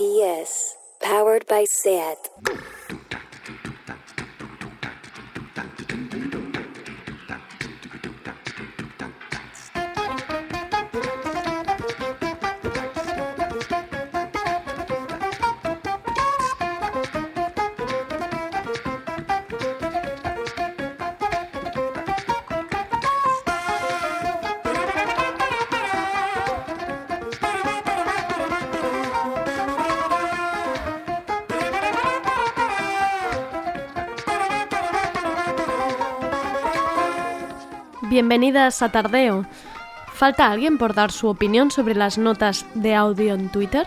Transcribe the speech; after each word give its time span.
RPS, 0.00 0.76
powered 1.02 1.46
by 1.46 1.66
SAT. 1.68 2.16
Bienvenidas 38.20 38.82
a 38.82 38.92
Tardeo. 38.92 39.46
¿Falta 40.12 40.50
alguien 40.50 40.76
por 40.76 40.92
dar 40.92 41.10
su 41.10 41.26
opinión 41.28 41.70
sobre 41.70 41.94
las 41.94 42.18
notas 42.18 42.66
de 42.74 42.94
audio 42.94 43.32
en 43.32 43.48
Twitter? 43.48 43.86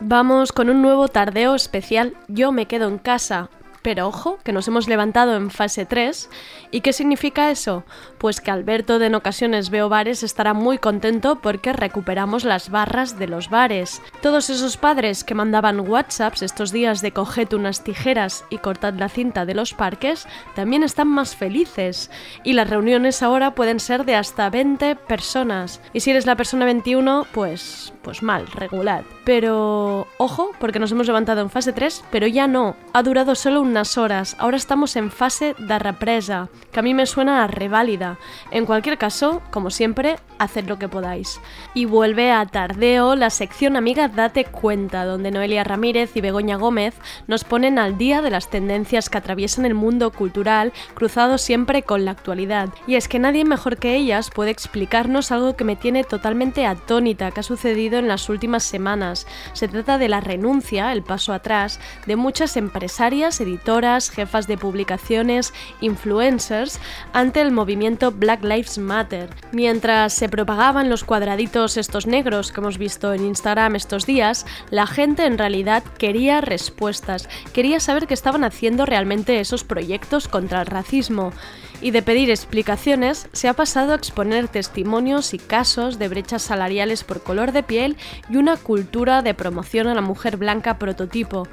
Vamos 0.00 0.52
con 0.52 0.68
un 0.68 0.82
nuevo 0.82 1.08
tardeo 1.08 1.54
especial 1.54 2.14
Yo 2.28 2.52
me 2.52 2.66
quedo 2.66 2.86
en 2.86 2.98
casa, 2.98 3.48
pero 3.88 4.06
ojo, 4.06 4.38
que 4.44 4.52
nos 4.52 4.68
hemos 4.68 4.86
levantado 4.86 5.34
en 5.34 5.50
fase 5.50 5.86
3. 5.86 6.28
¿Y 6.70 6.82
qué 6.82 6.92
significa 6.92 7.50
eso? 7.50 7.84
Pues 8.18 8.42
que 8.42 8.50
Alberto 8.50 8.98
de 8.98 9.06
en 9.06 9.14
ocasiones 9.14 9.70
veo 9.70 9.88
bares 9.88 10.22
estará 10.22 10.52
muy 10.52 10.76
contento 10.76 11.40
porque 11.40 11.72
recuperamos 11.72 12.44
las 12.44 12.68
barras 12.68 13.18
de 13.18 13.28
los 13.28 13.48
bares. 13.48 14.02
Todos 14.20 14.50
esos 14.50 14.76
padres 14.76 15.24
que 15.24 15.34
mandaban 15.34 15.88
WhatsApps 15.88 16.42
estos 16.42 16.70
días 16.70 17.00
de 17.00 17.12
coged 17.12 17.54
unas 17.54 17.82
tijeras 17.82 18.44
y 18.50 18.58
cortad 18.58 18.92
la 18.92 19.08
cinta 19.08 19.46
de 19.46 19.54
los 19.54 19.72
parques 19.72 20.28
también 20.54 20.82
están 20.82 21.08
más 21.08 21.34
felices. 21.34 22.10
Y 22.44 22.52
las 22.52 22.68
reuniones 22.68 23.22
ahora 23.22 23.54
pueden 23.54 23.80
ser 23.80 24.04
de 24.04 24.16
hasta 24.16 24.50
20 24.50 24.96
personas. 24.96 25.80
Y 25.94 26.00
si 26.00 26.10
eres 26.10 26.26
la 26.26 26.36
persona 26.36 26.66
21, 26.66 27.26
pues 27.32 27.94
pues 28.08 28.22
mal, 28.22 28.46
regular. 28.46 29.04
Pero 29.26 30.06
ojo, 30.16 30.52
porque 30.58 30.78
nos 30.78 30.90
hemos 30.92 31.06
levantado 31.06 31.42
en 31.42 31.50
fase 31.50 31.74
3, 31.74 32.04
pero 32.10 32.26
ya 32.26 32.46
no. 32.46 32.74
Ha 32.94 33.02
durado 33.02 33.34
solo 33.34 33.60
horas. 33.78 34.34
Ahora 34.38 34.56
estamos 34.56 34.96
en 34.96 35.10
fase 35.10 35.54
de 35.56 35.78
represa, 35.78 36.48
que 36.72 36.80
a 36.80 36.82
mí 36.82 36.94
me 36.94 37.06
suena 37.06 37.44
a 37.44 37.46
reválida. 37.46 38.18
En 38.50 38.66
cualquier 38.66 38.98
caso, 38.98 39.40
como 39.50 39.70
siempre, 39.70 40.16
haced 40.38 40.66
lo 40.66 40.78
que 40.78 40.88
podáis. 40.88 41.40
Y 41.74 41.84
vuelve 41.84 42.32
a 42.32 42.44
Tardeo 42.46 43.14
la 43.14 43.30
sección 43.30 43.76
amiga 43.76 44.08
Date 44.08 44.44
Cuenta, 44.46 45.04
donde 45.04 45.30
Noelia 45.30 45.62
Ramírez 45.62 46.16
y 46.16 46.20
Begoña 46.20 46.56
Gómez 46.56 46.94
nos 47.28 47.44
ponen 47.44 47.78
al 47.78 47.98
día 47.98 48.20
de 48.20 48.30
las 48.30 48.50
tendencias 48.50 49.08
que 49.08 49.18
atraviesan 49.18 49.64
el 49.64 49.74
mundo 49.74 50.10
cultural, 50.10 50.72
cruzado 50.94 51.38
siempre 51.38 51.82
con 51.82 52.04
la 52.04 52.10
actualidad. 52.10 52.70
Y 52.86 52.96
es 52.96 53.06
que 53.06 53.20
nadie 53.20 53.44
mejor 53.44 53.76
que 53.76 53.94
ellas 53.94 54.30
puede 54.34 54.50
explicarnos 54.50 55.30
algo 55.30 55.54
que 55.54 55.64
me 55.64 55.76
tiene 55.76 56.02
totalmente 56.02 56.66
atónita 56.66 57.30
que 57.30 57.40
ha 57.40 57.44
sucedido 57.44 57.98
en 57.98 58.08
las 58.08 58.28
últimas 58.28 58.64
semanas. 58.64 59.26
Se 59.52 59.68
trata 59.68 59.98
de 59.98 60.08
la 60.08 60.20
renuncia, 60.20 60.92
el 60.92 61.02
paso 61.02 61.32
atrás, 61.32 61.78
de 62.06 62.16
muchas 62.16 62.56
empresarias, 62.56 63.40
editoras, 63.58 64.10
jefas 64.10 64.46
de 64.46 64.56
publicaciones, 64.56 65.52
influencers, 65.80 66.78
ante 67.12 67.40
el 67.40 67.50
movimiento 67.50 68.12
Black 68.12 68.44
Lives 68.44 68.78
Matter. 68.78 69.30
Mientras 69.52 70.14
se 70.14 70.28
propagaban 70.28 70.88
los 70.88 71.02
cuadraditos 71.02 71.76
estos 71.76 72.06
negros 72.06 72.52
que 72.52 72.60
hemos 72.60 72.78
visto 72.78 73.12
en 73.12 73.24
Instagram 73.24 73.74
estos 73.74 74.06
días, 74.06 74.46
la 74.70 74.86
gente 74.86 75.26
en 75.26 75.38
realidad 75.38 75.82
quería 75.98 76.40
respuestas, 76.40 77.28
quería 77.52 77.80
saber 77.80 78.06
qué 78.06 78.14
estaban 78.14 78.44
haciendo 78.44 78.86
realmente 78.86 79.40
esos 79.40 79.64
proyectos 79.64 80.28
contra 80.28 80.60
el 80.60 80.66
racismo 80.66 81.32
y 81.80 81.90
de 81.90 82.02
pedir 82.02 82.30
explicaciones 82.30 83.28
se 83.32 83.48
ha 83.48 83.54
pasado 83.54 83.92
a 83.92 83.96
exponer 83.96 84.48
testimonios 84.48 85.34
y 85.34 85.38
casos 85.38 85.98
de 85.98 86.08
brechas 86.08 86.42
salariales 86.42 87.04
por 87.04 87.22
color 87.22 87.52
de 87.52 87.62
piel 87.62 87.96
y 88.28 88.36
una 88.36 88.56
cultura 88.56 89.22
de 89.22 89.34
promoción 89.34 89.86
a 89.88 89.94
la 89.94 90.00
mujer 90.00 90.36
blanca 90.36 90.78
prototipo. 90.78 91.46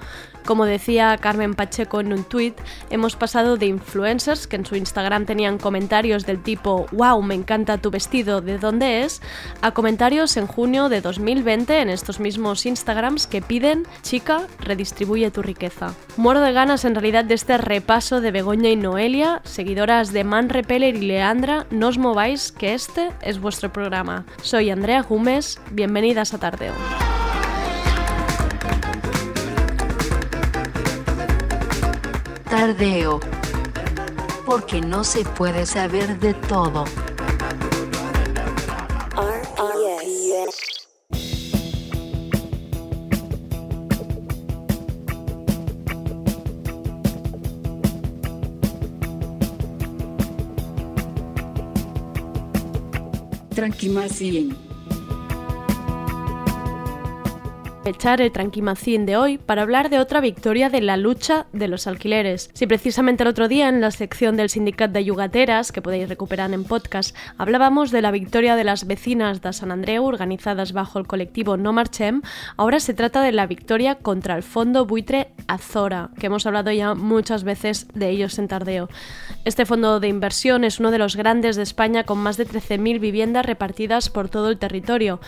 Como 0.45 0.65
decía 0.65 1.17
Carmen 1.17 1.55
Pacheco 1.55 1.99
en 1.99 2.13
un 2.13 2.23
tuit, 2.23 2.55
hemos 2.91 3.15
pasado 3.15 3.57
de 3.57 3.65
influencers 3.65 4.45
que 4.45 4.55
en 4.55 4.65
su 4.65 4.75
Instagram 4.75 5.25
tenían 5.25 5.57
comentarios 5.57 6.25
del 6.27 6.43
tipo 6.43 6.85
wow, 6.91 7.19
me 7.23 7.33
encanta 7.33 7.79
tu 7.79 7.89
vestido, 7.89 8.41
¿de 8.41 8.59
dónde 8.59 9.01
es? 9.01 9.21
a 9.61 9.71
comentarios 9.71 10.37
en 10.37 10.45
junio 10.45 10.89
de 10.89 11.01
2020 11.01 11.81
en 11.81 11.89
estos 11.89 12.19
mismos 12.19 12.65
Instagrams 12.65 13.25
que 13.25 13.41
piden 13.41 13.87
chica, 14.03 14.47
redistribuye 14.59 15.31
tu 15.31 15.41
riqueza. 15.41 15.95
Muero 16.17 16.41
de 16.41 16.53
ganas 16.53 16.85
en 16.85 16.93
realidad 16.93 17.25
de 17.25 17.33
este 17.33 17.57
repaso 17.57 18.21
de 18.21 18.31
Begoña 18.31 18.69
y 18.69 18.75
Noelia, 18.75 19.41
seguidoras 19.43 20.13
de 20.13 20.14
Man 20.23 20.49
Repeller 20.49 20.95
y 20.95 21.01
Leandra, 21.01 21.65
no 21.69 21.87
os 21.87 21.97
mováis 21.97 22.51
que 22.51 22.73
este 22.73 23.11
es 23.21 23.39
vuestro 23.39 23.71
programa. 23.71 24.25
Soy 24.41 24.69
Andrea 24.69 25.01
Gómez, 25.01 25.59
bienvenidas 25.71 26.33
a 26.33 26.37
Tardeo. 26.37 26.73
Tardeo. 32.49 33.19
Porque 34.45 34.79
no 34.81 35.03
se 35.03 35.25
puede 35.25 35.65
saber 35.65 36.19
de 36.19 36.33
todo. 36.33 36.85
Tranquimacien. 53.55 54.64
Echar 57.85 58.19
el 58.19 58.31
tranquimacín 58.31 59.05
de 59.05 59.15
hoy 59.15 59.37
para 59.37 59.61
hablar 59.61 59.89
de 59.89 59.99
otra 59.99 60.19
victoria 60.19 60.69
de 60.69 60.81
la 60.81 60.97
lucha 60.97 61.45
de 61.53 61.67
los 61.67 61.85
alquileres. 61.85 62.49
Si 62.53 62.65
precisamente 62.65 63.23
el 63.23 63.29
otro 63.29 63.47
día 63.47 63.69
en 63.69 63.79
la 63.79 63.91
sección 63.91 64.35
del 64.35 64.49
Sindicat 64.49 64.91
de 64.91 65.05
Yugateras, 65.05 65.71
que 65.71 65.81
podéis 65.81 66.09
recuperar 66.09 66.51
en 66.51 66.63
podcast, 66.63 67.15
hablábamos 67.37 67.91
de 67.91 68.01
la 68.01 68.11
victoria 68.11 68.55
de 68.55 68.63
las 68.63 68.87
vecinas 68.87 69.41
de 69.41 69.53
San 69.53 69.71
Andreu 69.71 70.03
organizadas 70.03 70.73
bajo 70.73 70.97
el 70.97 71.07
colectivo 71.07 71.57
No 71.57 71.73
Marchem, 71.73 72.21
ahora 72.57 72.79
se 72.79 72.95
trata 72.95 73.21
de 73.21 73.31
la 73.31 73.45
victoria 73.45 73.95
contra 73.95 74.35
el 74.35 74.43
fondo 74.43 74.85
buitre 74.85 75.29
Azora, 75.47 76.09
que 76.19 76.27
hemos 76.27 76.45
hablado 76.47 76.71
ya 76.71 76.95
muchas 76.95 77.43
veces 77.43 77.87
de 77.93 78.09
ellos 78.09 78.39
en 78.39 78.47
Tardeo. 78.47 78.89
Este 79.43 79.65
fondo 79.65 79.99
de 79.99 80.07
inversión 80.07 80.63
es 80.63 80.79
uno 80.79 80.89
de 80.89 80.97
los 80.97 81.15
grandes 81.15 81.55
de 81.55 81.63
España 81.63 82.03
con 82.03 82.17
más 82.17 82.37
de 82.37 82.47
13.000 82.47 82.99
viviendas 82.99 83.45
repartidas 83.45 84.09
por 84.09 84.29
todo 84.29 84.49
el 84.49 84.57
territorio. 84.57 85.19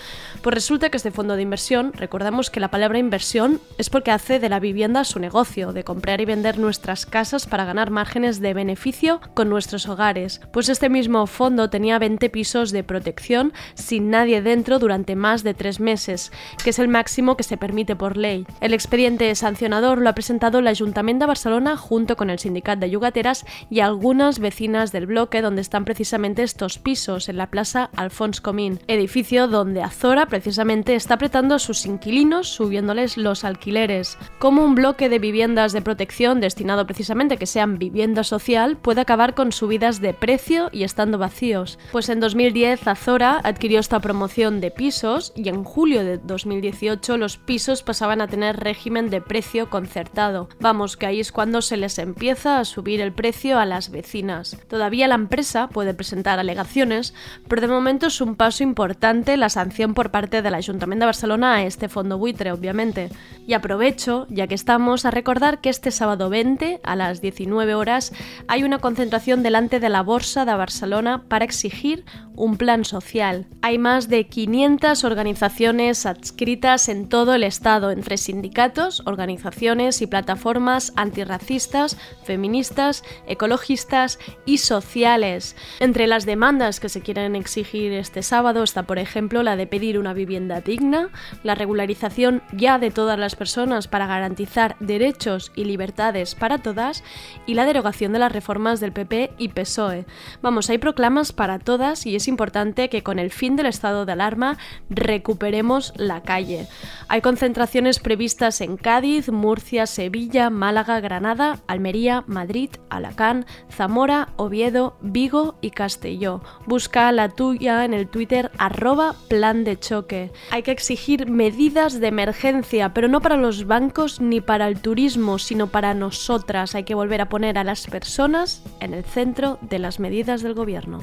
Pues 0.42 0.56
resulta 0.56 0.90
que 0.90 0.98
este 0.98 1.12
fondo 1.12 1.36
de 1.36 1.44
inversión, 1.44 1.94
recordamos 1.94 2.47
que 2.50 2.60
la 2.60 2.72
palabra 2.72 3.00
inversión 3.00 3.60
es 3.78 3.90
porque 3.90 4.12
hace 4.12 4.40
de 4.40 4.50
la 4.50 4.60
vivienda 4.60 5.04
su 5.04 5.20
negocio, 5.20 5.74
de 5.74 5.84
comprar 5.84 6.22
y 6.22 6.26
vender 6.26 6.60
nuestras 6.60 7.06
casas 7.06 7.46
para 7.46 7.66
ganar 7.66 7.92
márgenes 7.92 8.40
de 8.40 8.54
beneficio 8.54 9.22
con 9.34 9.50
nuestros 9.50 9.88
hogares. 9.88 10.42
Pues 10.52 10.70
este 10.70 10.90
mismo 10.90 11.26
fondo 11.28 11.70
tenía 11.70 12.00
20 12.00 12.30
pisos 12.30 12.72
de 12.72 12.84
protección 12.84 13.54
sin 13.74 14.10
nadie 14.10 14.42
dentro 14.42 14.80
durante 14.80 15.16
más 15.16 15.44
de 15.44 15.54
tres 15.54 15.80
meses, 15.80 16.32
que 16.64 16.72
es 16.72 16.80
el 16.80 16.88
máximo 16.88 17.38
que 17.38 17.44
se 17.44 17.58
permite 17.58 17.96
por 17.96 18.18
ley. 18.18 18.46
El 18.62 18.74
expediente 18.74 19.34
sancionador 19.36 20.00
lo 20.00 20.10
ha 20.10 20.16
presentado 20.16 20.60
el 20.60 20.68
Ayuntamiento 20.68 21.24
de 21.24 21.28
Barcelona 21.28 21.78
junto 21.78 22.16
con 22.16 22.30
el 22.30 22.40
Sindicat 22.40 22.80
de 22.80 22.90
Yugateras 22.90 23.46
y 23.70 23.80
algunas 23.80 24.40
vecinas 24.40 24.92
del 24.92 25.08
bloque 25.08 25.42
donde 25.42 25.62
están 25.62 25.86
precisamente 25.86 26.44
estos 26.44 26.78
pisos, 26.80 27.30
en 27.30 27.38
la 27.38 27.50
Plaza 27.50 27.90
Alfons 27.96 28.42
Comín, 28.42 28.80
edificio 28.88 29.48
donde 29.48 29.82
Azora 29.82 30.28
precisamente 30.28 30.96
está 30.96 31.16
apretando 31.16 31.56
a 31.56 31.60
sus 31.60 31.86
inquilinos 31.86 32.37
subiéndoles 32.44 33.18
los 33.18 33.44
alquileres. 33.44 34.18
Como 34.40 34.64
un 34.64 34.76
bloque 34.76 35.10
de 35.10 35.20
viviendas 35.20 35.74
de 35.74 35.82
protección 35.82 36.40
destinado 36.40 36.86
precisamente 36.86 37.36
a 37.36 37.38
que 37.38 37.46
sean 37.46 37.80
vivienda 37.80 38.24
social 38.24 38.78
puede 38.78 39.02
acabar 39.02 39.34
con 39.34 39.52
subidas 39.52 40.02
de 40.02 40.14
precio 40.14 40.70
y 40.72 40.84
estando 40.84 41.18
vacíos. 41.18 41.80
Pues 41.92 42.10
en 42.10 42.20
2010 42.20 42.88
Azora 42.88 43.40
adquirió 43.44 43.80
esta 43.80 44.00
promoción 44.00 44.62
de 44.62 44.72
pisos 44.72 45.34
y 45.36 45.50
en 45.50 45.64
julio 45.64 46.04
de 46.04 46.18
2018 46.18 47.18
los 47.18 47.38
pisos 47.38 47.84
pasaban 47.84 48.22
a 48.22 48.28
tener 48.28 48.58
régimen 48.58 49.10
de 49.10 49.22
precio 49.22 49.70
concertado. 49.70 50.50
Vamos, 50.60 50.98
que 50.98 51.06
ahí 51.06 51.20
es 51.20 51.32
cuando 51.32 51.62
se 51.62 51.78
les 51.78 51.98
empieza 52.00 52.60
a 52.60 52.66
subir 52.66 53.02
el 53.02 53.14
precio 53.14 53.60
a 53.60 53.66
las 53.66 53.90
vecinas. 53.92 54.58
Todavía 54.68 55.08
la 55.08 55.16
empresa 55.16 55.70
puede 55.70 55.94
presentar 55.94 56.40
alegaciones, 56.40 57.14
pero 57.48 57.62
de 57.62 57.68
momento 57.68 58.08
es 58.08 58.22
un 58.22 58.36
paso 58.36 58.64
importante 58.64 59.38
la 59.38 59.50
sanción 59.50 59.94
por 59.94 60.12
parte 60.12 60.42
del 60.42 60.54
Ayuntamiento 60.54 61.04
de 61.04 61.08
Barcelona 61.08 61.56
a 61.56 61.64
este 61.64 61.90
fondo 61.90 62.18
obviamente. 62.28 63.10
Y 63.48 63.54
aprovecho, 63.54 64.28
ya 64.30 64.48
que 64.48 64.56
estamos, 64.56 65.06
a 65.06 65.12
recordar 65.12 65.62
que 65.62 65.70
este 65.70 65.92
sábado 65.92 66.30
20, 66.30 66.82
a 66.84 66.96
las 66.98 67.22
19 67.22 67.76
horas, 67.76 68.12
hay 68.48 68.64
una 68.64 68.80
concentración 68.80 69.42
delante 69.42 69.80
de 69.80 69.88
la 69.88 70.04
Borsa 70.04 70.44
de 70.44 70.54
Barcelona 70.54 71.24
para 71.30 71.46
exigir 71.46 72.04
un 72.36 72.58
plan 72.58 72.86
social. 72.86 73.48
Hay 73.62 73.78
más 73.78 74.10
de 74.10 74.28
500 74.28 75.04
organizaciones 75.06 76.06
adscritas 76.06 76.90
en 76.90 77.10
todo 77.10 77.34
el 77.34 77.44
Estado, 77.44 77.92
entre 77.92 78.18
sindicatos, 78.18 79.02
organizaciones 79.06 80.02
y 80.02 80.08
plataformas 80.08 80.94
antirracistas, 80.96 81.98
feministas, 82.24 83.04
ecologistas 83.28 84.20
y 84.46 84.60
sociales. 84.60 85.56
Entre 85.80 86.06
las 86.06 86.26
demandas 86.26 86.80
que 86.80 86.90
se 86.90 87.02
quieren 87.02 87.36
exigir 87.36 87.94
este 87.94 88.22
sábado 88.22 88.62
está, 88.62 88.84
por 88.84 89.00
ejemplo, 89.00 89.42
la 89.42 89.56
de 89.56 89.66
pedir 89.66 89.98
una 89.98 90.14
vivienda 90.14 90.62
digna, 90.62 91.10
la 91.44 91.56
regularización 91.56 92.17
ya 92.52 92.80
de 92.80 92.92
todas 92.92 93.20
las 93.20 93.36
personas 93.36 93.88
para 93.88 94.08
garantizar 94.08 94.76
derechos 94.80 95.52
y 95.56 95.66
libertades 95.66 96.34
para 96.36 96.58
todas 96.58 97.04
y 97.46 97.54
la 97.54 97.66
derogación 97.66 98.12
de 98.14 98.20
las 98.20 98.32
reformas 98.32 98.80
del 98.80 98.92
PP 98.92 99.34
y 99.38 99.50
PSOE. 99.50 100.06
Vamos, 100.42 100.70
hay 100.70 100.80
proclamas 100.80 101.32
para 101.32 101.60
todas 101.60 102.06
y 102.06 102.16
es 102.16 102.28
importante 102.28 102.90
que 102.90 103.04
con 103.04 103.20
el 103.20 103.32
fin 103.32 103.56
del 103.56 103.68
estado 103.68 104.06
de 104.06 104.14
alarma 104.14 104.58
recuperemos 104.90 105.94
la 105.96 106.24
calle. 106.24 106.68
Hay 107.08 107.22
concentraciones 107.22 108.00
previstas 108.00 108.62
en 108.62 108.78
Cádiz, 108.78 109.30
Murcia, 109.30 109.86
Sevilla, 109.86 110.50
Málaga, 110.50 111.00
Granada, 111.00 111.60
Almería, 111.68 112.24
Madrid, 112.28 112.72
Alacán, 112.90 113.46
Zamora, 113.72 114.30
Oviedo, 114.38 114.98
Vigo 115.02 115.56
y 115.62 115.72
Castelló. 115.72 116.42
Busca 116.66 117.12
la 117.12 117.30
tuya 117.30 117.86
en 117.86 117.94
el 117.94 118.08
Twitter 118.08 118.52
arroba 118.58 119.16
plan 119.30 119.64
de 119.64 119.78
choque. 119.78 120.32
Hay 120.52 120.64
que 120.64 120.72
exigir 120.72 121.30
medidas 121.30 121.97
de 122.00 122.08
emergencia, 122.08 122.94
pero 122.94 123.08
no 123.08 123.22
para 123.22 123.38
los 123.38 123.66
bancos 123.66 124.22
ni 124.22 124.42
para 124.42 124.68
el 124.68 124.80
turismo, 124.80 125.40
sino 125.40 125.68
para 125.68 125.94
nosotras. 125.94 126.76
Hay 126.76 126.84
que 126.84 126.96
volver 126.96 127.22
a 127.22 127.30
poner 127.30 127.58
a 127.58 127.64
las 127.64 127.88
personas 127.88 128.64
en 128.80 128.94
el 128.94 129.04
centro 129.04 129.58
de 129.62 129.80
las 129.80 130.00
medidas 130.00 130.42
del 130.42 130.54
gobierno. 130.54 131.02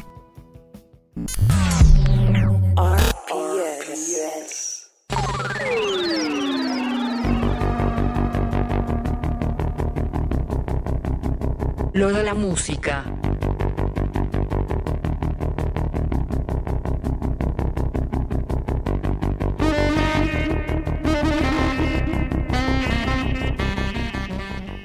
Lo 11.93 12.11
la 12.11 12.35
música. 12.35 13.05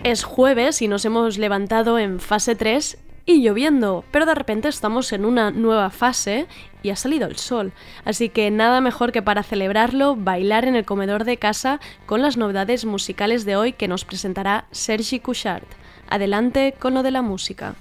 Es 0.09 0.23
jueves 0.23 0.81
y 0.81 0.87
nos 0.87 1.05
hemos 1.05 1.37
levantado 1.37 1.99
en 1.99 2.19
fase 2.19 2.55
3 2.55 2.97
y 3.27 3.43
lloviendo, 3.43 4.03
pero 4.09 4.25
de 4.25 4.33
repente 4.33 4.67
estamos 4.67 5.13
en 5.13 5.23
una 5.23 5.51
nueva 5.51 5.91
fase 5.91 6.47
y 6.81 6.89
ha 6.89 6.95
salido 6.95 7.27
el 7.27 7.35
sol. 7.35 7.73
Así 8.05 8.29
que 8.29 8.49
nada 8.49 8.81
mejor 8.81 9.11
que 9.11 9.21
para 9.21 9.43
celebrarlo, 9.43 10.15
bailar 10.15 10.65
en 10.65 10.75
el 10.75 10.83
comedor 10.83 11.25
de 11.25 11.37
casa 11.37 11.79
con 12.07 12.23
las 12.23 12.37
novedades 12.37 12.85
musicales 12.85 13.45
de 13.45 13.55
hoy 13.55 13.73
que 13.73 13.87
nos 13.87 14.03
presentará 14.03 14.65
Sergi 14.71 15.19
Couchard. 15.19 15.67
Adelante 16.09 16.73
con 16.79 16.95
lo 16.95 17.03
de 17.03 17.11
la 17.11 17.21
música. 17.21 17.75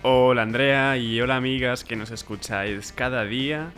Hola 0.00 0.40
Andrea 0.40 0.96
y 0.96 1.20
hola 1.20 1.36
amigas 1.36 1.84
que 1.84 1.96
nos 1.96 2.10
escucháis 2.12 2.92
cada 2.92 3.26
día. 3.26 3.72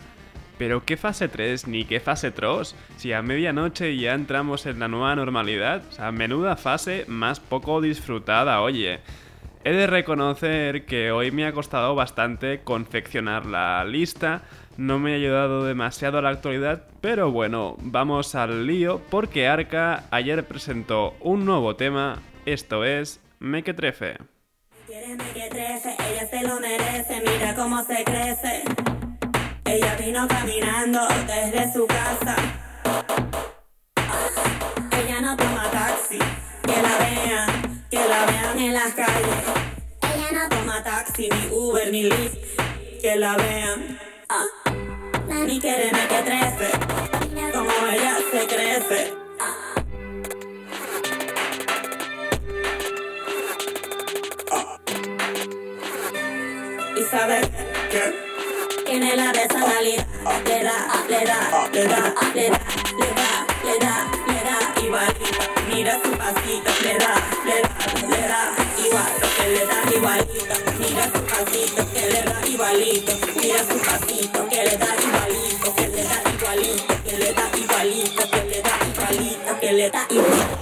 Pero 0.57 0.85
qué 0.85 0.97
fase 0.97 1.27
3 1.27 1.67
ni 1.67 1.85
qué 1.85 1.99
fase 1.99 2.31
3, 2.31 2.75
si 2.97 3.13
a 3.13 3.21
medianoche 3.21 3.97
ya 3.97 4.13
entramos 4.13 4.65
en 4.65 4.79
la 4.79 4.87
nueva 4.87 5.15
normalidad, 5.15 5.83
o 5.89 5.91
sea, 5.91 6.11
menuda 6.11 6.55
fase 6.55 7.05
más 7.07 7.39
poco 7.39 7.81
disfrutada, 7.81 8.61
oye. 8.61 8.99
He 9.63 9.71
de 9.71 9.87
reconocer 9.87 10.85
que 10.85 11.11
hoy 11.11 11.31
me 11.31 11.45
ha 11.45 11.51
costado 11.51 11.95
bastante 11.95 12.61
confeccionar 12.61 13.47
la 13.47 13.83
lista, 13.83 14.43
no 14.77 14.99
me 14.99 15.13
ha 15.13 15.15
ayudado 15.15 15.65
demasiado 15.65 16.19
a 16.19 16.21
la 16.21 16.29
actualidad, 16.29 16.83
pero 17.01 17.31
bueno, 17.31 17.75
vamos 17.79 18.35
al 18.35 18.67
lío 18.67 19.01
porque 19.09 19.47
Arca 19.47 20.03
ayer 20.11 20.45
presentó 20.45 21.15
un 21.19 21.45
nuevo 21.45 21.75
tema, 21.75 22.21
esto 22.45 22.85
es 22.85 23.19
Mequetrefe. 23.39 24.17
Quiere 24.85 25.15
mequetrefe, 25.15 25.95
ella 26.11 26.27
se 26.27 26.47
lo 26.47 26.59
merece, 26.59 27.21
mira 27.21 27.55
cómo 27.55 27.83
se 27.83 28.03
crece. 28.03 28.84
Ella 29.65 29.95
vino 29.95 30.27
caminando 30.27 30.99
desde 31.25 31.73
su 31.73 31.87
casa. 31.87 32.35
Ella 34.91 35.21
no 35.21 35.35
toma 35.35 35.69
taxi, 35.71 36.19
que 36.63 36.81
la 36.81 36.97
vean, 36.99 37.85
que 37.89 37.97
la 37.97 38.25
vean 38.25 38.59
en 38.59 38.73
las 38.73 38.93
calles. 38.93 39.43
Ella 40.01 40.29
no 40.33 40.49
toma 40.49 40.83
taxi, 40.83 41.29
ni 41.29 41.49
Uber, 41.51 41.91
ni 41.91 42.03
Lyft, 42.03 42.37
que 43.01 43.15
la 43.15 43.35
vean. 43.37 43.99
Ah, 44.29 44.45
ni 45.47 45.59
quiere 45.59 45.91
mequetrefe, 45.91 46.71
como 47.51 47.71
ella 47.91 48.17
se 48.31 48.47
crece. 48.47 49.13
¿Y 56.97 57.03
sabes 57.03 57.49
qué? 57.91 58.24
Tiene 58.95 59.11
la 59.17 59.27
personalidad, 59.33 60.05
le 60.45 60.63
da, 60.63 60.77
le 61.09 61.25
da, 61.25 61.67
le 61.73 61.83
da, 61.83 62.13
le 62.33 62.47
da, 62.47 62.47
le 62.47 62.47
da, 62.47 62.65
le 63.65 63.77
da, 63.77 63.93
le 64.25 64.39
da, 64.47 64.57
igualita. 64.81 65.43
Mira 65.67 65.93
su 66.01 66.11
pasito, 66.11 66.71
le 66.81 66.93
da, 66.97 67.13
le 67.43 67.57
da, 67.59 67.69
le 68.07 68.21
da, 68.31 68.55
igual, 68.87 69.11
que 69.35 69.45
le 69.49 69.63
da 69.65 69.77
igualito. 69.93 70.55
Mira 70.79 71.03
su 71.11 71.19
pasito, 71.27 71.81
que 71.91 72.03
le 72.09 72.21
da 72.23 72.37
igualito. 72.47 73.11
Mira 73.35 73.59
su 73.67 73.75
pasito, 73.83 74.39
que 74.47 74.63
le 74.63 74.77
da 74.77 74.95
igualito, 75.03 75.75
que 75.75 75.85
le 75.89 76.01
da 76.01 76.17
igualito, 76.31 76.93
que 77.03 77.17
le 77.17 77.33
da 77.33 77.45
igualito, 77.57 78.23
que 78.31 78.41
le 78.45 78.61
da 78.61 78.77
igualito, 78.87 79.59
que 79.59 79.73
le 79.73 79.89
da 79.89 80.07
igualito. 80.09 80.55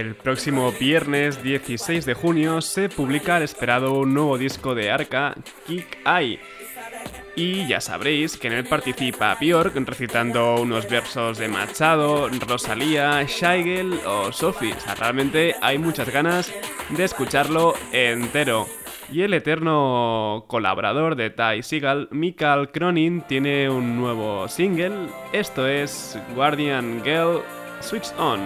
El 0.00 0.14
próximo 0.14 0.72
viernes 0.72 1.42
16 1.42 2.06
de 2.06 2.14
junio 2.14 2.62
se 2.62 2.88
publica 2.88 3.36
el 3.36 3.42
esperado 3.42 4.06
nuevo 4.06 4.38
disco 4.38 4.74
de 4.74 4.90
Arca, 4.90 5.34
Kick 5.66 5.98
Eye. 6.06 6.40
Y 7.36 7.66
ya 7.66 7.82
sabréis 7.82 8.38
que 8.38 8.46
en 8.46 8.54
él 8.54 8.64
participa 8.64 9.36
Björk 9.38 9.74
recitando 9.86 10.54
unos 10.58 10.88
versos 10.88 11.36
de 11.36 11.48
Machado, 11.48 12.30
Rosalía, 12.48 13.22
Scheigel 13.28 14.00
o 14.06 14.32
Sophie. 14.32 14.72
O 14.72 14.80
sea, 14.80 14.94
realmente 14.94 15.54
hay 15.60 15.76
muchas 15.76 16.08
ganas 16.08 16.50
de 16.88 17.04
escucharlo 17.04 17.74
entero. 17.92 18.66
Y 19.12 19.20
el 19.20 19.34
eterno 19.34 20.46
colaborador 20.46 21.14
de 21.14 21.28
Ty 21.28 21.62
Seagal, 21.62 22.08
Mikael 22.10 22.70
Cronin, 22.70 23.20
tiene 23.20 23.68
un 23.68 23.98
nuevo 23.98 24.48
single. 24.48 25.08
Esto 25.34 25.68
es 25.68 26.18
Guardian 26.34 27.02
Girl 27.04 27.42
Switch 27.80 28.10
On. 28.16 28.40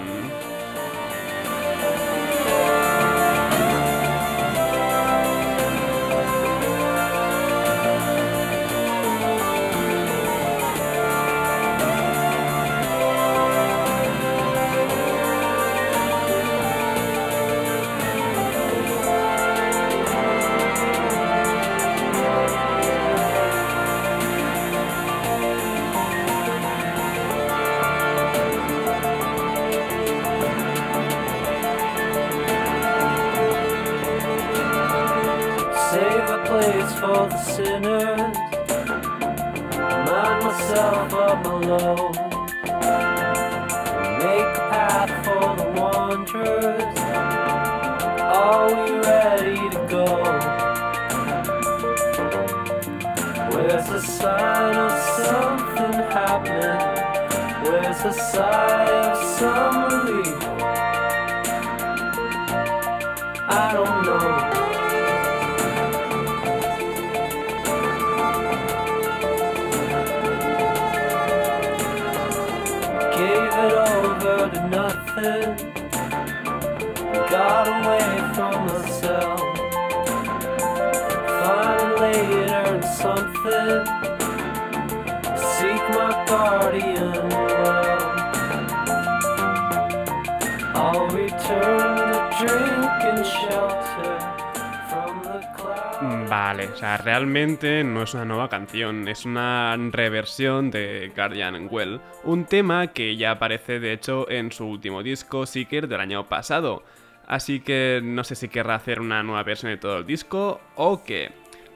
Realmente 97.04 97.84
no 97.84 98.02
es 98.02 98.14
una 98.14 98.24
nueva 98.24 98.48
canción, 98.48 99.06
es 99.08 99.26
una 99.26 99.76
reversión 99.90 100.70
de 100.70 101.12
Guardian 101.14 101.68
Well, 101.70 102.00
un 102.24 102.46
tema 102.46 102.88
que 102.88 103.16
ya 103.16 103.32
aparece 103.32 103.78
de 103.78 103.92
hecho 103.92 104.28
en 104.30 104.50
su 104.50 104.64
último 104.64 105.02
disco, 105.02 105.44
Seeker, 105.44 105.86
del 105.86 106.00
año 106.00 106.26
pasado. 106.28 106.82
Así 107.26 107.60
que 107.60 108.00
no 108.02 108.24
sé 108.24 108.34
si 108.34 108.48
querrá 108.48 108.76
hacer 108.76 109.00
una 109.00 109.22
nueva 109.22 109.42
versión 109.42 109.70
de 109.70 109.78
todo 109.78 109.98
el 109.98 110.06
disco 110.06 110.60
o 110.76 111.02
qué. 111.04 111.32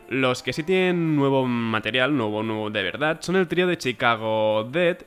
Los 0.08 0.42
que 0.42 0.54
sí 0.54 0.62
tienen 0.62 1.16
nuevo 1.16 1.46
material, 1.46 2.16
nuevo, 2.16 2.42
nuevo 2.42 2.70
de 2.70 2.82
verdad, 2.82 3.18
son 3.20 3.36
el 3.36 3.48
trío 3.48 3.66
de 3.66 3.76
Chicago 3.76 4.64
Dead, 4.64 4.98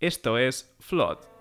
esto 0.00 0.36
es 0.36 0.74
Flood. 0.80 1.31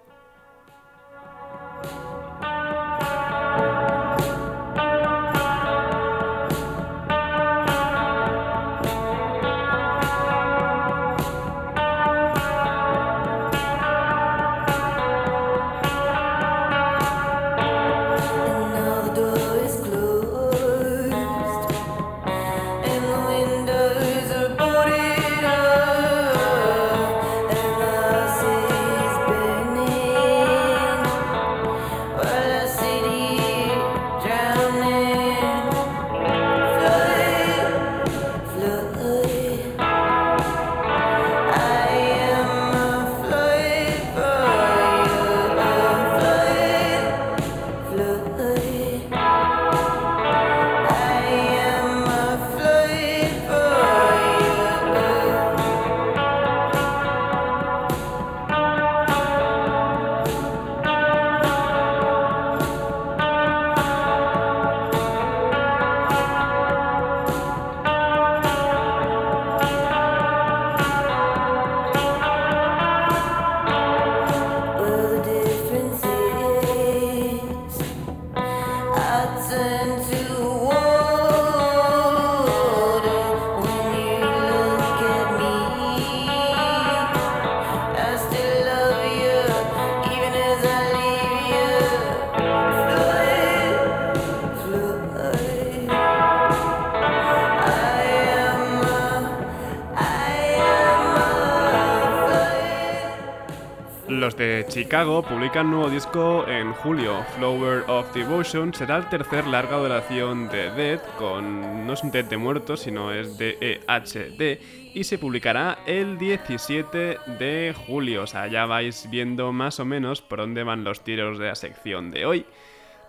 Chicago 104.92 105.24
publican 105.24 105.72
nuevo 105.72 105.90
disco 105.90 106.46
en 106.50 106.74
julio. 106.74 107.24
Flower 107.38 107.86
of 107.88 108.14
Devotion 108.14 108.74
será 108.74 108.98
el 108.98 109.08
tercer 109.08 109.48
larga 109.48 109.78
duración 109.78 110.50
de 110.50 110.70
Dead, 110.72 111.00
con 111.18 111.88
no 111.88 111.94
es 111.94 112.04
un 112.04 112.12
Dead 112.12 112.26
de 112.26 112.36
muertos, 112.36 112.82
sino 112.82 113.14
es 113.14 113.38
D-E-H-D, 113.38 114.62
y 114.94 115.04
se 115.06 115.18
publicará 115.18 115.78
el 115.86 116.18
17 116.18 117.20
de 117.40 117.74
julio. 117.88 118.24
O 118.24 118.28
sea, 118.28 118.48
ya 118.48 118.66
vais 118.66 119.10
viendo 119.10 119.54
más 119.54 119.80
o 119.80 119.86
menos 119.86 120.22
por 120.22 120.40
dónde 120.40 120.64
van 120.64 120.84
los 120.84 121.06
tiros 121.06 121.40
de 121.40 121.48
la 121.48 121.56
sección 121.56 122.12
de 122.12 122.26
hoy. 122.26 122.46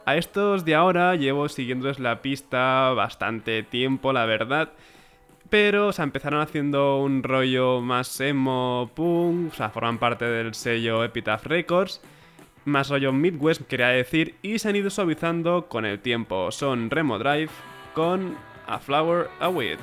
A 0.06 0.14
estos 0.14 0.64
de 0.64 0.76
ahora 0.76 1.16
llevo 1.16 1.48
siguiéndoles 1.48 1.98
la 1.98 2.22
pista 2.22 2.90
bastante 2.90 3.64
tiempo, 3.64 4.12
la 4.12 4.24
verdad. 4.24 4.68
Pero, 5.52 5.88
o 5.88 6.02
empezaron 6.02 6.40
haciendo 6.40 6.96
un 7.00 7.22
rollo 7.22 7.82
más 7.82 8.18
emo, 8.22 8.90
punk, 8.94 9.52
o 9.52 9.54
sea, 9.54 9.68
forman 9.68 9.98
parte 9.98 10.24
del 10.24 10.54
sello 10.54 11.04
Epitaph 11.04 11.44
Records, 11.44 12.00
más 12.64 12.88
rollo 12.88 13.12
Midwest, 13.12 13.60
quería 13.68 13.88
decir, 13.88 14.36
y 14.40 14.58
se 14.58 14.70
han 14.70 14.76
ido 14.76 14.88
suavizando 14.88 15.68
con 15.68 15.84
el 15.84 16.00
tiempo. 16.00 16.50
Son 16.52 16.88
Remo 16.88 17.18
Drive 17.18 17.50
con 17.92 18.34
A 18.66 18.78
Flower 18.78 19.28
a 19.40 19.50
Weed. 19.50 19.76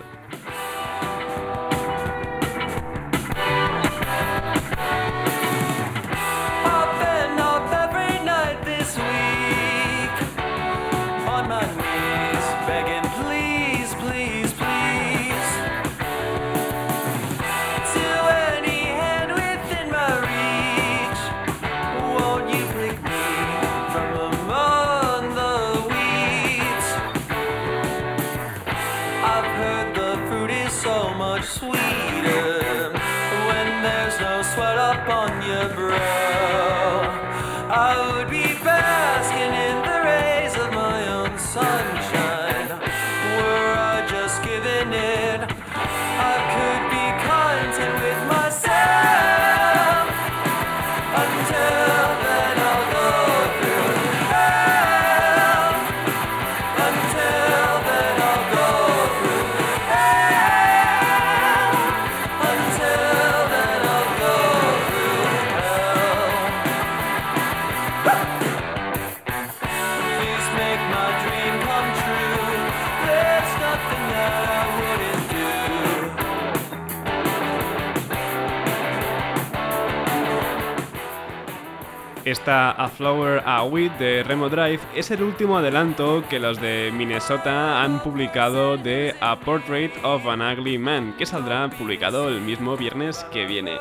A 82.51 82.89
Flower 82.89 83.43
a 83.45 83.63
Wheat 83.63 83.99
de 83.99 84.23
Remo 84.23 84.49
Drive 84.49 84.79
es 84.95 85.11
el 85.11 85.21
último 85.21 85.59
adelanto 85.59 86.23
que 86.27 86.39
los 86.39 86.59
de 86.59 86.91
Minnesota 86.91 87.83
han 87.83 88.01
publicado 88.01 88.75
de 88.75 89.13
A 89.21 89.39
Portrait 89.39 89.91
of 90.03 90.25
an 90.25 90.41
Ugly 90.41 90.79
Man, 90.79 91.13
que 91.15 91.27
saldrá 91.27 91.69
publicado 91.69 92.27
el 92.27 92.41
mismo 92.41 92.75
viernes 92.75 93.23
que 93.31 93.45
viene. 93.45 93.77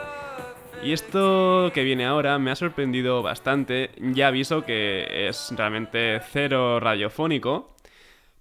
Y 0.83 0.93
esto 0.93 1.71
que 1.73 1.83
viene 1.83 2.05
ahora 2.05 2.39
me 2.39 2.51
ha 2.51 2.57
sorprendido 2.57 3.23
bastante, 3.23 3.91
ya 3.99 4.29
aviso 4.29 4.67
que 4.67 5.29
es 5.29 5.51
realmente 5.57 6.21
cero 6.31 6.79
radiofónico, 6.79 7.75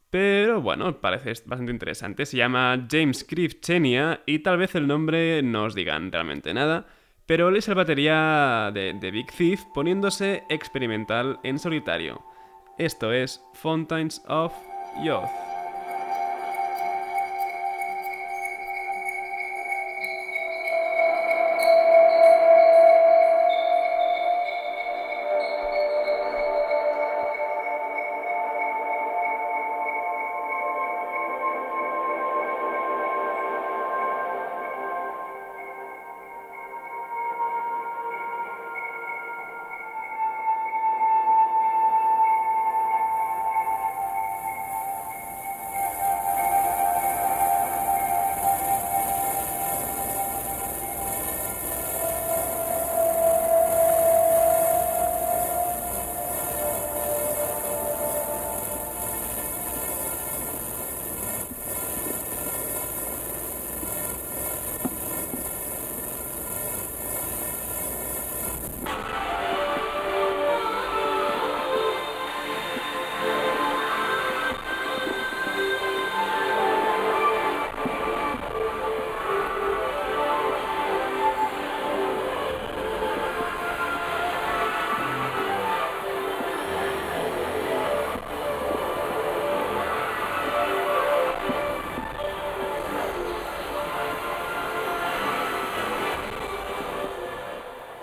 pero 0.10 0.62
bueno, 0.62 1.00
parece 1.00 1.42
bastante 1.46 1.72
interesante. 1.72 2.26
Se 2.26 2.36
llama 2.36 2.86
James 2.92 3.24
Cliff 3.24 3.62
Chenia 3.62 4.24
y 4.26 4.40
tal 4.40 4.58
vez 4.58 4.76
el 4.76 4.88
nombre 4.88 5.42
no 5.42 5.64
os 5.64 5.74
digan 5.74 6.12
realmente 6.12 6.54
nada, 6.54 6.86
pero 7.28 7.50
él 7.50 7.58
es 7.58 7.68
el 7.68 7.76
batería 7.76 8.72
de, 8.74 8.94
de 8.94 9.12
Big 9.12 9.32
Thief 9.32 9.66
poniéndose 9.66 10.46
experimental 10.50 11.40
en 11.44 11.60
solitario. 11.60 12.24
Esto 12.78 13.12
es 13.12 13.44
Fountains 13.54 14.24
of 14.28 14.54
Youth. 15.04 15.47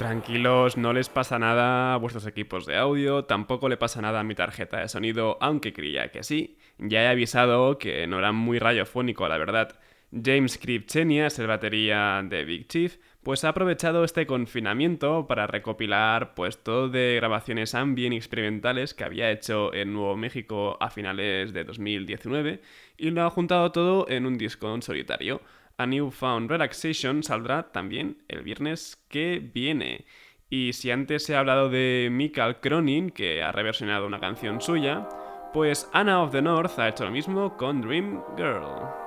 Tranquilos, 0.05 0.77
no 0.77 0.93
les 0.93 1.09
pasa 1.09 1.39
nada 1.39 1.95
a 1.95 1.97
vuestros 1.97 2.27
equipos 2.27 2.67
de 2.67 2.77
audio, 2.77 3.25
tampoco 3.25 3.71
le 3.71 3.79
pasa 3.79 4.03
nada 4.03 4.21
a 4.21 4.23
mi 4.23 4.35
tarjeta 4.35 4.81
de 4.81 4.89
sonido, 4.91 5.39
aunque 5.41 5.73
creía 5.73 6.11
que 6.11 6.23
sí. 6.23 6.59
Ya 6.77 7.05
he 7.05 7.09
avisado 7.09 7.79
que 7.79 8.07
no 8.07 8.19
era 8.19 8.31
muy 8.31 8.59
radiofónico, 8.59 9.27
la 9.29 9.39
verdad. 9.39 9.81
James 10.13 10.59
Kripchenia 10.59 11.29
es 11.29 11.39
el 11.39 11.47
batería 11.47 12.23
de 12.23 12.45
Big 12.45 12.69
Chief, 12.69 12.99
pues 13.23 13.45
ha 13.45 13.49
aprovechado 13.49 14.05
este 14.05 14.27
confinamiento 14.27 15.27
para 15.27 15.47
recopilar 15.47 16.35
pues 16.35 16.63
todo 16.63 16.91
de 16.91 17.15
grabaciones 17.17 17.75
ambient 17.75 18.15
experimentales 18.15 18.93
que 18.93 19.05
había 19.05 19.31
hecho 19.31 19.73
en 19.73 19.95
Nuevo 19.95 20.19
México 20.19 20.77
a 20.81 20.91
finales 20.91 21.55
de 21.55 21.65
2019 21.65 22.61
y 22.99 23.11
lo 23.11 23.23
ha 23.23 23.31
juntado 23.31 23.73
todo 23.73 24.07
en 24.11 24.27
un 24.27 24.37
disco 24.37 24.75
en 24.75 24.83
solitario. 24.83 25.41
A 25.77 25.87
Newfound 25.87 26.51
Relaxation 26.51 27.23
saldrá 27.23 27.73
también 27.73 28.23
el 28.29 28.43
viernes 28.43 29.05
que 29.09 29.41
viene. 29.53 30.07
Y 30.49 30.73
si 30.73 30.93
antes 30.93 31.29
he 31.29 31.37
hablado 31.37 31.69
de 31.69 32.09
Michael 32.13 32.57
Cronin, 32.61 33.11
que 33.11 33.43
ha 33.43 33.51
reversionado 33.51 34.07
una 34.07 34.21
canción 34.21 34.61
suya, 34.61 35.09
pues 35.53 35.91
Anna 35.93 36.23
of 36.23 36.31
the 36.31 36.43
North 36.43 36.79
ha 36.79 36.89
hecho 36.89 37.05
lo 37.05 37.11
mismo 37.11 37.57
con 37.57 37.81
Dream 37.81 38.23
Girl. 38.37 39.05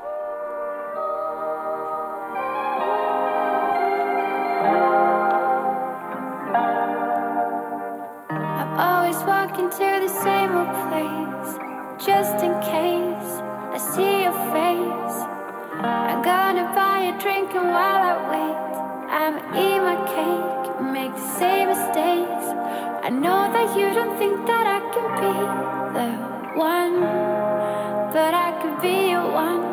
Don't 23.97 24.15
think 24.19 24.37
that 24.45 24.65
I 24.77 24.79
can 24.93 25.07
be 25.23 25.33
the 25.97 26.09
one, 26.55 26.97
but 28.13 28.31
I 28.47 28.49
could 28.61 28.77
be 28.79 28.97
your 29.09 29.27
one. 29.45 29.63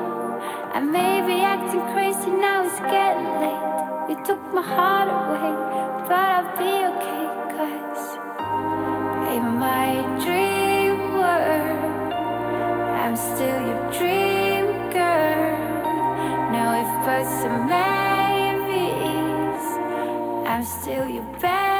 I 0.72 0.80
may 0.80 1.14
be 1.28 1.36
acting 1.54 1.84
crazy 1.92 2.30
now, 2.30 2.64
it's 2.64 2.80
getting 2.94 3.30
late. 3.42 3.64
You 4.08 4.16
took 4.24 4.40
my 4.54 4.62
heart 4.62 5.08
away, 5.18 5.50
but 6.08 6.26
I'll 6.36 6.52
be 6.62 6.72
okay, 6.92 7.24
cause 7.54 8.06
in 9.36 9.44
my 9.66 9.88
dream 10.24 10.96
world, 11.20 12.12
I'm 13.02 13.16
still 13.28 13.60
your 13.68 13.82
dream 13.98 14.66
girl. 14.96 15.54
Now 16.54 16.68
if 16.82 16.90
birds 17.04 17.36
are 17.48 17.60
maybes, 17.74 19.66
I'm 20.48 20.64
still 20.64 21.06
your 21.16 21.28
baby. 21.42 21.73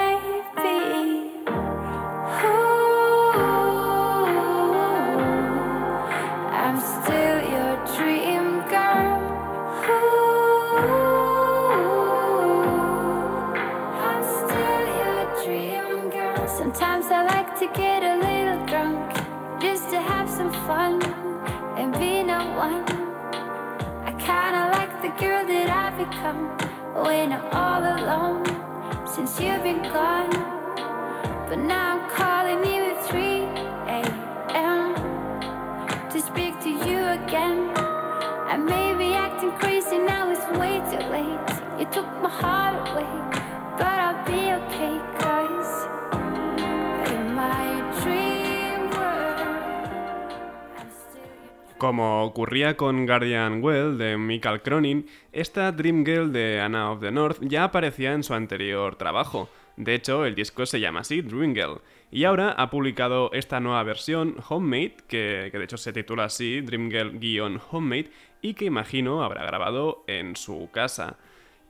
Con 52.76 53.04
Guardian 53.04 53.64
Well 53.64 53.98
de 53.98 54.16
Michael 54.16 54.62
Cronin, 54.62 55.06
esta 55.32 55.72
Dream 55.72 56.04
Girl 56.04 56.32
de 56.32 56.60
Anna 56.60 56.92
of 56.92 57.00
the 57.00 57.10
North 57.10 57.38
ya 57.40 57.64
aparecía 57.64 58.12
en 58.12 58.22
su 58.22 58.32
anterior 58.32 58.94
trabajo. 58.94 59.48
De 59.76 59.96
hecho, 59.96 60.24
el 60.24 60.36
disco 60.36 60.64
se 60.64 60.78
llama 60.78 61.00
así, 61.00 61.20
Dream 61.20 61.52
Girl. 61.52 61.80
Y 62.12 62.22
ahora 62.22 62.52
ha 62.52 62.70
publicado 62.70 63.32
esta 63.32 63.58
nueva 63.58 63.82
versión, 63.82 64.36
Homemade, 64.48 64.94
que, 65.08 65.48
que 65.50 65.58
de 65.58 65.64
hecho 65.64 65.76
se 65.76 65.92
titula 65.92 66.26
así, 66.26 66.60
Dream 66.60 66.90
Girl-Homemade, 66.92 68.10
y 68.40 68.54
que 68.54 68.66
imagino 68.66 69.24
habrá 69.24 69.44
grabado 69.44 70.04
en 70.06 70.36
su 70.36 70.70
casa. 70.72 71.16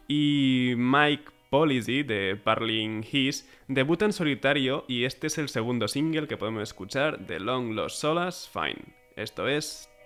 Y 0.06 0.74
Mike 0.76 1.24
Policy 1.48 2.02
de 2.02 2.36
Parling 2.36 3.02
His 3.10 3.48
debuta 3.68 4.04
en 4.04 4.12
solitario 4.12 4.84
y 4.86 5.04
este 5.04 5.28
es 5.28 5.38
el 5.38 5.48
segundo 5.48 5.88
single 5.88 6.28
que 6.28 6.36
podemos 6.36 6.62
escuchar 6.62 7.20
de 7.26 7.40
Long 7.40 7.72
Lost 7.72 8.02
Solas 8.02 8.50
Fine. 8.52 8.84
Esto 9.16 9.48
es 9.48 9.88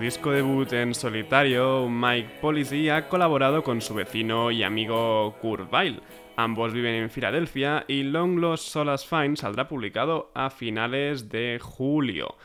disco 0.00 0.30
debut 0.30 0.72
en 0.72 0.94
solitario, 0.94 1.86
Mike 1.86 2.38
Policy 2.40 2.88
ha 2.88 3.06
colaborado 3.06 3.62
con 3.62 3.82
su 3.82 3.92
vecino 3.92 4.50
y 4.50 4.62
amigo 4.62 5.36
Kurt 5.42 5.70
Weill. 5.70 6.00
Ambos 6.36 6.72
viven 6.72 6.94
en 6.94 7.10
Filadelfia 7.10 7.84
y 7.86 8.04
Long 8.04 8.38
Lost 8.38 8.64
Solas 8.66 9.06
Fine 9.06 9.36
saldrá 9.36 9.68
publicado 9.68 10.30
a 10.34 10.48
finales 10.48 11.28
de 11.28 11.58
julio. 11.60 12.36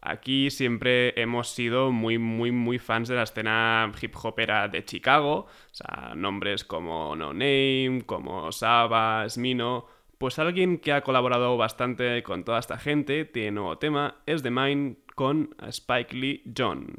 Aquí 0.00 0.50
siempre 0.50 1.20
hemos 1.20 1.48
sido 1.48 1.90
muy, 1.90 2.18
muy, 2.18 2.52
muy 2.52 2.78
fans 2.78 3.08
de 3.08 3.16
la 3.16 3.24
escena 3.24 3.90
hip 4.00 4.14
hopera 4.22 4.68
de 4.68 4.84
Chicago, 4.84 5.46
o 5.46 5.48
sea, 5.72 6.12
nombres 6.14 6.62
como 6.62 7.16
No 7.16 7.32
Name, 7.32 8.04
como 8.06 8.52
Saba, 8.52 9.28
Smino. 9.28 9.86
Pues 10.16 10.38
alguien 10.38 10.78
que 10.78 10.92
ha 10.92 11.00
colaborado 11.00 11.56
bastante 11.56 12.22
con 12.22 12.44
toda 12.44 12.60
esta 12.60 12.78
gente, 12.78 13.24
tiene 13.24 13.52
nuevo 13.52 13.78
tema, 13.78 14.16
es 14.26 14.42
The 14.42 14.50
Mine 14.50 14.96
con 15.16 15.48
Spike 15.70 16.12
Lee 16.14 16.42
John. 16.52 16.96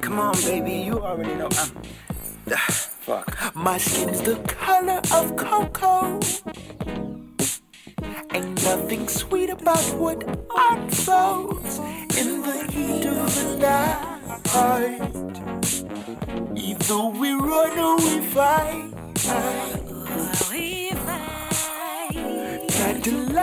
Come 0.00 0.18
on, 0.18 0.34
baby, 0.42 0.72
you 0.86 1.00
already 1.00 1.34
know. 1.34 1.48
I'm. 1.50 1.70
Ah, 2.52 2.66
fuck. 2.68 3.54
My 3.54 3.78
skin's 3.78 4.20
the 4.20 4.36
color 4.46 5.00
of 5.12 5.34
cocoa. 5.36 6.20
Ain't 8.34 8.62
nothing 8.64 9.08
sweet 9.08 9.50
about 9.50 9.84
what 9.96 10.22
unfolds 10.54 11.78
in 12.18 12.42
the 12.42 12.66
heat 12.70 13.06
of 13.06 13.34
the 13.34 13.56
night. 13.58 14.14
Either 16.56 17.04
we 17.18 17.32
run 17.32 17.78
or 17.78 17.96
we 17.96 18.20
fight. 18.26 18.90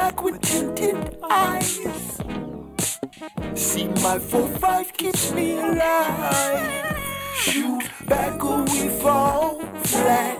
Cadillac 0.01 0.23
with 0.23 0.41
tinted 0.41 1.17
eyes. 1.29 1.77
See 3.53 3.87
my 3.87 4.17
4-5 4.17 4.93
keeps 4.93 5.31
me 5.31 5.59
alive. 5.59 6.97
Shoot 7.35 7.83
back 8.07 8.43
or 8.43 8.63
we 8.63 8.89
fall 8.89 9.59
flat. 9.83 10.39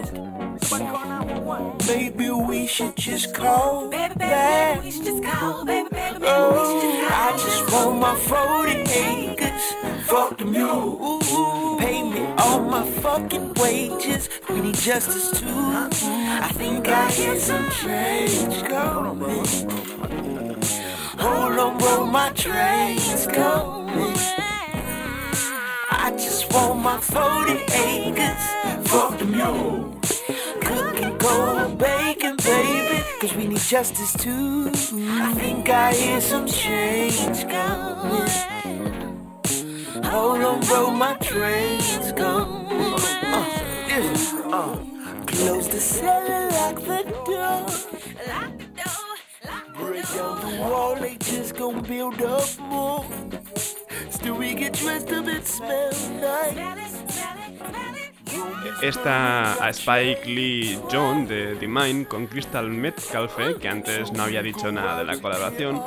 Maybe 1.88 2.30
we 2.32 2.66
should 2.66 2.96
just 2.96 3.36
call 3.36 3.90
baby, 3.90 4.16
baby, 4.18 4.80
we 4.84 4.92
should 4.92 5.06
just 5.06 5.24
call, 5.24 5.66
baby, 5.66 5.90
baby, 5.92 6.14
baby, 6.14 6.26
oh, 6.28 7.08
I 7.12 7.32
just 7.34 7.72
want 7.72 8.00
my 8.00 8.16
40 8.16 8.72
acres. 8.72 10.08
Fuck 10.08 10.38
the 10.38 10.46
mule. 10.46 11.81
All 12.52 12.60
my 12.60 12.86
fucking 12.86 13.54
wages. 13.54 14.28
We 14.50 14.60
need 14.60 14.76
justice 14.76 15.40
too. 15.40 15.48
I 15.48 16.50
think 16.54 16.86
I 16.90 17.10
hear 17.10 17.40
some 17.40 17.70
change 17.72 18.64
coming. 18.68 19.46
Hold 21.18 21.58
on, 21.58 21.78
bro, 21.78 22.06
my 22.08 22.30
train's 22.32 23.26
coming. 23.28 24.18
I 25.92 26.12
just 26.18 26.52
want 26.54 26.82
my 26.82 27.00
40 27.00 27.54
acres. 27.88 28.44
Fuck 28.90 29.18
the 29.20 29.26
mule. 29.26 29.98
Cooking 30.60 31.18
cold 31.20 31.78
bacon, 31.78 32.36
baby. 32.36 33.02
Cause 33.22 33.34
we 33.34 33.48
need 33.48 33.60
justice 33.60 34.12
too. 34.12 34.70
I 34.74 35.34
think 35.36 35.70
I 35.70 35.94
hear 35.94 36.20
some 36.20 36.48
change 36.48 37.48
coming. 37.48 38.81
Hold 40.04 40.42
on, 40.42 40.60
bro, 40.62 40.92
my 40.92 41.14
train's 41.16 42.12
coming. 42.14 42.94
Uh, 42.94 43.46
yeah, 43.88 44.50
uh. 44.52 44.78
Close 45.26 45.68
the 45.68 45.80
cellar, 45.80 46.50
lock 46.52 46.76
the 46.76 47.04
door. 47.26 47.66
Break 49.76 50.08
down 50.14 50.42
the 50.42 50.62
wall, 50.62 50.96
they 50.96 51.18
just 51.18 51.56
gon' 51.56 51.82
build 51.82 52.22
up 52.22 52.60
more. 52.60 53.06
Still 54.10 54.36
we 54.36 54.54
get 54.54 54.74
dressed 54.74 55.12
up 55.12 55.28
and 55.28 55.46
smell 55.46 55.92
nice. 56.20 56.92
Esta 58.82 59.54
a 59.64 59.74
Spike 59.74 60.26
Lee 60.26 60.80
John 60.90 61.28
de 61.28 61.56
The 61.56 61.68
Mind 61.68 62.08
con 62.08 62.26
Crystal 62.28 62.68
Metcalfe, 62.68 63.56
que 63.60 63.68
antes 63.68 64.12
no 64.12 64.24
había 64.24 64.42
dicho 64.42 64.72
nada 64.72 65.00
de 65.00 65.06
la 65.06 65.22
colaboración, 65.22 65.82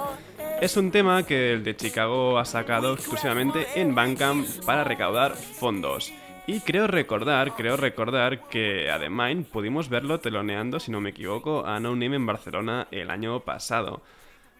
es 0.60 0.76
un 0.76 0.90
tema 0.90 1.24
que 1.24 1.52
el 1.52 1.64
de 1.64 1.76
Chicago 1.76 2.38
ha 2.38 2.44
sacado 2.44 2.94
exclusivamente 2.94 3.66
en 3.76 3.94
Bandcamp 3.94 4.46
para 4.64 4.84
recaudar 4.84 5.34
fondos. 5.34 6.12
Y 6.46 6.60
creo 6.60 6.86
recordar, 6.86 7.54
creo 7.54 7.76
recordar 7.76 8.48
que 8.48 8.90
a 8.90 8.98
The 8.98 9.08
Mind 9.08 9.46
pudimos 9.46 9.88
verlo 9.88 10.20
teloneando, 10.20 10.78
si 10.78 10.90
no 10.90 11.00
me 11.00 11.10
equivoco, 11.10 11.66
a 11.66 11.80
No 11.80 11.90
Name 11.96 12.16
en 12.16 12.26
Barcelona 12.26 12.86
el 12.90 13.10
año 13.10 13.40
pasado. 13.40 14.02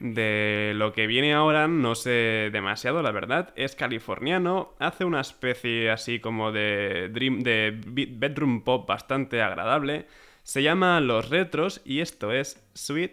De 0.00 0.72
lo 0.74 0.92
que 0.92 1.06
viene 1.06 1.34
ahora 1.34 1.68
no 1.68 1.94
sé 1.94 2.50
demasiado, 2.52 3.02
la 3.02 3.12
verdad. 3.12 3.52
Es 3.54 3.74
californiano, 3.76 4.72
hace 4.78 5.04
una 5.04 5.20
especie 5.20 5.90
así 5.90 6.20
como 6.20 6.52
de 6.52 7.08
dream, 7.10 7.40
de 7.42 7.78
be- 7.86 8.08
bedroom 8.10 8.62
pop 8.62 8.88
bastante 8.88 9.40
agradable. 9.42 10.06
Se 10.42 10.62
llama 10.62 11.00
Los 11.00 11.30
Retros 11.30 11.80
y 11.84 12.00
esto 12.00 12.32
es 12.32 12.62
Sweet 12.74 13.12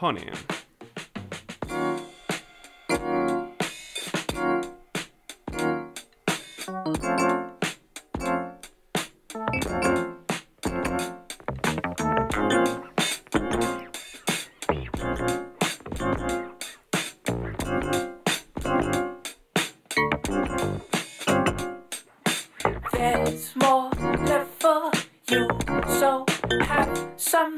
Honey. 0.00 0.24
Some 27.18 27.56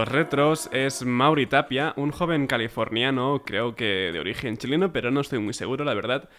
Los 0.00 0.08
Retros 0.08 0.70
es 0.72 1.04
Mauri 1.04 1.44
Tapia, 1.44 1.92
un 1.94 2.10
joven 2.10 2.46
californiano, 2.46 3.42
creo 3.44 3.74
que 3.74 4.08
de 4.10 4.18
origen 4.18 4.56
chileno, 4.56 4.94
pero 4.94 5.10
no 5.10 5.20
estoy 5.20 5.40
muy 5.40 5.52
seguro, 5.52 5.84
la 5.84 5.92
verdad. 5.92 6.30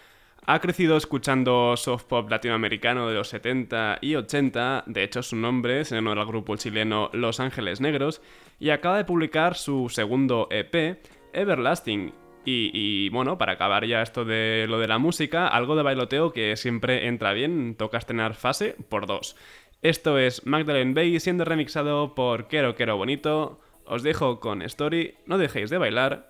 Ha 0.46 0.58
crecido 0.58 0.96
escuchando 0.96 1.76
soft 1.76 2.06
pop 2.06 2.28
latinoamericano 2.28 3.06
de 3.06 3.14
los 3.14 3.28
70 3.28 3.98
y 4.00 4.16
80, 4.16 4.82
de 4.88 5.04
hecho 5.04 5.22
su 5.22 5.36
nombre 5.36 5.80
es 5.80 5.92
en 5.92 5.98
honor 5.98 6.18
al 6.18 6.26
grupo 6.26 6.56
chileno 6.56 7.08
Los 7.12 7.38
Ángeles 7.38 7.80
Negros, 7.80 8.20
y 8.58 8.70
acaba 8.70 8.96
de 8.96 9.04
publicar 9.04 9.54
su 9.54 9.88
segundo 9.88 10.48
EP, 10.50 10.98
Everlasting. 11.32 12.12
Y, 12.44 12.72
y, 12.74 13.10
bueno, 13.10 13.38
para 13.38 13.52
acabar 13.52 13.86
ya 13.86 14.02
esto 14.02 14.24
de 14.24 14.66
lo 14.68 14.80
de 14.80 14.88
la 14.88 14.98
música, 14.98 15.46
algo 15.46 15.76
de 15.76 15.84
bailoteo 15.84 16.32
que 16.32 16.56
siempre 16.56 17.06
entra 17.06 17.32
bien, 17.32 17.76
toca 17.76 17.98
estrenar 17.98 18.34
fase 18.34 18.74
por 18.88 19.06
dos. 19.06 19.36
Esto 19.82 20.16
es 20.16 20.46
Magdalene 20.46 20.94
Bay 20.94 21.18
siendo 21.18 21.44
remixado 21.44 22.14
por 22.14 22.46
Quero 22.46 22.76
Quero 22.76 22.96
Bonito. 22.96 23.58
Os 23.84 24.04
dejo 24.04 24.38
con 24.38 24.62
Story, 24.62 25.16
no 25.26 25.38
dejéis 25.38 25.70
de 25.70 25.78
bailar. 25.78 26.28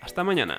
Hasta 0.00 0.24
mañana. 0.24 0.58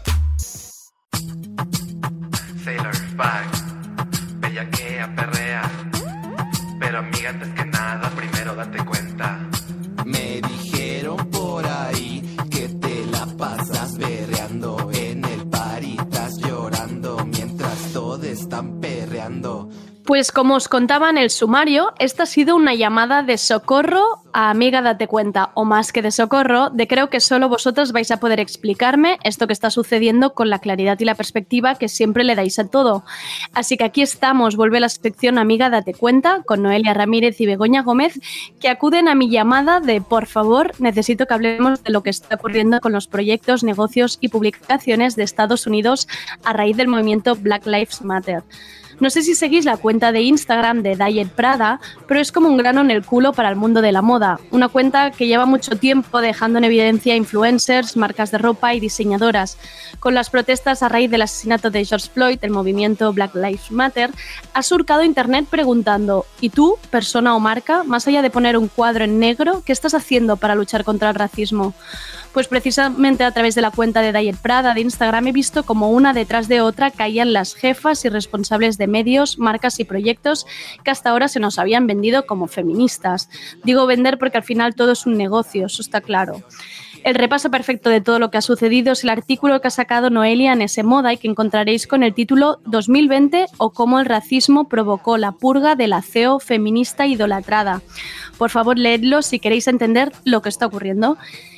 Pues 20.21 20.31
como 20.31 20.53
os 20.53 20.67
contaba 20.67 21.09
en 21.09 21.17
el 21.17 21.31
sumario, 21.31 21.93
esta 21.97 22.23
ha 22.23 22.25
sido 22.27 22.55
una 22.55 22.75
llamada 22.75 23.23
de 23.23 23.39
socorro 23.39 24.21
a 24.33 24.51
amiga 24.51 24.83
date 24.83 25.07
cuenta, 25.07 25.49
o 25.55 25.65
más 25.65 25.91
que 25.91 26.03
de 26.03 26.11
socorro, 26.11 26.69
de 26.69 26.87
creo 26.87 27.09
que 27.09 27.19
solo 27.19 27.49
vosotros 27.49 27.91
vais 27.91 28.11
a 28.11 28.19
poder 28.19 28.39
explicarme 28.39 29.17
esto 29.23 29.47
que 29.47 29.53
está 29.53 29.71
sucediendo 29.71 30.35
con 30.35 30.51
la 30.51 30.59
claridad 30.59 30.99
y 30.99 31.05
la 31.05 31.15
perspectiva 31.15 31.73
que 31.73 31.89
siempre 31.89 32.23
le 32.23 32.35
dais 32.35 32.59
a 32.59 32.67
todo. 32.67 33.03
Así 33.55 33.77
que 33.77 33.83
aquí 33.83 34.03
estamos, 34.03 34.55
vuelve 34.55 34.79
la 34.79 34.89
sección 34.89 35.39
amiga 35.39 35.71
date 35.71 35.95
cuenta, 35.95 36.43
con 36.45 36.61
Noelia 36.61 36.93
Ramírez 36.93 37.41
y 37.41 37.47
Begoña 37.47 37.81
Gómez, 37.81 38.19
que 38.59 38.69
acuden 38.69 39.07
a 39.07 39.15
mi 39.15 39.27
llamada 39.31 39.79
de 39.79 40.01
por 40.01 40.27
favor, 40.27 40.73
necesito 40.77 41.25
que 41.25 41.33
hablemos 41.33 41.83
de 41.83 41.91
lo 41.91 42.03
que 42.03 42.11
está 42.11 42.35
ocurriendo 42.35 42.79
con 42.79 42.91
los 42.91 43.07
proyectos, 43.07 43.63
negocios 43.63 44.19
y 44.21 44.29
publicaciones 44.29 45.15
de 45.15 45.23
Estados 45.23 45.65
Unidos 45.65 46.07
a 46.43 46.53
raíz 46.53 46.77
del 46.77 46.89
movimiento 46.89 47.35
Black 47.35 47.65
Lives 47.65 48.03
Matter. 48.03 48.43
No 49.01 49.09
sé 49.09 49.23
si 49.23 49.33
seguís 49.33 49.65
la 49.65 49.77
cuenta 49.77 50.11
de 50.11 50.21
Instagram 50.21 50.83
de 50.83 50.95
Diet 50.95 51.29
Prada, 51.29 51.81
pero 52.07 52.19
es 52.19 52.31
como 52.31 52.47
un 52.47 52.57
grano 52.57 52.81
en 52.81 52.91
el 52.91 53.03
culo 53.03 53.33
para 53.33 53.49
el 53.49 53.55
mundo 53.55 53.81
de 53.81 53.91
la 53.91 54.03
moda. 54.03 54.39
Una 54.51 54.67
cuenta 54.67 55.09
que 55.09 55.25
lleva 55.25 55.47
mucho 55.47 55.75
tiempo 55.75 56.21
dejando 56.21 56.59
en 56.59 56.65
evidencia 56.65 57.15
influencers, 57.15 57.97
marcas 57.97 58.29
de 58.29 58.37
ropa 58.37 58.75
y 58.75 58.79
diseñadoras. 58.79 59.57
Con 59.99 60.13
las 60.13 60.29
protestas 60.29 60.83
a 60.83 60.89
raíz 60.89 61.09
del 61.09 61.23
asesinato 61.23 61.71
de 61.71 61.83
George 61.83 62.09
Floyd, 62.13 62.37
el 62.43 62.51
movimiento 62.51 63.11
Black 63.11 63.33
Lives 63.33 63.71
Matter 63.71 64.11
ha 64.53 64.61
surcado 64.61 65.03
internet 65.03 65.47
preguntando: 65.49 66.27
¿Y 66.39 66.51
tú, 66.51 66.77
persona 66.91 67.35
o 67.35 67.39
marca, 67.39 67.83
más 67.83 68.07
allá 68.07 68.21
de 68.21 68.29
poner 68.29 68.55
un 68.55 68.67
cuadro 68.67 69.03
en 69.03 69.17
negro, 69.17 69.63
qué 69.65 69.73
estás 69.73 69.95
haciendo 69.95 70.37
para 70.37 70.53
luchar 70.53 70.83
contra 70.83 71.09
el 71.09 71.15
racismo? 71.15 71.73
Pues 72.33 72.47
precisamente 72.47 73.25
a 73.25 73.31
través 73.31 73.55
de 73.55 73.61
la 73.61 73.71
cuenta 73.71 74.01
de 74.01 74.13
Diet 74.13 74.37
Prada 74.37 74.73
de 74.73 74.81
Instagram 74.81 75.27
he 75.27 75.31
visto 75.33 75.63
como 75.63 75.91
una 75.91 76.13
detrás 76.13 76.47
de 76.47 76.61
otra 76.61 76.89
caían 76.89 77.33
las 77.33 77.55
jefas 77.55 78.05
y 78.05 78.09
responsables 78.09 78.77
de 78.77 78.87
medios, 78.87 79.37
marcas 79.37 79.79
y 79.81 79.83
proyectos 79.83 80.45
que 80.83 80.91
hasta 80.91 81.09
ahora 81.09 81.27
se 81.27 81.41
nos 81.41 81.59
habían 81.59 81.87
vendido 81.87 82.25
como 82.25 82.47
feministas. 82.47 83.29
Digo 83.65 83.85
vender 83.85 84.17
porque 84.17 84.37
al 84.37 84.43
final 84.43 84.75
todo 84.75 84.93
es 84.93 85.05
un 85.05 85.17
negocio, 85.17 85.65
eso 85.65 85.81
está 85.81 85.99
claro. 85.99 86.41
El 87.03 87.15
repaso 87.15 87.49
perfecto 87.49 87.89
de 87.89 87.99
todo 87.99 88.19
lo 88.19 88.29
que 88.29 88.37
ha 88.37 88.41
sucedido 88.41 88.93
es 88.93 89.03
el 89.03 89.09
artículo 89.09 89.59
que 89.59 89.67
ha 89.67 89.71
sacado 89.71 90.11
Noelia 90.11 90.53
en 90.53 90.61
ese 90.61 90.83
moda 90.83 91.11
y 91.11 91.17
que 91.17 91.27
encontraréis 91.27 91.87
con 91.87 92.03
el 92.03 92.13
título 92.13 92.59
2020 92.65 93.47
o 93.57 93.71
cómo 93.71 93.99
el 93.99 94.05
racismo 94.05 94.69
provocó 94.69 95.17
la 95.17 95.31
purga 95.31 95.75
del 95.75 95.93
aceo 95.93 96.39
feminista 96.39 97.07
idolatrada. 97.07 97.81
Por 98.37 98.51
favor, 98.51 98.77
leedlo 98.77 99.23
si 99.23 99.39
queréis 99.39 99.67
entender 99.67 100.11
lo 100.25 100.43
que 100.43 100.49
está 100.49 100.67
ocurriendo. 100.67 101.17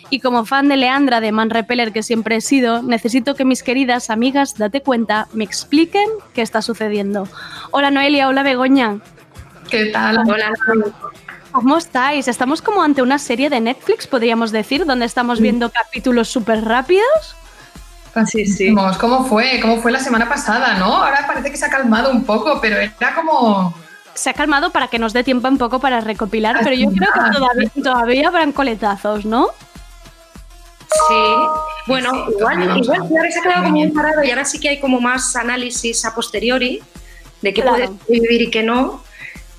Y 0.10 0.20
como 0.20 0.46
fan 0.46 0.68
de 0.68 0.78
Leandra 0.78 1.22
de 1.22 1.32
Man 1.32 1.50
Repeller 1.50 1.92
que 1.92 2.04
siempre 2.04 2.36
he 2.36 2.42
sido, 2.42 2.84
necesito 2.84 3.36
que 3.36 3.46
mis 3.46 3.64
queridas 3.64 4.10
amigas, 4.10 4.58
date 4.58 4.82
cuenta, 4.82 5.28
me 5.34 5.44
expliquen 5.44 6.08
qué 6.34 6.42
está 6.42 6.62
sucediendo. 6.62 7.28
Hola 7.72 7.90
Noelia, 7.90 8.28
hola 8.28 8.44
Begoña. 8.44 9.00
¿Qué 9.70 9.86
tal? 9.88 10.20
Hola. 10.20 10.54
¿Cómo 11.52 11.78
estáis? 11.78 12.28
Estamos 12.28 12.62
como 12.62 12.82
ante 12.84 13.02
una 13.02 13.20
serie 13.20 13.50
de 13.50 13.60
Netflix, 13.60 14.08
podríamos 14.08 14.52
decir, 14.52 14.86
donde 14.86 15.06
estamos 15.06 15.40
viendo 15.40 15.70
capítulos 15.70 16.28
súper 16.30 16.64
rápidos. 16.66 17.36
Sí, 18.28 18.46
sí. 18.46 18.76
¿Cómo 19.00 19.26
fue? 19.26 19.60
¿Cómo 19.60 19.78
fue 19.78 19.92
la 19.92 20.00
semana 20.00 20.30
pasada, 20.30 20.76
no? 20.76 20.98
Ahora 20.98 21.26
parece 21.26 21.52
que 21.52 21.58
se 21.58 21.66
ha 21.66 21.70
calmado 21.70 22.12
un 22.12 22.24
poco, 22.24 22.60
pero 22.62 22.78
era 22.78 23.16
como... 23.16 23.74
Se 24.14 24.30
ha 24.30 24.34
calmado 24.34 24.70
para 24.72 24.88
que 24.88 25.00
nos 25.00 25.14
dé 25.14 25.24
tiempo 25.24 25.48
un 25.48 25.58
poco 25.58 25.80
para 25.80 26.00
recopilar, 26.00 26.60
pero 26.64 26.76
yo 26.76 26.90
creo 26.92 27.10
que 27.12 27.38
todavía, 27.38 27.72
todavía 27.84 28.28
habrán 28.28 28.52
coletazos, 28.52 29.26
¿no? 29.26 29.48
Sí, 31.08 31.16
bueno, 31.88 32.28
igual, 32.30 32.78
igual 32.78 33.00
ahora 33.02 33.32
se 33.32 33.40
ha 33.40 33.44
quedado 33.44 33.64
como 33.64 33.82
un 33.82 33.94
parado 33.94 34.24
y 34.24 34.30
ahora 34.30 34.46
sí 34.46 34.60
que 34.60 34.70
hay 34.70 34.80
como 34.80 35.00
más 35.02 35.36
análisis 35.36 36.06
a 36.06 36.14
posteriori 36.14 36.82
de 37.42 37.54
qué 37.54 37.62
Claro. 37.62 37.78
puedes 38.08 38.08
vivir 38.22 38.42
y 38.44 38.52
qué 38.52 38.64
no, 38.64 39.04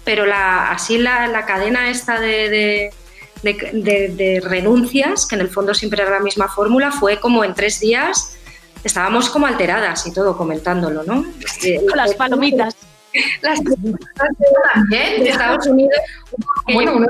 pero 0.05 0.25
la, 0.27 0.71
así 0.71 0.99
la, 0.99 1.27
la 1.29 1.45
cadena 1.45 1.91
esta 1.91 2.21
de, 2.21 2.49
de, 2.49 2.91
de- 3.43 3.71
de- 3.73 4.09
de 4.09 4.41
renuncias, 4.41 5.27
que 5.27 5.35
en 5.35 5.41
el 5.43 5.49
fondo 5.51 5.75
siempre 5.75 6.03
era 6.03 6.11
la 6.13 6.21
misma 6.21 6.49
fórmula, 6.49 6.91
fue 6.93 7.19
como 7.21 7.45
en 7.45 7.55
tres 7.55 7.81
días 7.81 8.37
estábamos 8.85 9.29
como 9.31 9.47
alteradas 9.47 10.07
y 10.07 10.13
todo 10.13 10.37
comentándolo, 10.37 11.03
¿no? 11.05 11.25
Con 11.89 11.97
las 11.97 12.15
palomitas. 12.15 12.77
Las 13.43 13.61
también 13.63 15.23
de 15.23 15.29
Estados 15.31 15.67
Unidos. 15.69 15.95
Bueno, 16.73 16.97
uno- 16.97 17.07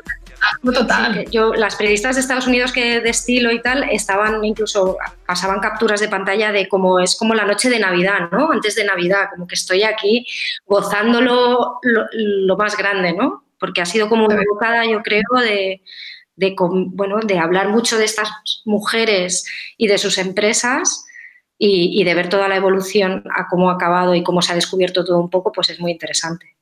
total. 0.72 1.14
Sí, 1.14 1.24
que 1.24 1.30
yo, 1.30 1.54
las 1.54 1.76
periodistas 1.76 2.16
de 2.16 2.20
Estados 2.20 2.46
Unidos 2.46 2.72
que 2.72 3.00
de 3.00 3.10
estilo 3.10 3.50
y 3.52 3.60
tal 3.60 3.84
estaban 3.90 4.44
incluso 4.44 4.96
pasaban 5.26 5.60
capturas 5.60 6.00
de 6.00 6.08
pantalla 6.08 6.52
de 6.52 6.68
cómo 6.68 6.98
es 7.00 7.16
como 7.16 7.34
la 7.34 7.44
noche 7.44 7.70
de 7.70 7.78
Navidad, 7.78 8.30
¿no? 8.30 8.50
Antes 8.50 8.74
de 8.74 8.84
Navidad, 8.84 9.28
como 9.30 9.46
que 9.46 9.54
estoy 9.54 9.82
aquí 9.82 10.26
gozándolo 10.66 11.78
lo, 11.82 12.06
lo 12.12 12.56
más 12.56 12.76
grande, 12.76 13.12
¿no? 13.12 13.44
Porque 13.58 13.80
ha 13.80 13.86
sido 13.86 14.08
como 14.08 14.26
una 14.26 14.42
bocada, 14.50 14.84
yo 14.84 15.02
creo, 15.02 15.22
de, 15.42 15.80
bueno, 16.56 17.20
de 17.20 17.38
hablar 17.38 17.68
mucho 17.68 17.96
de 17.96 18.04
estas 18.04 18.28
mujeres 18.64 19.46
y 19.76 19.86
de 19.86 19.98
sus 19.98 20.18
empresas 20.18 21.06
y, 21.56 22.00
y 22.00 22.04
de 22.04 22.14
ver 22.14 22.28
toda 22.28 22.48
la 22.48 22.56
evolución 22.56 23.24
a 23.34 23.46
cómo 23.48 23.70
ha 23.70 23.74
acabado 23.74 24.14
y 24.14 24.22
cómo 24.22 24.42
se 24.42 24.52
ha 24.52 24.56
descubierto 24.56 25.04
todo 25.04 25.18
un 25.18 25.30
poco, 25.30 25.52
pues 25.52 25.70
es 25.70 25.80
muy 25.80 25.92
interesante. 25.92 26.54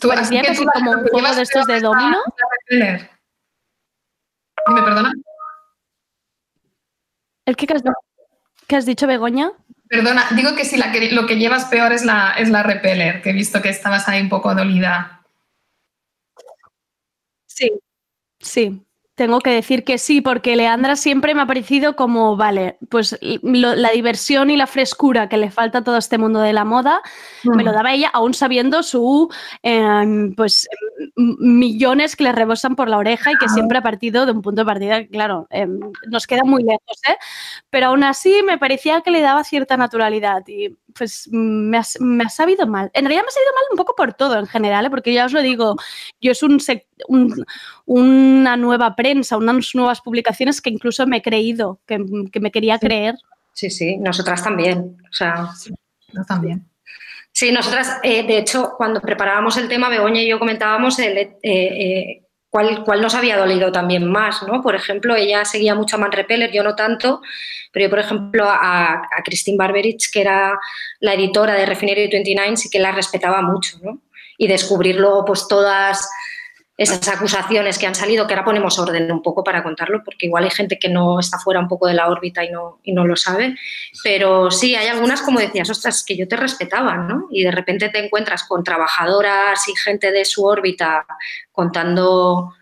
Parecía 0.00 0.40
así 0.40 0.50
que 0.50 0.56
tú 0.56 0.64
como 0.72 0.90
un 0.92 1.06
juego 1.08 1.34
de 1.34 1.42
estos 1.42 1.66
de 1.66 1.80
domino. 1.80 2.18
Repeler. 2.72 3.10
Dime, 4.66 4.82
perdona. 4.82 5.12
¿El 7.44 7.56
has, 7.74 7.82
qué 8.66 8.76
has 8.76 8.86
dicho, 8.86 9.06
Begoña? 9.06 9.52
Perdona, 9.88 10.24
digo 10.34 10.54
que 10.56 10.64
si 10.64 10.78
la 10.78 10.90
que, 10.90 11.10
lo 11.12 11.26
que 11.26 11.36
llevas 11.36 11.66
peor 11.66 11.92
es 11.92 12.02
la, 12.04 12.32
es 12.38 12.48
la 12.48 12.62
repeller, 12.62 13.20
que 13.20 13.30
he 13.30 13.34
visto 13.34 13.60
que 13.60 13.68
estabas 13.68 14.08
ahí 14.08 14.22
un 14.22 14.30
poco 14.30 14.54
dolida. 14.54 15.22
Sí. 17.46 17.70
Sí, 18.40 18.82
tengo 19.14 19.40
que 19.40 19.50
decir 19.50 19.84
que 19.84 19.98
sí, 19.98 20.20
porque 20.22 20.56
Leandra 20.56 20.96
siempre 20.96 21.34
me 21.34 21.42
ha 21.42 21.46
parecido 21.46 21.96
como, 21.96 22.36
vale, 22.36 22.78
pues 22.88 23.18
lo- 23.42 23.74
la 23.74 23.90
diversión 23.90 24.48
y 24.50 24.56
la 24.56 24.66
frescura 24.66 25.28
que 25.28 25.36
le 25.36 25.50
falta 25.50 25.78
a 25.78 25.84
todo 25.84 25.98
este 25.98 26.16
mundo 26.16 26.40
de 26.40 26.52
la 26.54 26.64
moda, 26.64 27.02
me 27.44 27.62
lo 27.62 27.72
daba 27.72 27.92
ella, 27.92 28.08
aún 28.12 28.32
sabiendo 28.32 28.82
su, 28.82 29.28
em, 29.62 30.34
pues, 30.34 30.66
millones 31.16 32.16
que 32.16 32.24
le 32.24 32.32
rebosan 32.32 32.74
por 32.74 32.88
la 32.88 32.96
oreja 32.98 33.32
y 33.32 33.36
que 33.36 33.48
siempre 33.48 33.78
ha 33.78 33.82
partido 33.82 34.24
de 34.24 34.32
un 34.32 34.40
punto 34.42 34.62
de 34.62 34.66
partida, 34.66 35.00
que, 35.02 35.08
claro, 35.08 35.46
em, 35.50 35.78
nos 36.08 36.26
queda 36.26 36.42
muy 36.44 36.62
lejos, 36.62 36.98
¿eh? 37.08 37.16
Pero 37.70 37.88
aún 37.88 38.04
así 38.04 38.42
me 38.44 38.56
parecía 38.58 39.02
que 39.02 39.10
le 39.10 39.20
daba 39.20 39.44
cierta 39.44 39.76
naturalidad 39.76 40.42
y 40.46 40.76
pues 40.96 41.28
me 41.32 41.76
ha, 41.78 41.82
me 42.00 42.24
ha 42.24 42.28
sabido 42.28 42.66
mal. 42.66 42.90
En 42.94 43.04
realidad 43.04 43.22
me 43.22 43.28
ha 43.28 43.32
sabido 43.32 43.52
mal 43.54 43.64
un 43.72 43.76
poco 43.76 43.94
por 43.96 44.14
todo 44.14 44.38
en 44.38 44.46
general, 44.46 44.86
¿eh? 44.86 44.90
porque 44.90 45.12
ya 45.12 45.26
os 45.26 45.32
lo 45.32 45.42
digo, 45.42 45.76
yo 46.20 46.32
es 46.32 46.42
un, 46.42 46.58
sec- 46.60 46.86
un- 47.08 47.44
una 47.86 48.56
nueva 48.56 48.94
prensa, 48.96 49.36
unas 49.36 49.74
nuevas 49.74 50.00
publicaciones 50.00 50.60
que 50.60 50.70
incluso 50.70 51.06
me 51.06 51.18
he 51.18 51.22
creído, 51.22 51.80
que, 51.86 52.04
que 52.32 52.40
me 52.40 52.50
quería 52.50 52.78
creer. 52.78 53.16
Sí, 53.52 53.70
sí, 53.70 53.96
nosotras 53.98 54.42
también. 54.42 54.96
O 55.10 55.12
sea, 55.12 55.48
Yo 56.12 56.22
también. 56.26 56.66
Sí, 57.34 57.50
nosotras, 57.50 57.98
eh, 58.02 58.26
de 58.26 58.38
hecho, 58.38 58.74
cuando 58.76 59.00
preparábamos 59.00 59.56
el 59.56 59.66
tema, 59.68 59.88
Begoña 59.88 60.20
y 60.20 60.28
yo 60.28 60.38
comentábamos 60.38 60.98
el, 60.98 61.16
eh, 61.16 61.38
eh, 61.42 62.21
cuál, 62.52 62.84
cuál 62.84 63.00
nos 63.00 63.14
había 63.14 63.38
dolido 63.38 63.72
también 63.72 64.04
más, 64.04 64.42
¿no? 64.42 64.60
Por 64.60 64.74
ejemplo, 64.74 65.16
ella 65.16 65.42
seguía 65.46 65.74
mucho 65.74 65.96
a 65.96 65.98
Man 65.98 66.12
Repeller, 66.12 66.52
yo 66.52 66.62
no 66.62 66.76
tanto, 66.76 67.22
pero 67.72 67.86
yo, 67.86 67.90
por 67.90 67.98
ejemplo, 67.98 68.44
a, 68.46 68.92
a 68.92 69.22
Christine 69.24 69.56
Barberich, 69.56 70.12
que 70.12 70.20
era 70.20 70.60
la 71.00 71.14
editora 71.14 71.54
de 71.54 71.64
Refinery 71.64 72.08
29, 72.08 72.58
sí 72.58 72.68
que 72.68 72.78
la 72.78 72.92
respetaba 72.92 73.40
mucho, 73.40 73.78
¿no? 73.82 74.00
Y 74.36 74.48
descubrir 74.48 74.96
luego, 74.96 75.24
pues, 75.24 75.48
todas 75.48 76.06
esas 76.76 77.06
acusaciones 77.08 77.78
que 77.78 77.86
han 77.86 77.94
salido, 77.94 78.26
que 78.26 78.34
ahora 78.34 78.44
ponemos 78.44 78.78
orden 78.78 79.10
un 79.12 79.22
poco 79.22 79.44
para 79.44 79.62
contarlo, 79.62 80.02
porque 80.04 80.26
igual 80.26 80.44
hay 80.44 80.50
gente 80.50 80.78
que 80.78 80.88
no 80.88 81.20
está 81.20 81.38
fuera 81.38 81.60
un 81.60 81.68
poco 81.68 81.86
de 81.86 81.94
la 81.94 82.08
órbita 82.08 82.44
y 82.44 82.50
no, 82.50 82.80
y 82.82 82.92
no 82.92 83.04
lo 83.04 83.14
sabe, 83.14 83.56
pero 84.02 84.50
sí, 84.50 84.74
hay 84.74 84.88
algunas, 84.88 85.22
como 85.22 85.38
decías, 85.38 85.68
ostras, 85.68 86.04
que 86.04 86.16
yo 86.16 86.26
te 86.26 86.36
respetaba, 86.36 86.96
¿no? 86.96 87.28
Y 87.30 87.44
de 87.44 87.50
repente 87.50 87.90
te 87.90 88.04
encuentras 88.04 88.44
con 88.44 88.64
trabajadoras 88.64 89.68
y 89.68 89.76
gente 89.76 90.10
de 90.10 90.24
su 90.24 90.44
órbita 90.44 91.06
contando 91.50 92.54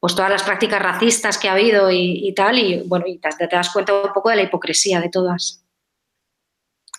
pues 0.00 0.14
todas 0.14 0.30
las 0.30 0.42
prácticas 0.42 0.80
racistas 0.80 1.36
que 1.36 1.50
ha 1.50 1.52
habido 1.52 1.90
y, 1.90 2.26
y 2.26 2.32
tal, 2.32 2.58
y 2.58 2.82
bueno, 2.86 3.04
y 3.06 3.18
te, 3.18 3.28
te 3.46 3.54
das 3.54 3.68
cuenta 3.70 3.92
un 3.92 4.12
poco 4.14 4.30
de 4.30 4.36
la 4.36 4.42
hipocresía 4.42 4.98
de 4.98 5.10
todas. 5.10 5.62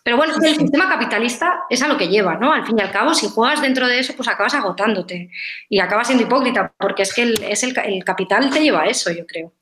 Pero 0.04 0.18
bueno, 0.18 0.34
el 0.42 0.56
sistema 0.56 0.90
capitalista 0.90 1.64
es 1.70 1.82
a 1.84 1.88
lo 1.88 1.98
que 1.98 2.08
lleva, 2.08 2.36
¿no? 2.36 2.52
Al 2.52 2.66
fin 2.66 2.78
y 2.80 2.82
al 2.82 2.92
cabo, 2.92 3.14
si 3.14 3.28
juegas 3.30 3.62
dentro 3.62 3.88
de 3.88 4.00
eso, 4.00 4.14
pues 4.16 4.28
acabas 4.28 4.56
agotándote 4.56 5.30
y 5.70 5.80
acabas 5.80 6.08
siendo 6.08 6.26
hipócrita, 6.26 6.74
porque 6.78 7.04
es 7.04 7.14
que 7.14 7.22
el, 7.24 7.44
es 7.44 7.64
el, 7.64 7.78
el 7.86 8.04
capital 8.04 8.50
te 8.50 8.62
lleva 8.62 8.82
a 8.82 8.88
eso, 8.88 9.12
yo 9.12 9.26
creo. 9.28 9.54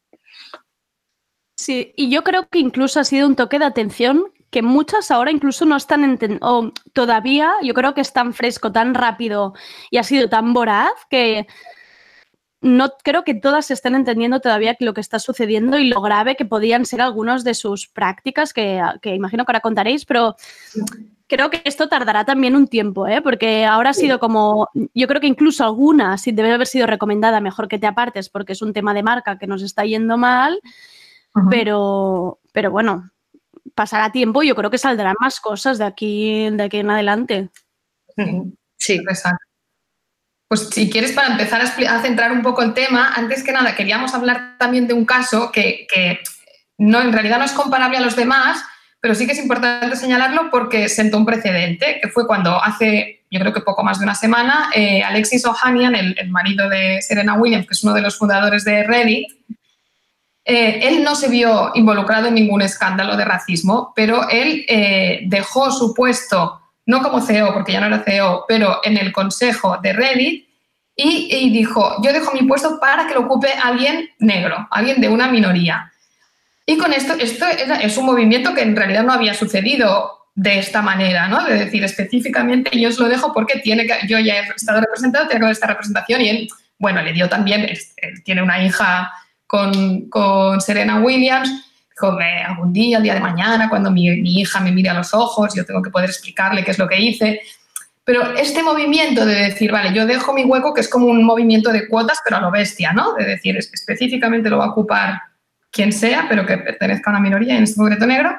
Sí, 1.58 1.94
y 1.98 2.10
yo 2.10 2.24
creo 2.24 2.48
que 2.48 2.60
incluso 2.60 3.02
ha 3.02 3.04
sido 3.04 3.28
un 3.28 3.36
toque 3.36 3.60
de 3.60 3.66
atención 3.66 4.32
que 4.50 4.62
muchas 4.62 5.12
ahora 5.12 5.32
incluso 5.32 5.66
no 5.66 5.76
están 5.76 6.04
entendiendo, 6.04 6.74
todavía 6.94 7.52
yo 7.62 7.74
creo 7.74 7.94
que 7.94 8.02
es 8.02 8.14
tan 8.14 8.34
fresco, 8.34 8.72
tan 8.72 8.94
rápido 8.94 9.54
y 9.92 9.98
ha 9.98 10.04
sido 10.04 10.30
tan 10.30 10.54
voraz 10.54 10.92
que 11.10 11.48
no 12.62 12.92
creo 13.04 13.24
que 13.24 13.34
todas 13.34 13.72
estén 13.72 13.96
entendiendo 13.96 14.42
todavía 14.42 14.76
lo 14.80 14.94
que 14.94 15.02
está 15.02 15.20
sucediendo 15.20 15.78
y 15.78 15.88
lo 15.88 16.02
grave 16.02 16.36
que 16.36 16.46
podían 16.46 16.86
ser 16.86 17.02
algunas 17.02 17.44
de 17.44 17.54
sus 17.54 17.88
prácticas, 17.88 18.54
que, 18.54 18.82
que 19.02 19.16
imagino 19.16 19.46
que 19.46 19.52
ahora 19.52 19.62
contaréis, 19.62 20.06
pero 20.06 20.36
creo 21.28 21.50
que 21.50 21.62
esto 21.64 21.88
tardará 21.88 22.26
también 22.26 22.56
un 22.56 22.68
tiempo, 22.68 23.08
¿eh? 23.08 23.22
porque 23.22 23.66
ahora 23.66 23.92
ha 23.92 23.94
sido 23.94 24.20
como, 24.20 24.68
yo 24.94 25.08
creo 25.08 25.22
que 25.22 25.28
incluso 25.28 25.64
alguna, 25.64 26.18
si 26.18 26.32
debe 26.32 26.52
haber 26.52 26.68
sido 26.68 26.88
recomendada, 26.88 27.40
mejor 27.40 27.68
que 27.68 27.80
te 27.80 27.88
apartes, 27.88 28.30
porque 28.30 28.54
es 28.54 28.62
un 28.62 28.74
tema 28.74 28.94
de 28.94 29.04
marca 29.04 29.38
que 29.38 29.48
nos 29.48 29.62
está 29.62 29.86
yendo 29.86 30.18
mal, 30.18 30.60
pero, 31.50 32.40
pero 32.52 32.72
bueno, 32.72 33.12
pasará 33.76 34.12
tiempo 34.12 34.44
y 34.44 34.48
yo 34.48 34.56
creo 34.56 34.70
que 34.72 34.78
saldrán 34.78 35.16
más 35.20 35.40
cosas 35.40 35.78
de 35.78 35.86
aquí, 35.86 36.50
de 36.50 36.64
aquí 36.64 36.78
en 36.78 36.90
adelante. 36.90 37.50
Sí. 38.78 38.96
Exacto. 38.96 39.49
Pues 40.50 40.68
si 40.70 40.90
quieres, 40.90 41.14
para 41.14 41.30
empezar 41.30 41.62
a, 41.62 42.02
centrar 42.02 42.32
un 42.34 42.42
poco 42.42 42.62
el 42.62 42.74
tema, 42.74 43.14
antes 43.16 43.44
que 43.44 43.54
nada 43.54 43.76
queríamos 43.76 44.14
hablar 44.14 44.58
también 44.58 44.88
de 44.88 44.94
un 44.94 45.06
caso 45.06 45.52
que, 45.52 45.88
no, 46.78 47.02
en 47.02 47.14
realidad 47.14 47.38
no 47.38 47.46
es 47.46 47.54
comparable 47.54 47.98
a 47.98 48.02
los 48.02 48.18
demás, 48.18 48.62
pero 49.00 49.16
sí 49.16 49.26
que 49.26 49.32
es 49.32 49.40
importante 49.40 49.96
señalarlo 49.96 50.50
porque 50.50 50.90
sentó 50.90 51.18
un 51.18 51.26
precedente, 51.26 52.00
que 52.02 52.10
fue 52.10 52.28
cuando 52.28 52.62
hace, 52.62 53.24
yo 53.32 53.40
creo 53.40 53.54
que 53.54 53.62
poco 53.62 53.84
más 53.84 54.00
de 54.00 54.06
una 54.06 54.16
semana, 54.16 54.72
eh, 54.76 55.04
Alexis 55.04 55.46
Ohanian, 55.46 55.96
el, 55.96 56.16
el 56.18 56.30
marido 56.30 56.68
de 56.68 57.02
Serena 57.02 57.36
Williams, 57.36 57.68
que 57.68 57.74
es 57.74 57.84
uno 57.84 57.94
de 57.94 58.02
los 58.02 58.18
fundadores 58.18 58.66
de 58.66 58.84
Reddit, 58.84 59.28
eh, 60.52 60.88
él 60.88 61.04
no 61.04 61.14
se 61.14 61.30
vio 61.30 61.70
involucrado 61.76 62.26
en 62.26 62.34
ningún 62.34 62.64
escándalo 62.64 63.16
de 63.16 63.24
racismo, 63.24 63.94
pero 63.96 64.28
él 64.30 64.66
eh, 64.68 65.22
dejó 65.28 65.70
su 65.70 65.94
puesto, 65.94 66.60
no 66.90 67.04
como 67.04 67.22
CEO, 67.22 67.54
porque 67.54 67.74
ya 67.74 67.80
no 67.80 67.86
era 67.86 68.04
CEO, 68.04 68.46
pero 68.48 68.80
en 68.84 68.98
el 68.98 69.12
consejo 69.12 69.78
de 69.78 69.94
Reddit, 69.94 70.50
y, 70.96 71.52
dijo, 71.52 72.02
yo 72.02 72.12
dejo 72.12 72.34
mi 72.34 72.42
puesto 72.48 72.80
para 72.80 73.06
que 73.08 73.14
lo 73.14 73.22
ocupe 73.22 73.48
alguien 73.64 74.10
negro, 74.18 74.68
alguien 74.72 75.00
de 75.00 75.08
una 75.08 75.28
minoría. 75.28 75.94
Y 76.66 76.78
con 76.78 76.92
esto, 76.92 77.14
esto 77.14 77.46
es 77.46 77.96
un 77.96 78.08
movimiento 78.08 78.56
que 78.56 78.64
en 78.64 78.76
realidad 78.76 79.04
no 79.04 79.14
había 79.14 79.36
sucedido 79.36 80.26
de 80.34 80.58
esta 80.58 80.82
manera, 80.82 81.28
¿no? 81.28 81.46
De 81.46 81.60
decir 81.60 81.84
específicamente 81.84 82.78
yo 82.78 82.90
os 82.90 82.98
lo 82.98 83.08
dejo 83.08 83.32
porque 83.34 83.60
tiene 83.60 83.86
que, 83.86 84.08
yo 84.08 84.18
ya 84.20 84.40
he 84.40 84.50
estado 84.50 84.82
representado, 84.82 85.26
haber 85.26 85.52
esta 85.52 85.68
representación 85.68 86.22
y 86.22 86.30
él, 86.30 86.50
bueno, 86.80 87.04
le 87.04 87.14
dio 87.14 87.30
también, 87.30 87.72
tiene 88.26 88.42
una 88.42 88.64
hija 88.64 89.12
con, 89.46 90.10
con 90.10 90.60
Serena 90.60 91.00
Williams, 91.00 91.69
dijo, 92.00 92.12
"Me- 92.14 92.44
algún 92.44 92.72
día, 92.74 92.98
el 92.98 93.04
día 93.04 93.14
de 93.14 93.20
mañana, 93.20 93.70
cuando 93.70 93.92
mi, 93.92 94.10
mi 94.22 94.40
hija 94.42 94.60
me 94.60 94.72
mire 94.72 94.90
a 94.90 94.94
los 94.94 95.14
ojos, 95.14 95.54
yo 95.56 95.66
tengo 95.66 95.82
que 95.82 95.90
poder 95.90 96.10
explicarle 96.10 96.64
qué 96.64 96.72
es 96.72 96.80
lo 96.80 96.88
que 96.88 97.00
hice. 97.00 97.42
Pero 98.04 98.36
este 98.38 98.64
movimiento 98.64 99.26
de 99.26 99.36
decir, 99.36 99.72
vale, 99.72 99.94
yo 99.94 100.06
dejo 100.06 100.34
mi 100.34 100.44
hueco, 100.44 100.74
que 100.74 100.82
es 100.82 100.90
como 100.90 101.08
un 101.08 101.24
movimiento 101.24 101.72
de 101.72 101.88
cuotas, 101.88 102.18
pero 102.24 102.38
a 102.38 102.42
lo 102.42 102.50
bestia, 102.52 102.92
¿no? 102.94 103.14
De 103.14 103.26
decir, 103.26 103.58
es- 103.58 103.70
específicamente 103.74 104.50
lo 104.50 104.58
va 104.58 104.66
a 104.66 104.70
ocupar 104.70 105.22
quien 105.72 105.92
sea, 105.94 106.26
pero 106.28 106.46
que 106.46 106.58
pertenezca 106.58 107.10
a 107.12 107.14
una 107.14 107.20
minoría, 107.20 107.56
en 107.56 107.64
este 107.64 107.76
concreto 107.78 108.08
negro, 108.08 108.36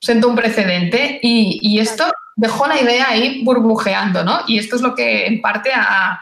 sentó 0.00 0.28
un 0.28 0.36
precedente 0.36 1.18
y, 1.22 1.58
y 1.62 1.80
esto 1.80 2.04
dejó 2.36 2.68
la 2.68 2.80
idea 2.80 3.06
ahí 3.08 3.42
burbujeando, 3.42 4.22
¿no? 4.22 4.40
Y 4.46 4.58
esto 4.58 4.76
es 4.76 4.82
lo 4.82 4.94
que 4.94 5.26
en 5.26 5.40
parte 5.40 5.70
ha, 5.74 6.20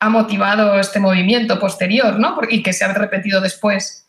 ha 0.00 0.08
motivado 0.10 0.78
este 0.78 1.00
movimiento 1.00 1.58
posterior, 1.58 2.18
¿no? 2.20 2.38
Y 2.50 2.62
que 2.62 2.74
se 2.74 2.84
ha 2.84 2.92
repetido 2.92 3.40
después. 3.40 4.03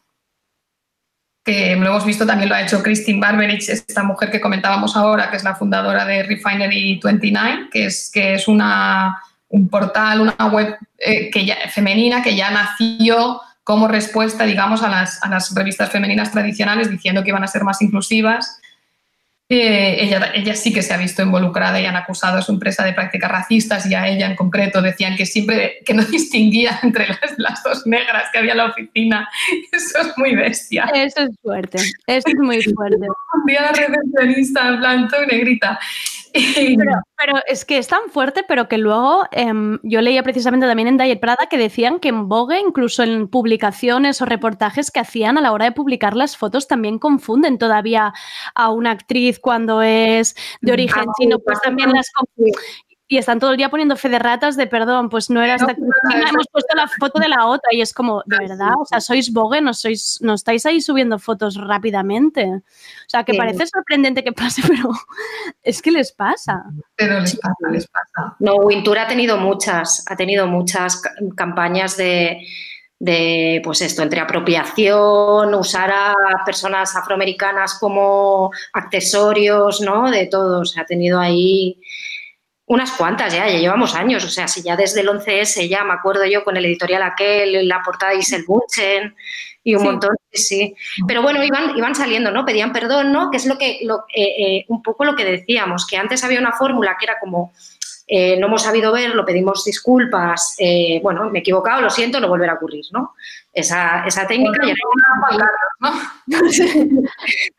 Que 1.46 1.76
lo 1.76 1.88
hemos 1.88 2.06
visto, 2.06 2.26
también 2.26 2.50
lo 2.50 2.56
ha 2.56 2.62
hecho 2.64 2.82
Christine 2.82 3.22
Barberich, 3.22 3.70
esta 3.70 4.04
mujer 4.04 4.32
que 4.32 4.42
comentábamos 4.42 4.98
ahora, 4.98 5.30
que 5.30 5.38
es 5.38 5.44
la 5.44 5.56
fundadora 5.56 6.04
de 6.04 6.24
Refinery 6.24 7.00
29, 7.02 7.70
que 7.72 7.86
es, 7.86 8.10
que 8.12 8.34
es 8.34 8.48
una, 8.48 9.22
un 9.50 9.70
portal, 9.70 10.22
una 10.22 10.48
web 10.48 10.76
eh, 10.98 11.30
que 11.30 11.46
ya, 11.46 11.56
femenina 11.70 12.24
que 12.24 12.36
ya 12.36 12.50
nació 12.50 13.42
como 13.64 13.88
respuesta, 13.88 14.44
digamos, 14.46 14.84
a 14.84 14.90
las, 14.90 15.24
a 15.24 15.30
las 15.30 15.54
revistas 15.54 15.92
femeninas 15.92 16.32
tradicionales 16.32 16.90
diciendo 16.90 17.24
que 17.24 17.30
iban 17.30 17.44
a 17.44 17.48
ser 17.48 17.64
más 17.64 17.82
inclusivas. 17.82 18.60
Eh, 19.48 20.04
ella, 20.04 20.32
ella 20.34 20.56
sí 20.56 20.74
que 20.74 20.82
se 20.82 20.92
ha 20.92 20.98
visto 20.98 21.22
involucrada 21.22 21.80
y 21.80 21.86
han 21.86 21.96
acusado 21.96 22.40
a 22.40 22.42
su 22.42 22.52
empresa 22.52 22.84
de 22.84 22.94
prácticas 22.94 23.30
racistas 23.30 23.86
y 23.86 23.94
a 23.94 24.08
ella 24.08 24.26
en 24.26 24.36
concreto 24.36 24.82
decían 24.82 25.16
que 25.16 25.28
siempre 25.28 25.84
que 25.86 25.94
no 25.94 26.04
distinguía 26.12 26.80
entre 26.82 27.08
las, 27.08 27.38
las 27.38 27.64
dos 27.64 27.86
negras 27.86 28.24
que 28.32 28.40
había 28.40 28.54
en 28.54 28.58
la 28.58 28.66
oficina. 28.66 29.30
Eso 29.72 30.00
es 30.02 30.18
muy 30.18 30.36
bestia. 30.36 30.90
Eso 30.96 31.22
es 31.22 31.30
fuerte, 31.44 31.78
eso 32.08 32.28
es 32.28 32.40
muy 32.40 32.62
fuerte. 32.76 33.06
Un 33.36 33.46
día 33.46 33.72
recepcionista 33.72 34.68
en 34.68 34.80
plan, 34.80 35.10
negrita. 35.30 35.80
Pero, 36.78 37.02
pero 37.18 37.40
es 37.48 37.64
que 37.66 37.78
es 37.78 37.88
tan 37.88 38.10
fuerte, 38.10 38.44
pero 38.48 38.68
que 38.68 38.78
luego 38.78 39.24
em, 39.32 39.80
yo 39.84 40.02
leía 40.02 40.22
precisamente 40.24 40.68
también 40.68 40.88
en 40.88 40.98
Diet 40.98 41.20
Prada 41.20 41.48
que 41.50 41.58
decían 41.58 42.00
que 42.00 42.10
en 42.10 42.28
Vogue, 42.28 42.60
incluso 42.60 43.04
en 43.04 43.28
publicaciones 43.28 44.22
o 44.22 44.26
reportajes 44.26 44.92
que 44.92 45.00
hacían 45.00 45.38
a 45.38 45.42
la 45.42 45.54
hora 45.54 45.66
de 45.66 45.72
publicar 45.72 46.16
las 46.16 46.36
fotos, 46.36 46.68
también 46.68 47.00
confunden 47.00 47.58
todavía 47.58 48.14
a 48.54 48.70
una 48.72 48.92
actriz 48.92 49.40
cuando 49.40 49.82
es 49.82 50.36
de 50.62 50.74
origen 50.74 51.04
Ah, 51.08 51.12
chino, 51.20 51.38
sí, 51.38 51.44
pues 51.46 51.62
también 51.62 51.92
las 51.92 52.10
confunden. 52.12 52.54
Y 53.08 53.18
están 53.20 53.40
todo 53.40 53.52
el 53.52 53.58
día 53.58 53.70
poniendo 53.70 53.96
fe 53.96 54.10
de 54.10 54.18
ratas 54.18 54.58
de 54.58 54.66
perdón, 54.66 55.10
pues 55.10 55.30
no 55.30 55.44
era 55.44 55.56
hasta 55.56 55.76
que 55.76 55.82
Cristina, 55.82 56.30
hemos 56.30 56.48
puesto 56.52 56.76
la 56.76 56.88
foto 56.88 57.20
de 57.20 57.28
la 57.28 57.46
otra 57.46 57.70
y 57.72 57.82
es 57.82 57.94
como, 57.94 58.24
de 58.26 58.38
verdad, 58.40 58.72
o 58.80 58.86
sea, 58.86 59.00
sois 59.00 59.32
Vogue, 59.32 59.62
no 59.62 59.76
sois, 59.76 60.18
no 60.22 60.34
estáis 60.34 60.66
ahí 60.66 60.82
subiendo 60.82 61.20
fotos 61.20 61.56
rápidamente. 61.56 62.46
O 62.46 62.62
sea, 63.08 63.24
que 63.24 63.34
Sí. 63.34 63.38
parece 63.38 63.68
sorprendente 63.68 64.24
que 64.24 64.32
pase, 64.32 64.62
pero 64.68 64.90
es 65.62 65.82
que 65.84 65.92
les 65.92 66.12
pasa. 66.14 66.64
Pero 66.96 67.20
les 67.20 67.36
pasa, 67.36 67.70
les 67.72 67.88
pasa. 67.88 68.36
No, 68.40 68.56
Wintour 68.56 68.98
ha 68.98 69.08
tenido 69.08 69.38
muchas, 69.38 70.04
ha 70.10 70.16
tenido 70.16 70.48
muchas 70.48 71.00
ca- 71.02 71.14
campañas 71.36 71.98
de, 71.98 72.40
de, 72.98 73.62
pues 73.64 73.82
esto, 73.84 74.02
entre 74.02 74.20
apropiación, 74.20 75.54
usar 75.54 75.92
a 75.92 76.16
personas 76.44 76.96
afroamericanas 76.96 77.78
como 77.80 78.50
accesorios, 78.74 79.82
¿no? 79.82 80.10
De 80.10 80.26
todo. 80.26 80.62
O 80.62 80.66
sea, 80.66 80.84
ha 80.84 80.86
tenido 80.88 81.20
ahí 81.20 81.80
unas 82.68 82.92
cuantas 82.94 83.34
ya, 83.34 83.48
ya 83.48 83.58
llevamos 83.60 83.94
años. 83.96 84.24
O 84.26 84.30
sea, 84.30 84.48
si 84.48 84.62
ya 84.64 84.76
desde 84.76 85.02
el 85.02 85.10
11S 85.10 85.68
ya 85.70 85.84
me 85.84 85.94
acuerdo 85.94 86.26
yo 86.26 86.44
con 86.44 86.58
el 86.58 86.66
editorial 86.66 87.04
aquel, 87.04 87.68
la 87.68 87.82
portada 87.84 88.12
de 88.14 88.20
Isel 88.20 88.44
Bunchen 88.48 89.16
y 89.64 89.76
un 89.76 89.82
Sí. 89.82 89.86
montón, 89.88 90.16
sí, 90.32 90.44
sí. 90.44 90.76
Pero 91.08 91.22
bueno, 91.22 91.44
iban, 91.44 91.78
iban 91.78 91.96
saliendo, 91.96 92.32
¿no? 92.32 92.46
Pedían 92.46 92.72
perdón, 92.74 93.12
¿no? 93.12 93.30
Que 93.32 93.38
es 93.38 93.46
lo 93.46 93.58
que, 93.58 93.80
lo- 93.84 94.06
eh, 94.16 94.34
eh, 94.58 94.66
un 94.68 94.82
poco 94.84 95.06
lo 95.06 95.16
que 95.16 95.26
decíamos, 95.26 95.86
que 95.88 95.98
antes 95.98 96.24
había 96.24 96.40
una 96.40 96.54
fórmula 96.54 96.96
que 97.00 97.06
era 97.06 97.20
como 97.20 97.52
eh, 98.08 98.38
no 98.38 98.48
hemos 98.48 98.62
sabido 98.62 98.92
ver, 98.92 99.16
lo 99.16 99.26
pedimos 99.26 99.64
disculpas, 99.64 100.56
eh, 100.60 101.00
bueno, 101.02 101.30
me 101.32 101.40
he 101.40 101.42
equivocado, 101.42 101.82
lo 101.82 101.90
siento, 101.90 102.20
no 102.20 102.28
volverá 102.28 102.54
a 102.54 102.56
ocurrir, 102.56 102.86
¿no? 102.92 103.16
Esa, 103.52 104.06
esa 104.06 104.28
técnica 104.28 104.60
ya 104.68 104.74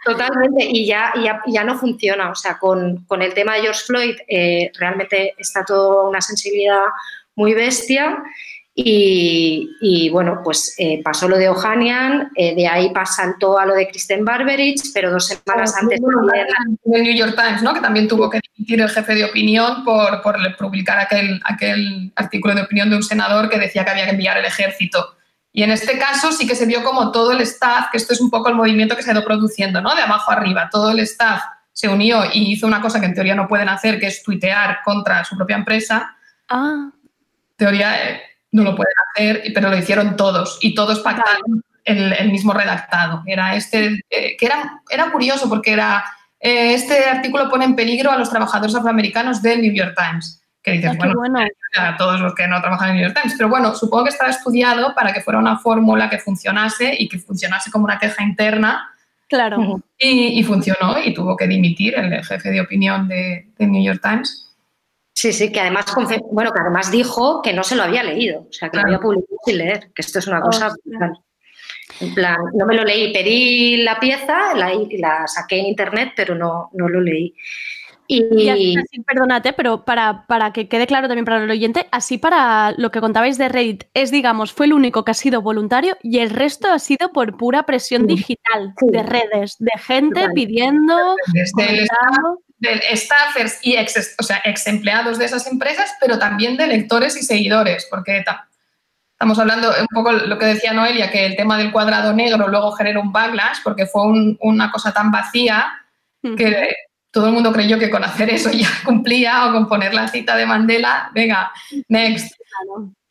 Totalmente, 0.04 0.64
y 0.64 0.86
ya, 0.86 1.12
ya, 1.22 1.42
ya 1.46 1.64
no 1.64 1.78
funciona. 1.78 2.30
O 2.30 2.34
sea, 2.34 2.58
con, 2.58 3.04
con 3.06 3.22
el 3.22 3.34
tema 3.34 3.54
de 3.54 3.62
George 3.62 3.80
Floyd 3.86 4.16
eh, 4.28 4.70
realmente 4.78 5.34
está 5.38 5.64
todo 5.64 6.08
una 6.08 6.20
sensibilidad 6.20 6.82
muy 7.34 7.54
bestia. 7.54 8.22
Y, 8.78 9.70
y, 9.80 10.10
bueno, 10.10 10.42
pues 10.44 10.74
eh, 10.76 11.00
pasó 11.02 11.26
lo 11.26 11.38
de 11.38 11.48
Ohanian, 11.48 12.30
eh, 12.34 12.54
de 12.54 12.68
ahí 12.68 12.92
saltó 13.06 13.58
a 13.58 13.64
lo 13.64 13.74
de 13.74 13.88
Kristen 13.88 14.22
Barberich, 14.22 14.92
pero 14.92 15.10
dos 15.10 15.28
semanas 15.28 15.74
antes 15.80 15.98
también 15.98 16.46
el 16.92 17.02
New 17.02 17.14
York 17.14 17.34
Times, 17.34 17.62
¿no? 17.62 17.72
que 17.72 17.80
también 17.80 18.06
tuvo 18.06 18.28
que 18.28 18.38
dimitir 18.54 18.82
el 18.82 18.90
jefe 18.90 19.14
de 19.14 19.24
opinión 19.24 19.82
por, 19.82 20.20
por 20.20 20.36
publicar 20.58 20.98
aquel, 20.98 21.40
aquel 21.46 22.12
artículo 22.16 22.54
de 22.54 22.62
opinión 22.62 22.90
de 22.90 22.96
un 22.96 23.02
senador 23.02 23.48
que 23.48 23.58
decía 23.58 23.82
que 23.82 23.92
había 23.92 24.04
que 24.04 24.10
enviar 24.10 24.36
el 24.36 24.44
ejército. 24.44 25.16
Y 25.54 25.62
en 25.62 25.70
este 25.70 25.98
caso 25.98 26.30
sí 26.30 26.46
que 26.46 26.54
se 26.54 26.66
vio 26.66 26.84
como 26.84 27.12
todo 27.12 27.32
el 27.32 27.40
staff, 27.40 27.86
que 27.90 27.96
esto 27.96 28.12
es 28.12 28.20
un 28.20 28.28
poco 28.28 28.50
el 28.50 28.56
movimiento 28.56 28.94
que 28.94 29.02
se 29.02 29.08
ha 29.08 29.14
ido 29.14 29.24
produciendo, 29.24 29.80
¿no? 29.80 29.94
de 29.94 30.02
abajo 30.02 30.32
arriba, 30.32 30.68
todo 30.70 30.90
el 30.90 30.98
staff 30.98 31.42
se 31.72 31.88
unió 31.88 32.24
y 32.30 32.52
hizo 32.52 32.66
una 32.66 32.82
cosa 32.82 33.00
que 33.00 33.06
en 33.06 33.14
teoría 33.14 33.34
no 33.34 33.48
pueden 33.48 33.70
hacer, 33.70 33.98
que 33.98 34.08
es 34.08 34.22
tuitear 34.22 34.80
contra 34.84 35.24
su 35.24 35.34
propia 35.34 35.56
empresa. 35.56 36.14
Ah. 36.50 36.90
teoría 37.56 38.10
eh, 38.10 38.20
no 38.56 38.62
lo 38.62 38.74
pueden 38.74 38.94
hacer, 39.12 39.42
pero 39.54 39.68
lo 39.68 39.76
hicieron 39.76 40.16
todos 40.16 40.58
y 40.62 40.74
todos 40.74 41.00
pactaron 41.00 41.62
el, 41.84 42.12
el 42.14 42.32
mismo 42.32 42.52
redactado. 42.54 43.22
Era 43.26 43.54
este, 43.54 44.00
eh, 44.10 44.36
que 44.36 44.46
era, 44.46 44.80
era 44.90 45.12
curioso 45.12 45.48
porque 45.48 45.74
era, 45.74 46.04
eh, 46.40 46.72
este 46.72 47.04
artículo 47.04 47.50
pone 47.50 47.66
en 47.66 47.76
peligro 47.76 48.10
a 48.10 48.16
los 48.18 48.30
trabajadores 48.30 48.74
afroamericanos 48.74 49.42
del 49.42 49.60
New 49.60 49.74
York 49.74 49.94
Times. 49.96 50.42
Que 50.62 50.72
dices, 50.72 50.90
Ah, 50.92 50.96
bueno, 50.96 51.14
bueno. 51.16 51.38
a 51.78 51.96
todos 51.96 52.18
los 52.18 52.34
que 52.34 52.48
no 52.48 52.60
trabajan 52.60 52.88
en 52.88 52.94
el 52.96 53.00
New 53.02 53.08
York 53.08 53.20
Times. 53.20 53.36
Pero 53.36 53.50
bueno, 53.50 53.74
supongo 53.74 54.04
que 54.04 54.10
estaba 54.10 54.30
estudiado 54.30 54.94
para 54.94 55.12
que 55.12 55.20
fuera 55.20 55.38
una 55.38 55.58
fórmula 55.58 56.08
que 56.10 56.18
funcionase 56.18 56.96
y 56.98 57.08
que 57.08 57.18
funcionase 57.18 57.70
como 57.70 57.84
una 57.84 57.98
queja 57.98 58.22
interna. 58.24 58.90
Claro. 59.28 59.82
Y, 59.98 60.38
y 60.38 60.42
funcionó 60.42 60.98
y 61.02 61.14
tuvo 61.14 61.38
que 61.38 61.46
dimitir 61.46 61.94
el 61.94 62.22
jefe 62.22 62.50
de 62.50 62.60
opinión 62.60 63.08
de, 63.08 63.48
de 63.56 63.66
New 63.66 63.82
York 63.82 64.00
Times. 64.02 64.45
Sí, 65.16 65.32
sí, 65.32 65.50
que 65.50 65.60
además, 65.60 65.86
bueno, 66.30 66.52
que 66.52 66.60
además 66.60 66.90
dijo 66.90 67.40
que 67.40 67.54
no 67.54 67.62
se 67.62 67.74
lo 67.74 67.84
había 67.84 68.02
leído, 68.02 68.40
o 68.50 68.52
sea, 68.52 68.68
que 68.68 68.76
lo 68.76 68.82
había 68.82 69.00
publicado 69.00 69.38
sin 69.46 69.56
leer, 69.56 69.90
que 69.94 70.02
esto 70.02 70.18
es 70.18 70.26
una 70.26 70.42
cosa... 70.42 70.66
Ostras. 70.66 71.18
En 72.00 72.12
plan, 72.12 72.36
no 72.52 72.66
me 72.66 72.74
lo 72.74 72.84
leí, 72.84 73.14
pedí 73.14 73.78
la 73.78 73.98
pieza, 73.98 74.54
la, 74.54 74.70
la 74.98 75.26
saqué 75.26 75.58
en 75.60 75.66
internet, 75.66 76.12
pero 76.14 76.34
no, 76.34 76.68
no 76.74 76.88
lo 76.88 77.00
leí. 77.00 77.34
Y 78.06 78.24
Y, 78.30 78.76
así, 78.76 79.00
perdónate, 79.06 79.54
pero 79.54 79.86
para, 79.86 80.26
para 80.26 80.52
que 80.52 80.68
quede 80.68 80.86
claro 80.86 81.08
también 81.08 81.24
para 81.24 81.42
el 81.42 81.50
oyente, 81.50 81.86
así 81.92 82.18
para 82.18 82.72
lo 82.76 82.90
que 82.90 83.00
contabais 83.00 83.38
de 83.38 83.48
Reddit, 83.48 83.84
es, 83.94 84.10
digamos, 84.10 84.52
fue 84.52 84.66
el 84.66 84.74
único 84.74 85.02
que 85.02 85.12
ha 85.12 85.14
sido 85.14 85.40
voluntario 85.40 85.96
y 86.02 86.18
el 86.18 86.28
resto 86.28 86.70
ha 86.70 86.78
sido 86.78 87.10
por 87.12 87.38
pura 87.38 87.62
presión 87.64 88.06
digital 88.06 88.74
de 88.80 89.02
redes, 89.02 89.56
de 89.58 89.72
gente 89.78 90.20
Total. 90.20 90.32
pidiendo, 90.34 91.16
Desde 91.32 91.70
el 91.70 91.78
staff, 91.84 92.18
comentando. 92.18 92.45
De 92.58 92.80
staffers 92.96 93.58
y 93.62 93.76
ex, 93.76 94.14
o 94.18 94.22
sea, 94.22 94.40
ex 94.44 94.66
empleados 94.66 95.18
de 95.18 95.26
esas 95.26 95.46
empresas, 95.46 95.90
pero 96.00 96.18
también 96.18 96.56
de 96.56 96.66
lectores 96.66 97.16
y 97.16 97.22
seguidores, 97.22 97.86
porque 97.90 98.22
ta- 98.24 98.48
estamos 99.12 99.38
hablando 99.38 99.70
un 99.80 99.86
poco 99.94 100.12
lo 100.12 100.38
que 100.38 100.46
decía 100.46 100.72
Noelia, 100.72 101.10
que 101.10 101.26
el 101.26 101.36
tema 101.36 101.58
del 101.58 101.72
cuadrado 101.72 102.12
negro 102.12 102.48
luego 102.48 102.72
genera 102.72 103.00
un 103.00 103.12
backlash, 103.12 103.58
porque 103.64 103.86
fue 103.86 104.06
un- 104.06 104.36
una 104.40 104.70
cosa 104.70 104.92
tan 104.92 105.10
vacía 105.10 105.66
que 106.36 106.74
todo 107.12 107.28
el 107.28 107.32
mundo 107.32 107.52
creyó 107.52 107.78
que 107.78 107.88
con 107.90 108.02
hacer 108.04 108.28
eso 108.30 108.50
ya 108.50 108.68
cumplía 108.84 109.46
o 109.46 109.52
con 109.52 109.68
poner 109.68 109.94
la 109.94 110.08
cita 110.08 110.34
de 110.36 110.44
Mandela, 110.46 111.10
venga, 111.14 111.50
next. 111.88 112.34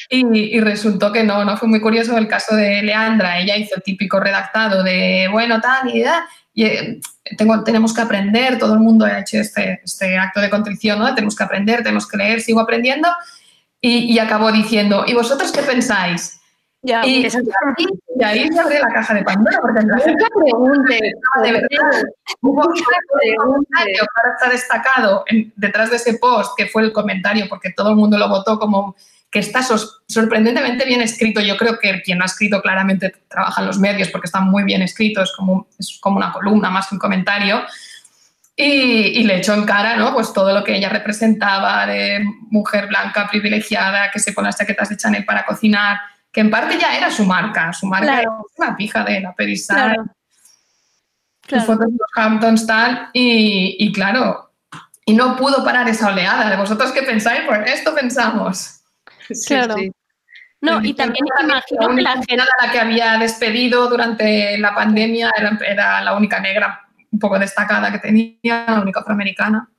Y, 0.10 0.58
y 0.58 0.60
resultó 0.60 1.12
que 1.12 1.24
no, 1.24 1.46
no 1.46 1.56
fue 1.58 1.68
muy 1.68 1.80
curioso 1.80 2.18
el 2.18 2.28
caso 2.28 2.56
de 2.56 2.82
Leandra. 2.84 3.40
Ella 3.40 3.56
hizo 3.58 3.80
típico 3.82 4.20
redactado 4.20 4.84
de, 4.84 5.28
bueno, 5.32 5.62
tal, 5.62 5.96
y, 5.96 6.02
da, 6.02 6.28
y 6.54 6.66
eh, 6.66 7.00
tengo, 7.38 7.64
tenemos 7.64 7.94
que 7.94 8.02
aprender, 8.02 8.58
todo 8.60 8.74
el 8.74 8.80
mundo 8.80 9.06
ha 9.06 9.20
hecho 9.20 9.38
este, 9.38 9.82
este 9.84 10.18
acto 10.18 10.40
de 10.42 10.50
contrición, 10.50 11.00
¿no? 11.00 11.14
Tenemos 11.16 11.36
que 11.36 11.44
aprender, 11.44 11.84
tenemos 11.84 12.08
que 12.08 12.18
leer, 12.18 12.42
sigo 12.42 12.60
aprendiendo. 12.60 13.10
Y, 13.82 14.12
y 14.14 14.20
acabó 14.20 14.52
diciendo, 14.52 15.04
¿y 15.08 15.14
vosotros 15.14 15.52
qué 15.52 15.62
pensáis? 15.62 16.40
Ya, 16.82 17.06
y, 17.06 17.26
Eso- 17.26 17.40
y 18.16 18.24
ahí 18.24 18.48
se 18.48 18.60
abre 18.60 18.80
la 18.80 18.88
caja 18.90 19.14
de 19.16 19.24
Pandora, 19.24 19.60
porque 19.60 19.80
en 19.80 19.90
realidad 19.90 20.08
Nunca 20.08 20.28
pregunte, 20.44 21.00
de 21.44 21.52
verdad, 21.52 22.04
hubo 22.42 22.62
un 22.62 22.74
comentario 23.38 23.66
que 24.04 24.22
ahora 24.24 24.36
está 24.38 24.50
destacado 24.50 25.24
en- 25.28 25.52
detrás 25.56 25.90
de 25.90 25.96
ese 25.98 26.14
post, 26.20 26.52
que 26.56 26.68
fue 26.68 26.84
el 26.84 26.94
comentario, 26.94 27.46
porque 27.50 27.72
todo 27.72 27.90
el 27.90 27.96
mundo 27.96 28.18
lo 28.20 28.30
votó 28.30 28.60
como 28.60 28.96
que 29.36 29.40
está 29.40 29.60
sorprendentemente 30.08 30.86
bien 30.86 31.02
escrito. 31.02 31.42
Yo 31.42 31.58
creo 31.58 31.78
que 31.78 32.02
quien 32.02 32.20
lo 32.20 32.24
ha 32.24 32.26
escrito 32.26 32.62
claramente 32.62 33.14
trabaja 33.28 33.60
en 33.60 33.68
los 33.68 33.78
medios 33.80 34.08
porque 34.08 34.28
está 34.28 34.40
muy 34.40 34.64
bien 34.64 34.82
escrito, 34.82 35.22
es 35.22 35.34
como, 35.34 35.68
es 35.78 35.98
como 36.00 36.16
una 36.16 36.32
columna 36.32 36.70
más 36.70 36.88
que 36.88 36.96
un 36.96 37.00
comentario. 37.00 37.62
Y, 38.56 38.64
y 39.20 39.24
le 39.24 39.36
echó 39.40 39.54
en 39.54 39.66
cara 39.66 39.98
¿no? 39.98 40.14
pues 40.14 40.32
todo 40.32 40.54
lo 40.54 40.64
que 40.64 40.78
ella 40.78 40.88
representaba 40.88 41.86
de 41.86 42.24
mujer 42.50 42.88
blanca 42.88 43.28
privilegiada 43.30 44.10
que 44.10 44.20
se 44.20 44.32
pone 44.32 44.48
las 44.48 44.58
chaquetas 44.58 44.88
de 44.88 44.96
Chanel 44.96 45.26
para 45.26 45.46
cocinar, 45.46 46.00
que 46.32 46.40
en 46.40 46.50
parte 46.50 46.78
ya 46.80 46.96
era 46.96 47.12
su 47.12 47.26
marca, 47.26 47.74
su 47.74 47.88
marca 47.88 48.06
Claro. 48.08 48.22
era 48.22 48.68
una 48.70 48.78
pija 48.78 49.04
de 49.04 49.20
la 49.20 49.36
Perisal, 49.36 49.76
Claro. 49.96 50.06
Claro. 51.42 51.66
fotos 51.66 51.88
de 51.88 51.92
los 52.00 52.10
Hamptons, 52.16 52.66
tal, 52.66 53.10
y, 53.12 53.76
y 53.80 53.92
claro, 53.92 54.54
y 55.06 55.14
no 55.14 55.36
pudo 55.36 55.62
parar 55.62 55.90
esa 55.90 56.08
oleada. 56.08 56.50
¿De 56.50 56.56
vosotros 56.56 56.94
qué 56.94 57.02
pensáis? 57.04 57.42
Pues 57.46 57.70
esto 57.70 57.94
pensamos. 57.94 58.75
Claro. 59.48 59.76
No, 60.62 60.84
y 60.84 60.94
también 60.96 61.26
imagino 61.44 61.96
que 61.96 62.02
la 62.02 62.14
gente... 62.14 62.38
La 62.38 62.72
que 62.72 62.80
había 62.80 63.18
despedido 63.20 63.88
durante 63.88 64.58
la 64.58 64.74
pandemia 64.74 65.32
era, 65.38 65.60
era 65.68 66.02
la 66.02 66.16
única 66.16 66.40
negra 66.40 66.82
un 67.12 67.20
poco 67.20 67.38
destacada 67.38 67.92
que 67.92 68.00
tenía, 68.00 68.66
la 68.68 68.82
única 68.82 69.02
afroamericana. 69.02 69.70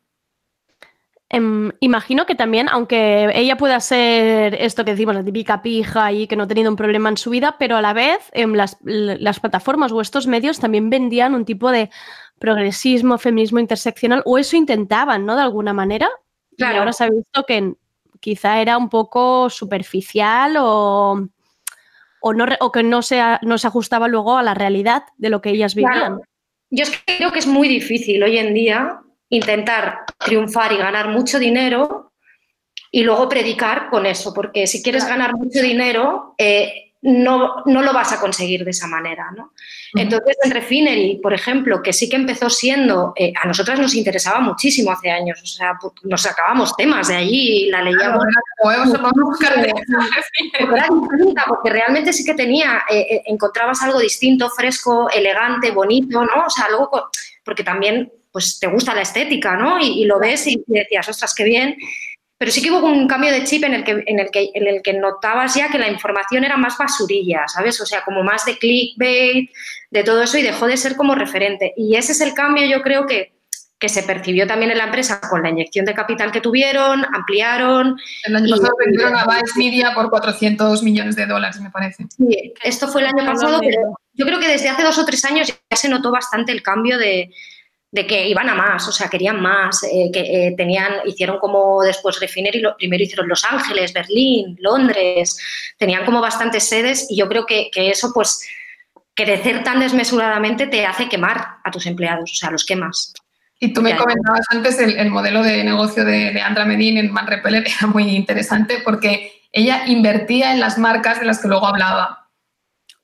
Em, 1.28 1.72
imagino 1.80 2.24
que 2.24 2.36
también, 2.36 2.68
aunque 2.68 3.28
ella 3.34 3.56
pueda 3.56 3.80
ser 3.80 4.54
esto 4.54 4.84
que 4.84 4.92
decimos, 4.92 5.16
la 5.16 5.24
típica 5.24 5.60
pija 5.60 6.12
y 6.12 6.28
que 6.28 6.36
no 6.36 6.44
ha 6.44 6.46
tenido 6.46 6.70
un 6.70 6.76
problema 6.76 7.08
en 7.08 7.16
su 7.16 7.30
vida, 7.30 7.56
pero 7.58 7.76
a 7.76 7.82
la 7.82 7.92
vez 7.92 8.30
em, 8.32 8.52
las, 8.54 8.76
las 8.82 9.40
plataformas 9.40 9.90
o 9.90 10.00
estos 10.00 10.28
medios 10.28 10.60
también 10.60 10.88
vendían 10.88 11.34
un 11.34 11.44
tipo 11.44 11.72
de 11.72 11.90
progresismo, 12.38 13.18
feminismo 13.18 13.58
interseccional, 13.58 14.22
o 14.24 14.38
eso 14.38 14.56
intentaban, 14.56 15.26
¿no? 15.26 15.34
De 15.34 15.42
alguna 15.42 15.72
manera. 15.72 16.08
Y 16.52 16.56
Claro. 16.58 16.78
ahora 16.78 16.92
se 16.92 17.04
ha 17.04 17.10
visto 17.10 17.44
que 17.44 17.56
en- 17.56 17.78
quizá 18.26 18.60
era 18.60 18.76
un 18.76 18.88
poco 18.88 19.48
superficial 19.48 20.56
o, 20.58 21.28
o, 22.20 22.32
no, 22.34 22.44
o 22.58 22.72
que 22.72 22.82
no 22.82 23.00
se, 23.00 23.22
no 23.42 23.56
se 23.56 23.68
ajustaba 23.68 24.08
luego 24.08 24.36
a 24.36 24.42
la 24.42 24.52
realidad 24.52 25.04
de 25.16 25.30
lo 25.30 25.40
que 25.40 25.50
ellas 25.50 25.76
vivían. 25.76 25.92
Claro. 25.92 26.22
Yo 26.68 26.82
es 26.82 26.90
que 26.90 27.18
creo 27.18 27.30
que 27.30 27.38
es 27.38 27.46
muy 27.46 27.68
difícil 27.68 28.20
hoy 28.24 28.38
en 28.38 28.52
día 28.52 28.98
intentar 29.28 30.06
triunfar 30.18 30.72
y 30.72 30.76
ganar 30.76 31.06
mucho 31.06 31.38
dinero 31.38 32.10
y 32.90 33.04
luego 33.04 33.28
predicar 33.28 33.90
con 33.90 34.06
eso, 34.06 34.34
porque 34.34 34.66
si 34.66 34.82
quieres 34.82 35.06
ganar 35.06 35.36
mucho 35.36 35.62
dinero, 35.62 36.34
eh, 36.36 36.85
no, 37.06 37.62
no 37.66 37.82
lo 37.82 37.92
vas 37.92 38.12
a 38.12 38.20
conseguir 38.20 38.64
de 38.64 38.72
esa 38.72 38.86
manera. 38.88 39.30
¿no? 39.36 39.52
Entonces, 39.94 40.36
en 40.42 40.50
Refinery, 40.50 41.20
por 41.22 41.32
ejemplo, 41.32 41.82
que 41.82 41.92
sí 41.92 42.08
que 42.08 42.16
empezó 42.16 42.50
siendo, 42.50 43.12
eh, 43.16 43.32
a 43.40 43.46
nosotras 43.46 43.78
nos 43.78 43.94
interesaba 43.94 44.40
muchísimo 44.40 44.90
hace 44.90 45.10
años, 45.10 45.40
o 45.42 45.46
sea, 45.46 45.78
nos 46.02 46.22
sacábamos 46.22 46.76
temas 46.76 47.08
de 47.08 47.14
allí 47.16 47.66
y 47.66 47.70
la 47.70 47.82
leíamos. 47.82 48.24
Era 50.58 50.88
distinta, 50.88 51.44
porque 51.48 51.70
realmente 51.70 52.12
sí 52.12 52.24
que 52.24 52.34
tenía, 52.34 52.82
eh, 52.90 53.06
eh, 53.10 53.22
encontrabas 53.26 53.80
algo 53.82 54.00
distinto, 54.00 54.50
fresco, 54.50 55.08
elegante, 55.10 55.70
bonito, 55.70 56.24
¿no? 56.24 56.44
O 56.46 56.50
sea, 56.50 56.68
luego, 56.68 56.90
co- 56.90 57.08
porque 57.44 57.62
también 57.62 58.12
pues 58.32 58.58
te 58.58 58.66
gusta 58.66 58.94
la 58.94 59.00
estética, 59.02 59.56
¿no? 59.56 59.80
Y, 59.80 60.02
y 60.02 60.04
lo 60.04 60.18
ves 60.18 60.46
y, 60.46 60.62
y 60.66 60.72
decías, 60.74 61.08
ostras, 61.08 61.34
qué 61.34 61.44
bien. 61.44 61.76
Pero 62.38 62.50
sí 62.50 62.62
que 62.62 62.70
hubo 62.70 62.86
un 62.86 63.08
cambio 63.08 63.32
de 63.32 63.44
chip 63.44 63.64
en 63.64 63.74
el, 63.74 63.84
que, 63.84 64.02
en, 64.06 64.18
el 64.18 64.30
que, 64.30 64.50
en 64.54 64.66
el 64.66 64.82
que 64.82 64.92
notabas 64.92 65.54
ya 65.54 65.70
que 65.70 65.78
la 65.78 65.88
información 65.88 66.44
era 66.44 66.56
más 66.56 66.76
basurilla, 66.76 67.48
¿sabes? 67.48 67.80
O 67.80 67.86
sea, 67.86 68.04
como 68.04 68.22
más 68.22 68.44
de 68.44 68.58
clickbait, 68.58 69.50
de 69.90 70.04
todo 70.04 70.22
eso 70.22 70.36
y 70.36 70.42
dejó 70.42 70.66
de 70.66 70.76
ser 70.76 70.96
como 70.96 71.14
referente. 71.14 71.72
Y 71.76 71.96
ese 71.96 72.12
es 72.12 72.20
el 72.20 72.34
cambio, 72.34 72.66
yo 72.66 72.82
creo 72.82 73.06
que, 73.06 73.32
que 73.78 73.88
se 73.88 74.02
percibió 74.02 74.46
también 74.46 74.70
en 74.70 74.78
la 74.78 74.84
empresa 74.84 75.18
con 75.20 75.42
la 75.42 75.48
inyección 75.48 75.86
de 75.86 75.94
capital 75.94 76.30
que 76.30 76.42
tuvieron, 76.42 77.06
ampliaron. 77.14 77.96
El 78.24 78.36
año 78.36 78.50
pasado 78.50 78.74
vendieron 78.84 79.16
a 79.16 79.24
Vice 79.24 79.58
Media 79.58 79.92
por 79.94 80.10
400 80.10 80.82
millones 80.82 81.16
de 81.16 81.24
dólares, 81.24 81.58
me 81.60 81.70
parece. 81.70 82.04
Sí, 82.16 82.52
esto 82.62 82.88
fue 82.88 83.00
el 83.00 83.08
año 83.08 83.24
pasado, 83.24 83.60
pero 83.60 83.94
yo 84.12 84.26
creo 84.26 84.40
que 84.40 84.48
desde 84.48 84.68
hace 84.68 84.82
dos 84.82 84.98
o 84.98 85.06
tres 85.06 85.24
años 85.24 85.48
ya 85.48 85.76
se 85.76 85.88
notó 85.88 86.10
bastante 86.10 86.52
el 86.52 86.62
cambio 86.62 86.98
de, 86.98 87.30
de 87.96 88.06
que 88.06 88.28
iban 88.28 88.48
a 88.50 88.54
más, 88.54 88.86
o 88.86 88.92
sea, 88.92 89.08
querían 89.08 89.40
más, 89.40 89.82
eh, 89.84 90.10
que 90.12 90.20
eh, 90.20 90.54
tenían, 90.54 90.96
hicieron 91.06 91.38
como 91.38 91.82
después 91.82 92.20
Refinery, 92.20 92.60
lo, 92.60 92.76
primero 92.76 93.02
hicieron 93.02 93.26
Los 93.26 93.42
Ángeles, 93.44 93.94
Berlín, 93.94 94.56
Londres, 94.60 95.38
tenían 95.78 96.04
como 96.04 96.20
bastantes 96.20 96.68
sedes 96.68 97.06
y 97.08 97.16
yo 97.16 97.26
creo 97.26 97.46
que, 97.46 97.70
que 97.72 97.88
eso, 97.88 98.12
pues, 98.14 98.46
crecer 99.14 99.64
tan 99.64 99.80
desmesuradamente 99.80 100.66
te 100.66 100.84
hace 100.84 101.08
quemar 101.08 101.56
a 101.64 101.70
tus 101.70 101.86
empleados, 101.86 102.30
o 102.30 102.36
sea, 102.36 102.50
los 102.50 102.66
quemas. 102.66 103.14
Y 103.58 103.72
tú 103.72 103.80
me 103.80 103.96
comentabas 103.96 104.44
antes 104.50 104.78
el, 104.78 104.98
el 104.98 105.10
modelo 105.10 105.42
de 105.42 105.64
negocio 105.64 106.04
de 106.04 106.34
Leandra 106.34 106.66
Medin 106.66 106.98
en 106.98 107.10
Man 107.10 107.26
Repeller 107.26 107.64
era 107.78 107.86
muy 107.86 108.14
interesante 108.14 108.82
porque 108.84 109.32
ella 109.52 109.86
invertía 109.86 110.52
en 110.52 110.60
las 110.60 110.76
marcas 110.76 111.18
de 111.18 111.24
las 111.24 111.40
que 111.40 111.48
luego 111.48 111.66
hablaba. 111.66 112.25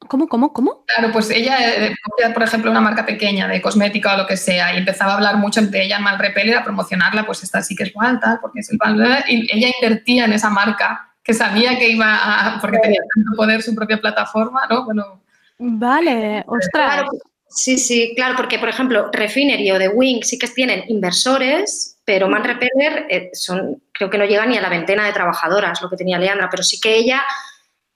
¿Cómo, 0.08 0.28
cómo, 0.28 0.52
cómo? 0.52 0.84
Claro, 0.86 1.12
pues 1.12 1.30
ella 1.30 1.56
eh, 1.60 1.94
cogía, 2.02 2.34
por 2.34 2.42
ejemplo, 2.42 2.70
una 2.70 2.80
marca 2.80 3.06
pequeña 3.06 3.48
de 3.48 3.62
cosmética 3.62 4.14
o 4.14 4.18
lo 4.18 4.26
que 4.26 4.36
sea 4.36 4.74
y 4.74 4.78
empezaba 4.78 5.12
a 5.12 5.14
hablar 5.16 5.36
mucho 5.36 5.62
de 5.62 5.84
ella 5.84 5.96
en 5.96 6.02
Man 6.02 6.18
Repeller, 6.18 6.56
a 6.56 6.64
promocionarla, 6.64 7.24
pues 7.24 7.42
esta 7.42 7.62
sí 7.62 7.74
que 7.74 7.84
es 7.84 7.92
guay, 7.92 8.18
tal, 8.20 8.38
porque 8.40 8.60
es 8.60 8.70
el 8.70 8.78
bla, 8.78 9.24
y 9.28 9.48
ella 9.56 9.70
invertía 9.80 10.24
en 10.24 10.32
esa 10.32 10.50
marca 10.50 11.08
que 11.22 11.34
sabía 11.34 11.78
que 11.78 11.88
iba 11.88 12.06
a, 12.06 12.60
porque 12.60 12.78
tenía 12.78 13.00
tanto 13.14 13.36
poder 13.36 13.62
su 13.62 13.74
propia 13.74 13.98
plataforma, 13.98 14.66
¿no? 14.68 14.84
Bueno, 14.84 15.22
Vale, 15.64 16.42
ostras. 16.48 16.94
Claro, 16.94 17.08
sí, 17.48 17.78
sí, 17.78 18.14
claro, 18.16 18.34
porque 18.36 18.58
por 18.58 18.68
ejemplo, 18.68 19.10
Refinery 19.12 19.70
o 19.70 19.78
The 19.78 19.88
Wing 19.88 20.22
sí 20.22 20.36
que 20.36 20.48
tienen 20.48 20.82
inversores, 20.88 22.00
pero 22.04 22.28
Man 22.28 22.42
Repeller 22.42 23.06
eh, 23.08 23.30
son, 23.32 23.80
creo 23.92 24.10
que 24.10 24.18
no 24.18 24.24
llega 24.24 24.44
ni 24.44 24.58
a 24.58 24.60
la 24.60 24.68
veintena 24.68 25.06
de 25.06 25.12
trabajadoras, 25.12 25.80
lo 25.80 25.88
que 25.88 25.96
tenía 25.96 26.18
Leandra, 26.18 26.48
pero 26.50 26.64
sí 26.64 26.80
que 26.80 26.96
ella 26.96 27.22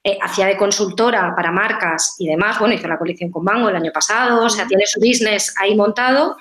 eh, 0.07 0.19
hacía 0.23 0.47
de 0.47 0.57
consultora 0.57 1.35
para 1.35 1.51
marcas 1.51 2.15
y 2.19 2.29
demás. 2.29 2.59
Bueno, 2.61 2.75
hizo 2.75 2.87
la 2.87 2.97
colección 2.99 3.31
con 3.31 3.43
Mango 3.45 3.69
el 3.69 3.77
año 3.77 3.91
pasado, 3.93 4.45
o 4.45 4.49
sea, 4.51 4.67
tiene 4.67 4.85
su 4.87 5.01
business 5.01 5.53
ahí 5.61 5.75
montado. 5.75 6.37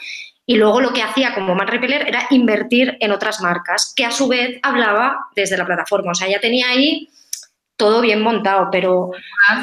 Y 0.46 0.58
luego 0.58 0.80
lo 0.80 0.94
que 0.94 1.02
hacía 1.02 1.34
como 1.34 1.56
Man 1.56 1.68
Repeller 1.68 2.08
era 2.08 2.28
invertir 2.30 2.96
en 3.00 3.12
otras 3.12 3.42
marcas, 3.42 3.92
que 3.96 4.06
a 4.06 4.12
su 4.12 4.28
vez 4.28 4.60
hablaba 4.62 5.18
desde 5.36 5.58
la 5.58 5.66
plataforma. 5.66 6.12
O 6.12 6.14
sea, 6.16 6.30
ya 6.30 6.40
tenía 6.40 6.70
ahí 6.70 7.10
todo 7.78 8.02
bien 8.02 8.22
montado, 8.22 8.70
pero... 8.72 9.10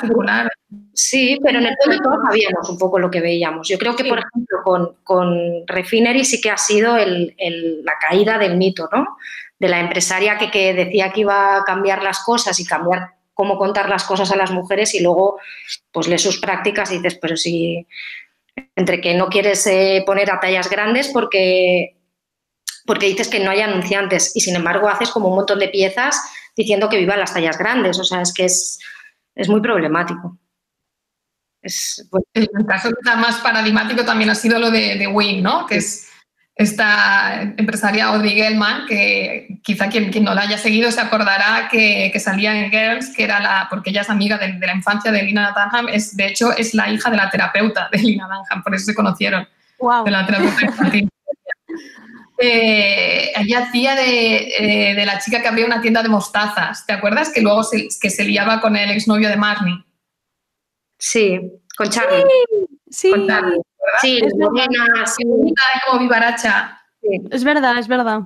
circular. 0.01 0.51
Sí, 0.93 1.39
pero 1.43 1.61
en 1.61 1.67
el 1.67 1.77
fondo 1.83 2.03
todos 2.03 2.19
sabíamos 2.27 2.69
un 2.69 2.79
poco 2.79 2.99
lo 2.99 3.11
que 3.11 3.21
veíamos. 3.21 3.69
Yo 3.69 3.79
creo 3.79 3.95
que, 3.95 4.05
por 4.05 4.19
ejemplo, 4.19 4.59
con, 4.65 4.97
con 5.05 5.39
Refinery 5.69 6.25
sí 6.25 6.41
que 6.41 6.51
ha 6.51 6.57
sido 6.59 6.97
el- 6.97 7.35
el- 7.39 7.85
la 7.85 7.93
caída 8.01 8.37
del 8.39 8.57
mito, 8.57 8.89
¿no? 8.93 9.17
De 9.61 9.69
la 9.69 9.79
empresaria 9.79 10.37
que, 10.37 10.51
que 10.51 10.75
decía 10.75 11.13
que 11.13 11.21
iba 11.21 11.59
a 11.59 11.65
cambiar 11.65 12.03
las 12.03 12.25
cosas 12.25 12.59
y 12.59 12.67
cambiar 12.67 13.13
cómo 13.35 13.57
contar 13.59 13.89
las 13.89 14.05
cosas 14.05 14.31
a 14.31 14.37
las 14.37 14.51
mujeres 14.51 14.95
y 14.95 15.01
luego 15.01 15.39
pues 15.91 16.09
lees 16.09 16.23
sus 16.23 16.39
prácticas 16.39 16.91
y 16.93 16.97
dices, 16.97 17.19
pero 17.21 17.37
si 17.37 17.87
entre 18.77 19.01
que 19.01 19.15
no 19.15 19.29
quieres 19.29 19.67
eh, 19.67 20.03
poner 20.07 20.31
a 20.31 20.41
tallas 20.41 20.69
grandes 20.69 21.09
porque, 21.09 21.97
porque 22.87 23.07
dices 23.07 23.29
que 23.29 23.41
no 23.41 23.51
hay 23.51 23.61
anunciantes 23.61 24.37
y 24.37 24.41
sin 24.41 24.57
embargo 24.57 24.89
haces 24.89 25.11
como 25.11 25.29
un 25.29 25.37
montón 25.37 25.59
de 25.59 25.69
piezas 25.69 26.21
diciendo 26.57 26.89
que 26.89 26.99
vivan 26.99 27.21
las 27.21 27.33
tallas 27.33 27.59
grandes. 27.59 27.99
O 27.99 28.05
sea, 28.05 28.21
es 28.21 28.33
que 28.33 28.45
es, 28.45 28.79
es 29.35 29.49
muy 29.49 29.61
problemático. 29.61 30.39
Es, 31.63 32.07
bueno, 32.11 32.27
El 32.35 32.67
caso 32.67 32.91
más 33.17 33.37
paradigmático 33.37 34.05
también 34.05 34.31
ha 34.31 34.35
sido 34.35 34.59
lo 34.59 34.71
de, 34.71 34.97
de 34.97 35.41
¿no? 35.41 35.67
Que 35.67 35.77
es 35.77 36.12
esta 36.55 37.43
empresaria 37.57 38.07
Audrey 38.07 38.35
Gelman, 38.35 38.87
que 38.87 39.59
quizá 39.63 39.89
quien, 39.89 40.11
quien 40.13 40.25
no 40.25 40.35
la 40.35 40.43
haya 40.43 40.59
seguido 40.59 40.91
se 40.93 41.01
acordará 41.01 41.69
que, 41.71 42.11
que 42.13 42.21
salía 42.21 42.55
en 42.55 42.71
Girls, 42.71 43.15
que 43.17 43.25
era 43.25 43.41
la, 43.41 43.67
porque 43.71 43.91
ella 43.91 44.03
es 44.03 44.11
amiga 44.11 44.37
de, 44.39 44.53
de 44.53 44.67
la 44.67 44.75
infancia 44.75 45.11
de 45.11 45.23
Lina 45.23 45.53
Dunham, 45.57 45.89
es, 45.89 46.15
de 46.17 46.27
hecho 46.27 46.53
es 46.57 46.75
la 46.75 46.91
hija 46.91 47.11
de 47.11 47.17
la 47.17 47.31
terapeuta 47.31 47.89
de 47.91 47.99
Lina 47.99 48.27
Dunham, 48.27 48.63
por 48.63 48.75
eso 48.75 48.85
se 48.87 48.95
conocieron, 48.95 49.49
Wow. 49.79 50.05
de 50.05 50.11
la 50.13 50.27
terapeuta 50.27 50.65
infantil. 50.67 51.09
Eh, 52.45 53.31
ella 53.37 53.61
hacía 53.61 53.95
de, 53.95 54.49
eh, 54.59 54.95
de 54.97 55.07
la 55.07 55.21
chica 55.21 55.41
que 55.41 55.47
abría 55.47 55.65
una 55.67 55.81
tienda 55.81 56.03
de 56.03 56.09
mostazas, 56.09 56.85
¿te 56.87 56.93
acuerdas? 56.93 57.31
Que 57.33 57.41
luego 57.41 57.63
se, 57.63 57.87
que 58.01 58.11
se 58.11 58.25
liaba 58.25 58.61
con 58.61 58.75
el 58.75 58.91
exnovio 58.91 59.29
de 59.29 59.37
Marnie. 59.37 59.85
sí, 60.99 61.39
con 61.77 61.89
Charlie. 61.89 62.25
Sí, 62.91 63.11
Con 63.11 63.29
Charlie. 63.29 63.59
Sí, 64.01 64.21
Es 64.25 64.35
morena, 64.37 65.07
sí. 65.07 65.25
Bonita, 65.25 65.63
como 65.87 66.01
vivaracha. 66.01 66.81
es 67.03 67.45
verdad, 67.45 67.79
es 67.79 67.89
verdad. 67.89 68.23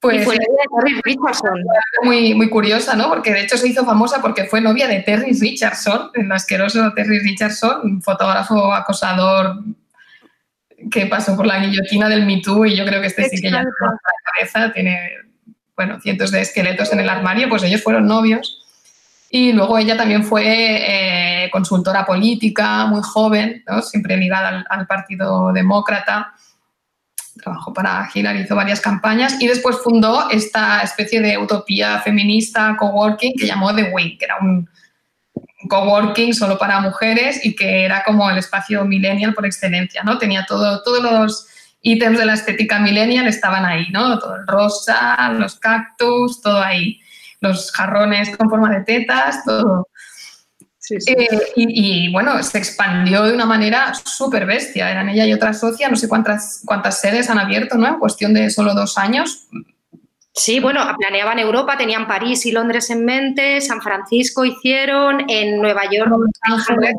Pues 0.00 0.22
y 0.22 0.24
fue 0.24 0.34
la 0.34 0.40
vida 0.40 0.62
de 0.62 0.82
Terry 0.82 1.00
Richardson. 1.04 1.64
muy, 2.02 2.34
muy 2.34 2.50
curiosa, 2.50 2.96
¿no? 2.96 3.08
Porque 3.08 3.32
de 3.32 3.42
hecho 3.42 3.56
se 3.56 3.68
hizo 3.68 3.84
famosa 3.84 4.20
porque 4.20 4.44
fue 4.44 4.60
novia 4.60 4.88
de 4.88 5.00
Terry 5.00 5.32
Richardson, 5.32 6.10
el 6.14 6.30
asqueroso 6.32 6.92
Terry 6.94 7.20
Richardson, 7.20 7.80
un 7.84 8.02
fotógrafo 8.02 8.74
acosador 8.74 9.62
que 10.90 11.06
pasó 11.06 11.36
por 11.36 11.46
la 11.46 11.60
guillotina 11.60 12.08
del 12.08 12.26
Me 12.26 12.40
Too 12.40 12.66
y 12.66 12.76
yo 12.76 12.84
creo 12.84 13.00
que 13.00 13.06
este 13.06 13.28
sí 13.28 13.40
que 13.40 13.50
ya 13.50 13.62
la 13.62 13.98
cabeza, 14.34 14.72
tiene, 14.72 15.10
bueno, 15.76 16.00
cientos 16.00 16.32
de 16.32 16.40
esqueletos 16.40 16.92
en 16.92 16.98
el 16.98 17.08
armario, 17.08 17.48
pues 17.48 17.62
ellos 17.62 17.82
fueron 17.82 18.06
novios. 18.06 18.61
Y 19.34 19.52
luego 19.52 19.78
ella 19.78 19.96
también 19.96 20.24
fue 20.24 20.44
eh, 20.44 21.50
consultora 21.50 22.04
política, 22.04 22.84
muy 22.84 23.00
joven, 23.02 23.64
¿no? 23.66 23.80
siempre 23.80 24.14
ligada 24.18 24.48
al, 24.48 24.66
al 24.68 24.86
Partido 24.86 25.54
Demócrata. 25.54 26.34
Trabajó 27.42 27.72
para 27.72 28.10
Hillary, 28.12 28.42
hizo 28.42 28.54
varias 28.54 28.82
campañas 28.82 29.40
y 29.40 29.46
después 29.46 29.78
fundó 29.82 30.28
esta 30.28 30.82
especie 30.82 31.22
de 31.22 31.38
utopía 31.38 31.98
feminista 32.00 32.76
coworking 32.78 33.32
que 33.38 33.46
llamó 33.46 33.74
The 33.74 33.84
Wing, 33.84 34.18
que 34.18 34.26
era 34.26 34.36
un, 34.38 34.68
un 35.34 35.68
coworking 35.68 36.34
solo 36.34 36.58
para 36.58 36.80
mujeres 36.80 37.42
y 37.42 37.56
que 37.56 37.86
era 37.86 38.04
como 38.04 38.28
el 38.28 38.36
espacio 38.36 38.84
millennial 38.84 39.32
por 39.32 39.46
excelencia, 39.46 40.02
¿no? 40.02 40.18
Tenía 40.18 40.44
todo, 40.44 40.82
todos 40.82 41.02
los 41.02 41.46
ítems 41.80 42.18
de 42.18 42.26
la 42.26 42.34
estética 42.34 42.78
millennial 42.80 43.26
estaban 43.26 43.64
ahí, 43.64 43.86
¿no? 43.92 44.18
Todo 44.18 44.36
el 44.36 44.46
rosa, 44.46 45.30
los 45.30 45.58
cactus, 45.58 46.42
todo 46.42 46.60
ahí. 46.60 47.00
Los 47.42 47.70
jarrones 47.72 48.34
con 48.36 48.48
forma 48.48 48.70
de 48.70 48.84
tetas, 48.84 49.44
todo. 49.44 49.88
Eh, 50.90 51.28
y, 51.56 52.06
y, 52.06 52.12
bueno, 52.12 52.42
se 52.42 52.58
expandió 52.58 53.22
de 53.22 53.34
una 53.34 53.46
manera 53.46 53.92
súper 53.94 54.46
bestia. 54.46 54.90
Eran 54.90 55.08
ella 55.08 55.26
y 55.26 55.32
otra 55.32 55.52
socia, 55.52 55.88
no 55.88 55.96
sé 55.96 56.08
cuántas, 56.08 56.62
cuántas 56.64 57.00
sedes 57.00 57.30
han 57.30 57.38
abierto, 57.38 57.76
¿no? 57.76 57.86
En 57.86 57.98
cuestión 57.98 58.34
de 58.34 58.50
solo 58.50 58.74
dos 58.74 58.98
años. 58.98 59.46
Sí, 60.34 60.60
bueno, 60.60 60.80
planeaban 60.98 61.38
Europa, 61.38 61.76
tenían 61.76 62.08
París 62.08 62.46
y 62.46 62.52
Londres 62.52 62.88
en 62.88 63.04
mente, 63.04 63.60
San 63.60 63.82
Francisco 63.82 64.46
hicieron, 64.46 65.28
en 65.28 65.60
Nueva 65.60 65.82
York, 65.90 66.10
Los 66.48 66.66
Ángeles, 66.68 66.94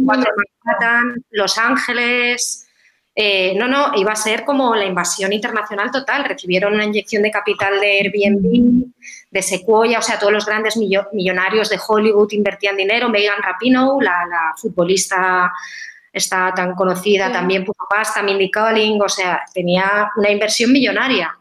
Manhattan, 0.00 1.24
Los 1.30 1.56
Ángeles. 1.58 2.66
Eh, 3.14 3.54
no, 3.56 3.68
no, 3.68 3.92
iba 3.94 4.10
a 4.10 4.16
ser 4.16 4.44
como 4.44 4.74
la 4.74 4.84
invasión 4.84 5.32
internacional 5.32 5.92
total. 5.92 6.24
Recibieron 6.24 6.74
una 6.74 6.84
inyección 6.84 7.22
de 7.22 7.30
capital 7.30 7.78
de 7.80 8.00
Airbnb, 8.00 8.86
de 9.34 9.42
Sequoia, 9.42 9.98
o 9.98 10.02
sea, 10.02 10.16
todos 10.18 10.32
los 10.32 10.46
grandes 10.46 10.76
millo- 10.76 11.08
millonarios 11.12 11.68
de 11.68 11.78
Hollywood 11.86 12.30
invertían 12.30 12.76
dinero. 12.76 13.08
Megan 13.08 13.42
Rapinoe, 13.42 14.02
la, 14.02 14.24
la 14.30 14.54
futbolista 14.56 15.52
está 16.12 16.52
tan 16.54 16.74
conocida, 16.76 17.32
también 17.32 17.64
puso 17.64 17.84
pasta, 17.90 18.22
Mindy 18.22 18.48
Kaling, 18.48 19.02
o 19.02 19.08
sea, 19.08 19.40
tenía 19.52 20.08
una 20.16 20.30
inversión 20.30 20.70
millonaria. 20.72 21.36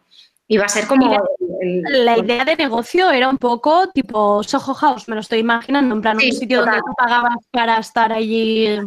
Iba 0.47 0.65
a 0.65 0.69
ser 0.69 0.87
como 0.87 1.13
el- 1.61 1.83
el- 1.87 2.05
La 2.05 2.17
idea 2.17 2.43
de 2.43 2.55
negocio 2.55 3.11
era 3.11 3.29
un 3.29 3.37
poco 3.37 3.87
tipo 3.93 4.41
Soho 4.43 4.73
House, 4.73 5.07
me 5.07 5.13
lo 5.15 5.21
estoy 5.21 5.39
imaginando, 5.39 5.93
en 5.93 6.01
plan 6.01 6.19
Sí, 6.19 6.31
un 6.31 6.37
sitio 6.37 6.61
donde 6.61 6.79
tú 6.79 6.93
pagabas 6.97 7.35
para 7.51 7.77
estar 7.77 8.11
allí. 8.11 8.79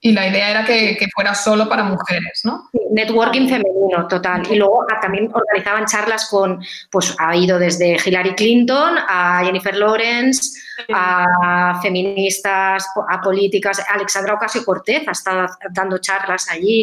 Y 0.00 0.12
la 0.12 0.28
idea 0.28 0.50
era 0.50 0.64
que, 0.64 0.96
que 0.96 1.08
fuera 1.14 1.34
solo 1.34 1.68
para 1.68 1.82
mujeres, 1.82 2.42
¿no? 2.44 2.68
networking 2.90 3.48
femenino 3.48 4.06
total. 4.08 4.42
Y 4.50 4.56
luego 4.56 4.84
ah, 4.90 4.98
también 5.00 5.30
organizaban 5.32 5.86
charlas 5.86 6.28
con, 6.30 6.62
pues 6.90 7.14
ha 7.18 7.36
ido 7.36 7.58
desde 7.58 7.96
Hillary 8.04 8.34
Clinton 8.34 8.96
a 9.08 9.42
Jennifer 9.44 9.76
Lawrence, 9.76 10.58
a 10.92 11.78
feministas, 11.82 12.86
a 13.08 13.20
políticas. 13.20 13.82
Alexandra 13.88 14.34
Ocasio 14.34 14.64
Cortez 14.64 15.06
ha 15.06 15.12
estado 15.12 15.46
dando 15.72 15.98
charlas 15.98 16.48
allí. 16.50 16.82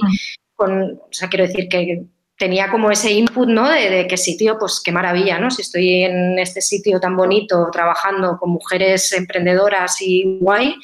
Con, 0.56 0.94
o 0.94 1.08
sea, 1.12 1.28
quiero 1.28 1.48
decir 1.48 1.68
que 1.68 2.04
tenía 2.38 2.70
como 2.70 2.92
ese 2.92 3.12
input, 3.12 3.48
¿no? 3.48 3.70
De, 3.70 3.90
de 3.90 4.08
que 4.08 4.18
sitio, 4.18 4.58
pues 4.58 4.82
qué 4.84 4.92
maravilla, 4.92 5.38
¿no? 5.40 5.52
Si 5.52 5.62
estoy 5.62 6.04
en 6.04 6.40
este 6.40 6.62
sitio 6.62 7.00
tan 7.00 7.16
bonito, 7.16 7.70
trabajando 7.72 8.38
con 8.38 8.52
mujeres 8.52 9.12
emprendedoras 9.14 10.02
y 10.02 10.38
guay, 10.40 10.76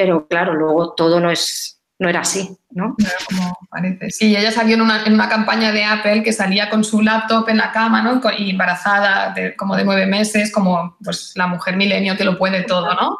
pero 0.00 0.26
claro, 0.26 0.54
luego 0.54 0.94
todo 0.94 1.20
no 1.20 1.30
es 1.30 1.76
no 1.98 2.08
era 2.08 2.20
así, 2.20 2.56
¿no? 2.70 2.94
No 2.96 3.06
era 3.06 3.16
como 3.28 3.58
parece. 3.68 4.10
Sí, 4.10 4.34
ella 4.34 4.50
salió 4.50 4.74
en 4.76 4.80
una, 4.80 5.04
en 5.04 5.12
una 5.12 5.28
campaña 5.28 5.72
de 5.72 5.84
Apple 5.84 6.22
que 6.22 6.32
salía 6.32 6.70
con 6.70 6.82
su 6.84 7.02
laptop 7.02 7.46
en 7.50 7.58
la 7.58 7.70
cama, 7.70 8.00
¿no? 8.00 8.22
Y 8.38 8.52
embarazada, 8.52 9.34
de- 9.34 9.54
como 9.54 9.76
de 9.76 9.84
nueve 9.84 10.06
meses, 10.06 10.50
como 10.50 10.96
pues 11.04 11.32
la 11.34 11.46
mujer 11.46 11.76
milenio 11.76 12.16
que 12.16 12.24
lo 12.24 12.38
puede 12.38 12.62
todo, 12.62 12.94
¿no? 12.94 13.18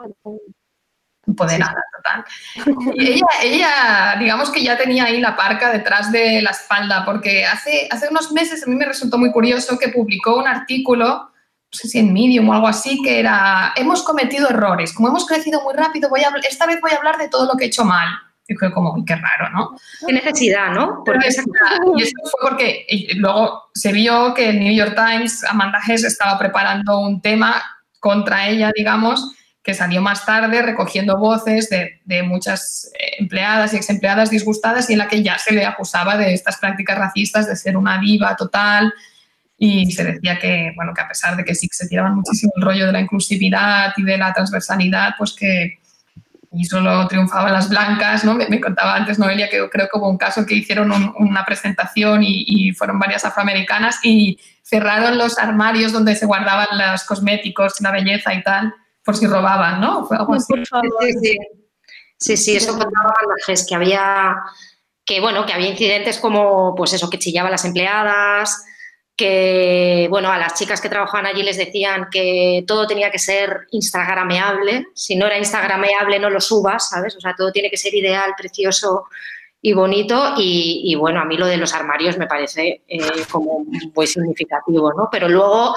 Empoderada, 1.26 1.76
total. 1.95 2.24
Y 2.95 3.09
ella, 3.09 3.26
ella, 3.43 4.16
digamos 4.18 4.49
que 4.49 4.62
ya 4.64 4.78
tenía 4.78 5.05
ahí 5.05 5.20
la 5.20 5.37
parca 5.37 5.70
detrás 5.70 6.11
de 6.11 6.41
la 6.41 6.51
espalda, 6.53 7.05
porque 7.05 7.45
hace, 7.45 7.87
hace 7.91 8.09
unos 8.09 8.33
meses 8.33 8.66
a 8.66 8.70
mí 8.70 8.76
me 8.76 8.87
resultó 8.87 9.18
muy 9.18 9.31
curioso 9.31 9.78
que 9.78 9.91
publicó 9.91 10.39
un 10.39 10.49
artículo, 10.49 11.31
no 11.73 11.79
sé 11.79 11.89
si 11.89 11.99
en 12.01 12.12
Medium 12.12 12.49
o 12.49 12.53
algo 12.53 12.66
así, 12.66 13.01
que 13.03 13.21
era, 13.21 13.73
hemos 13.77 14.03
cometido 14.03 14.49
errores, 14.49 14.93
como 14.93 15.09
hemos 15.09 15.25
crecido 15.25 15.62
muy 15.62 15.75
rápido, 15.75 16.09
voy 16.09 16.23
a, 16.23 16.33
esta 16.49 16.66
vez 16.66 16.81
voy 16.81 16.91
a 16.93 16.97
hablar 16.97 17.16
de 17.16 17.29
todo 17.29 17.47
lo 17.47 17.57
que 17.57 17.64
he 17.64 17.68
hecho 17.68 17.85
mal. 17.85 18.09
Y 18.49 18.55
fue 18.57 18.73
como, 18.73 18.93
uy, 18.93 19.05
qué 19.05 19.14
raro, 19.14 19.49
¿no? 19.51 19.77
Qué 20.05 20.12
necesidad, 20.12 20.73
¿no? 20.73 21.05
Porque 21.07 21.29
y 21.29 22.03
eso 22.03 22.12
fue 22.25 22.51
porque 22.51 22.87
luego 23.14 23.71
se 23.73 23.93
vio 23.93 24.35
que 24.35 24.49
el 24.49 24.59
New 24.59 24.75
York 24.75 24.97
Times, 24.97 25.45
Amanda 25.45 25.79
Hess 25.87 26.03
estaba 26.03 26.37
preparando 26.37 26.99
un 26.99 27.23
tema 27.23 27.62
contra 28.01 28.49
ella, 28.49 28.73
digamos, 28.75 29.37
que 29.62 29.73
salió 29.73 30.03
más 30.03 30.27
tarde 30.27 30.62
recogiendo 30.62 31.16
voces 31.16 31.71
de, 31.71 32.01
de 32.05 32.25
muchas 32.25 32.91
eh, 32.99 33.16
empleadas 33.21 33.73
y 33.73 33.77
ex 33.77 33.89
empleadas 33.89 34.31
disgustadas 34.31 34.91
y 34.91 34.95
en 34.95 34.99
la 34.99 35.07
que 35.07 35.23
ya 35.23 35.39
se 35.39 35.55
le 35.55 35.64
acusaba 35.64 36.16
de 36.16 36.35
estas 36.35 36.57
prácticas 36.57 36.99
racistas, 36.99 37.47
de 37.47 37.55
ser 37.55 37.77
una 37.77 38.01
diva 38.01 38.35
total. 38.35 38.93
Y 39.63 39.93
se 39.93 40.05
decía 40.05 40.39
que, 40.39 40.73
bueno, 40.75 40.95
que 40.95 41.03
a 41.03 41.09
pesar 41.09 41.37
de 41.37 41.45
que 41.45 41.55
sí 41.55 41.69
que 41.69 41.75
se 41.77 41.87
tiraban 41.87 42.15
muchísimo 42.15 42.51
el 42.57 42.63
rollo 42.63 42.87
de 42.87 42.93
la 42.93 43.01
inclusividad 43.01 43.93
y 43.99 44.03
de 44.05 44.17
la 44.17 44.33
transversalidad, 44.33 45.11
pues 45.19 45.35
que 45.35 45.79
y 46.53 46.65
solo 46.65 47.07
triunfaban 47.07 47.53
las 47.53 47.69
blancas, 47.69 48.25
¿no? 48.25 48.35
Me, 48.35 48.49
me 48.49 48.59
contaba 48.61 48.97
antes 48.97 49.19
Noelia 49.19 49.49
que 49.51 49.69
creo 49.69 49.87
que 49.93 49.99
hubo 49.99 50.09
un 50.09 50.17
caso 50.19 50.45
que 50.47 50.55
hicieron 50.55 50.91
un- 50.91 51.13
una 51.19 51.45
presentación 51.45 52.25
y, 52.25 52.43
y 52.47 52.73
fueron 52.73 52.99
varias 52.99 53.25
afroamericanas 53.27 54.01
y 54.03 54.37
cerraron 54.65 55.19
los 55.19 55.39
armarios 55.39 55.93
donde 55.93 56.17
se 56.17 56.25
guardaban 56.27 56.67
los 56.77 57.05
cosméticos, 57.05 57.81
la 57.83 57.93
belleza 57.93 58.33
y 58.35 58.43
tal, 58.43 58.75
por 59.05 59.15
si 59.17 59.27
robaban, 59.29 59.81
¿no? 59.81 60.07
Fue 60.07 60.17
algo 60.17 60.35
así. 60.35 60.53
Sí, 60.57 61.13
sí. 61.23 61.39
Sí, 62.19 62.37
sí, 62.37 62.57
eso 62.57 62.73
contaba 62.79 63.15
Bandajes, 63.21 63.65
que 63.69 63.75
había, 63.75 64.37
que 65.05 65.21
bueno, 65.21 65.45
que 65.47 65.53
había 65.53 65.69
incidentes 65.71 66.19
como, 66.19 66.75
pues 66.75 66.93
eso, 66.95 67.09
que 67.11 67.19
chillaban 67.19 67.53
las 67.53 67.65
empleadas, 67.65 68.65
que, 69.17 70.07
bueno, 70.09 70.31
a 70.33 70.39
las 70.39 70.55
chicas 70.55 70.81
que 70.81 70.89
trabajaban 70.89 71.27
allí 71.27 71.43
les 71.43 71.59
decían 71.59 72.09
que 72.11 72.65
todo 72.67 72.87
tenía 72.87 73.11
que 73.11 73.19
ser 73.19 73.67
instagrameable, 73.71 74.87
si 74.95 75.17
no 75.17 75.27
era 75.27 75.39
instagrameable 75.39 76.19
no 76.19 76.31
lo 76.31 76.41
subas, 76.41 76.89
¿sabes? 76.89 77.17
O 77.17 77.21
sea, 77.21 77.35
todo 77.37 77.53
tiene 77.53 77.71
que 77.71 77.77
ser 77.77 77.95
ideal, 77.95 78.33
precioso 78.37 79.05
y 79.63 79.75
bonito 79.75 80.35
y, 80.39 80.83
y, 80.85 80.95
bueno, 80.95 81.21
a 81.21 81.25
mí 81.25 81.37
lo 81.37 81.47
de 81.47 81.59
los 81.59 81.75
armarios 81.75 82.17
me 82.17 82.27
parece 82.27 82.83
eh, 82.89 82.99
como 83.31 83.65
muy 83.95 84.07
significativo, 84.07 84.93
¿no? 84.95 85.09
Pero 85.13 85.29
luego, 85.29 85.77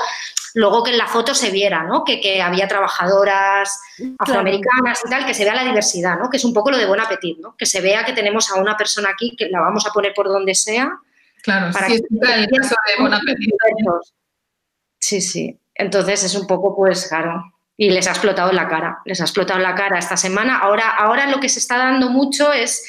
luego 0.53 0.83
que 0.83 0.91
en 0.91 0.97
la 0.97 1.07
foto 1.07 1.35
se 1.35 1.51
viera, 1.51 1.83
¿no? 1.83 2.05
Que, 2.05 2.21
que 2.21 2.41
había 2.41 2.67
trabajadoras 2.67 3.81
afroamericanas 4.19 5.01
y 5.05 5.09
tal, 5.09 5.25
que 5.25 5.33
se 5.33 5.43
vea 5.43 5.55
la 5.55 5.65
diversidad, 5.65 6.17
¿no? 6.17 6.29
Que 6.29 6.37
es 6.37 6.45
un 6.45 6.53
poco 6.53 6.71
lo 6.71 6.77
de 6.77 6.85
buen 6.85 7.01
apetito, 7.01 7.41
¿no? 7.41 7.55
Que 7.57 7.65
se 7.65 7.81
vea 7.81 8.05
que 8.05 8.13
tenemos 8.13 8.49
a 8.51 8.55
una 8.55 8.77
persona 8.77 9.09
aquí 9.09 9.35
que 9.35 9.49
la 9.49 9.59
vamos 9.59 9.85
a 9.85 9.91
poner 9.91 10.13
por 10.13 10.29
donde 10.29 10.55
sea. 10.55 10.89
Claro, 11.43 11.71
para 11.71 11.87
sí, 11.87 12.01
que- 12.01 12.31
es 12.31 12.37
el 12.37 12.47
caso 12.49 12.75
de 12.97 13.15
Appetit. 13.15 13.51
Sí, 14.99 15.21
sí. 15.21 15.59
Entonces 15.75 16.23
es 16.23 16.35
un 16.35 16.47
poco, 16.47 16.75
pues, 16.75 17.07
claro. 17.07 17.43
Y 17.75 17.89
les 17.89 18.07
ha 18.07 18.11
explotado 18.11 18.49
en 18.51 18.55
la 18.55 18.67
cara. 18.67 18.99
Les 19.05 19.19
ha 19.19 19.23
explotado 19.25 19.59
en 19.59 19.63
la 19.63 19.75
cara 19.75 19.99
esta 19.99 20.15
semana. 20.15 20.59
Ahora, 20.59 20.89
ahora 20.89 21.27
lo 21.27 21.39
que 21.39 21.49
se 21.49 21.59
está 21.59 21.77
dando 21.77 22.09
mucho 22.09 22.53
es 22.53 22.83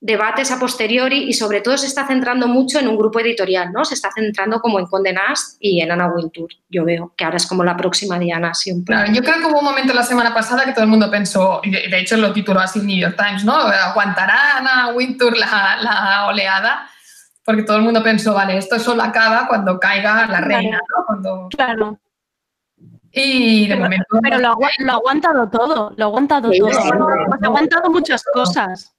debates 0.00 0.52
a 0.52 0.60
posteriori 0.60 1.24
y 1.24 1.32
sobre 1.32 1.60
todo 1.60 1.76
se 1.76 1.86
está 1.88 2.06
centrando 2.06 2.46
mucho 2.46 2.78
en 2.78 2.86
un 2.86 2.96
grupo 2.96 3.18
editorial, 3.18 3.72
¿no? 3.72 3.84
Se 3.84 3.94
está 3.94 4.10
centrando 4.14 4.60
como 4.60 4.78
en 4.78 4.86
Condé 4.86 5.12
Nast 5.12 5.56
y 5.58 5.80
en 5.80 5.90
Anna 5.90 6.06
Wintour. 6.06 6.50
Yo 6.68 6.84
veo 6.84 7.12
que 7.16 7.24
ahora 7.24 7.38
es 7.38 7.46
como 7.48 7.64
la 7.64 7.76
próxima 7.76 8.16
Diana, 8.16 8.54
poco. 8.54 8.94
Claro, 8.94 9.12
yo 9.12 9.22
creo 9.22 9.38
que 9.40 9.46
hubo 9.46 9.58
un 9.58 9.64
momento 9.64 9.92
la 9.94 10.04
semana 10.04 10.32
pasada 10.32 10.64
que 10.64 10.72
todo 10.72 10.84
el 10.84 10.90
mundo 10.90 11.10
pensó, 11.10 11.60
y 11.64 11.70
de, 11.72 11.88
de 11.88 11.98
hecho 11.98 12.16
lo 12.16 12.32
tituló 12.32 12.60
así 12.60 12.78
el 12.78 12.86
New 12.86 12.96
York 12.96 13.16
Times, 13.16 13.44
¿no? 13.44 13.56
¿Aguantará 13.56 14.58
Ana 14.58 14.88
Wintour 14.94 15.36
la, 15.36 15.78
la 15.82 16.26
oleada? 16.28 16.88
Porque 17.48 17.62
todo 17.62 17.78
el 17.78 17.82
mundo 17.82 18.02
pensó, 18.02 18.34
vale, 18.34 18.58
esto 18.58 18.78
solo 18.78 19.02
acaba 19.02 19.48
cuando 19.48 19.80
caiga 19.80 20.26
la 20.26 20.42
reina, 20.42 20.76
¿no? 20.76 21.06
Cuando... 21.06 21.48
Claro. 21.48 21.98
Y 23.10 23.66
de 23.66 23.74
momento... 23.74 24.04
Pero 24.22 24.38
lo, 24.38 24.48
ha 24.48 24.92
aguantado 24.92 25.48
todo, 25.48 25.94
lo 25.96 26.04
ha 26.04 26.08
aguantado 26.08 26.52
Sí, 26.52 26.58
todo. 26.58 26.70
sí. 26.72 26.90
Ha 26.90 27.46
aguantado 27.46 27.88
muchas 27.88 28.22
cosas. 28.34 28.94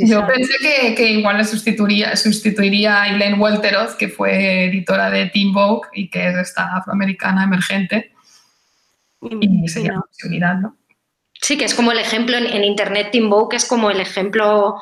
Yo 0.00 0.26
pensé 0.26 0.54
que, 0.60 0.96
que 0.96 1.08
igual 1.12 1.36
le 1.36 1.44
sustituiría, 1.44 2.16
sustituiría 2.16 3.02
a 3.02 3.08
Elaine 3.10 3.38
Welteroth, 3.38 3.96
que 3.96 4.08
fue 4.08 4.64
editora 4.64 5.08
de 5.08 5.26
Teen 5.26 5.52
Vogue 5.52 5.88
y 5.92 6.10
que 6.10 6.30
es 6.30 6.36
esta 6.36 6.78
afroamericana 6.78 7.44
emergente. 7.44 8.12
Y 9.20 9.68
sería 9.68 9.92
una 9.92 10.02
posibilidad, 10.02 10.56
¿no? 10.56 10.76
Sí, 11.40 11.56
que 11.56 11.66
es 11.66 11.74
como 11.74 11.92
el 11.92 12.00
ejemplo 12.00 12.36
en, 12.36 12.46
en 12.46 12.64
Internet, 12.64 13.16
Bow, 13.22 13.48
que 13.48 13.54
es 13.54 13.66
como 13.66 13.88
el 13.88 14.00
ejemplo 14.00 14.80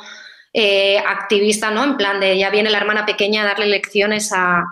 eh, 0.52 0.98
activista, 0.98 1.70
¿no? 1.70 1.84
En 1.84 1.96
plan 1.96 2.20
de 2.20 2.38
ya 2.38 2.50
viene 2.50 2.70
la 2.70 2.78
hermana 2.78 3.04
pequeña 3.06 3.42
a 3.42 3.46
darle 3.46 3.66
lecciones 3.66 4.32
a, 4.32 4.64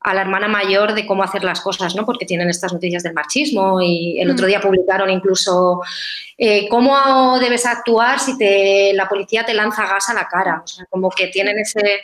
a 0.00 0.14
la 0.14 0.20
hermana 0.20 0.48
mayor 0.48 0.94
de 0.94 1.06
cómo 1.06 1.22
hacer 1.22 1.44
las 1.44 1.60
cosas, 1.60 1.94
¿no? 1.94 2.04
Porque 2.04 2.26
tienen 2.26 2.50
estas 2.50 2.72
noticias 2.72 3.02
del 3.02 3.14
machismo 3.14 3.80
y 3.80 4.20
el 4.20 4.30
otro 4.30 4.46
Mm. 4.46 4.48
día 4.48 4.60
publicaron 4.60 5.10
incluso 5.10 5.80
eh, 6.38 6.68
cómo 6.68 7.38
debes 7.38 7.64
actuar 7.66 8.18
si 8.18 8.36
te, 8.36 8.92
la 8.94 9.08
policía 9.08 9.44
te 9.44 9.54
lanza 9.54 9.86
gas 9.86 10.08
a 10.08 10.14
la 10.14 10.26
cara. 10.26 10.62
O 10.64 10.66
sea, 10.66 10.84
como 10.90 11.08
que 11.10 11.28
tienen 11.28 11.58
ese... 11.58 12.00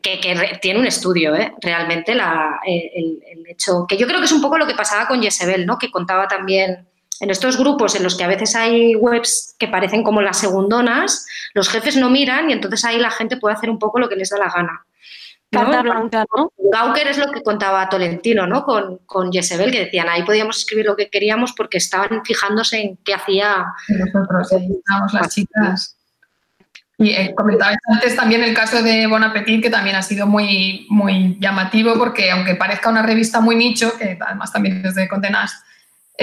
Que, 0.00 0.18
tiene 0.60 0.80
un 0.80 0.86
estudio, 0.86 1.34
¿eh? 1.36 1.52
realmente, 1.60 2.14
la- 2.16 2.58
eh, 2.66 2.90
el, 2.94 3.22
el 3.24 3.46
hecho... 3.48 3.86
Que 3.88 3.96
yo 3.96 4.06
creo 4.08 4.18
que 4.18 4.24
es 4.26 4.32
un 4.32 4.42
poco 4.42 4.58
lo 4.58 4.66
que 4.66 4.74
pasaba 4.74 5.06
con 5.06 5.22
Jezebel, 5.22 5.64
¿no? 5.64 5.78
Que 5.78 5.92
contaba 5.92 6.26
también 6.26 6.88
en 7.22 7.30
estos 7.30 7.56
grupos 7.56 7.94
en 7.94 8.02
los 8.02 8.16
que 8.16 8.24
a 8.24 8.26
veces 8.26 8.56
hay 8.56 8.96
webs 8.96 9.54
que 9.56 9.68
parecen 9.68 10.02
como 10.02 10.20
las 10.20 10.38
segundonas, 10.38 11.24
los 11.54 11.68
jefes 11.68 11.96
no 11.96 12.10
miran 12.10 12.50
y 12.50 12.52
entonces 12.52 12.84
ahí 12.84 12.98
la 12.98 13.12
gente 13.12 13.36
puede 13.36 13.54
hacer 13.54 13.70
un 13.70 13.78
poco 13.78 14.00
lo 14.00 14.08
que 14.08 14.16
les 14.16 14.30
da 14.30 14.38
la 14.38 14.50
gana. 14.50 14.84
¿no? 15.52 15.60
Carta 15.60 15.82
blanca, 15.82 16.26
¿no? 16.36 16.50
Gauker 16.58 17.06
es 17.06 17.18
lo 17.18 17.30
que 17.30 17.42
contaba 17.42 17.88
Tolentino, 17.88 18.48
¿no? 18.48 18.64
Con, 18.64 18.98
con 19.06 19.32
Jezebel, 19.32 19.70
que 19.70 19.84
decían, 19.84 20.08
ahí 20.08 20.24
podíamos 20.24 20.58
escribir 20.58 20.86
lo 20.86 20.96
que 20.96 21.10
queríamos 21.10 21.52
porque 21.52 21.78
estaban 21.78 22.24
fijándose 22.24 22.80
en 22.80 22.96
qué 23.04 23.14
hacía. 23.14 23.66
Nosotros 23.88 24.52
ahí 24.54 24.68
estábamos 24.76 25.12
las 25.12 25.28
chicas. 25.32 25.96
Y 26.98 27.10
eh, 27.10 27.34
comentabais 27.36 27.78
antes 27.86 28.16
también 28.16 28.42
el 28.42 28.54
caso 28.54 28.82
de 28.82 29.06
Bon 29.06 29.22
Appetit, 29.22 29.62
que 29.62 29.70
también 29.70 29.94
ha 29.94 30.02
sido 30.02 30.26
muy, 30.26 30.86
muy 30.90 31.38
llamativo, 31.38 31.94
porque 31.98 32.32
aunque 32.32 32.56
parezca 32.56 32.90
una 32.90 33.02
revista 33.02 33.40
muy 33.40 33.54
nicho, 33.54 33.96
que 33.96 34.18
además 34.20 34.52
también 34.52 34.84
es 34.84 34.96
de 34.96 35.08
Condé 35.08 35.30
Nast, 35.30 35.64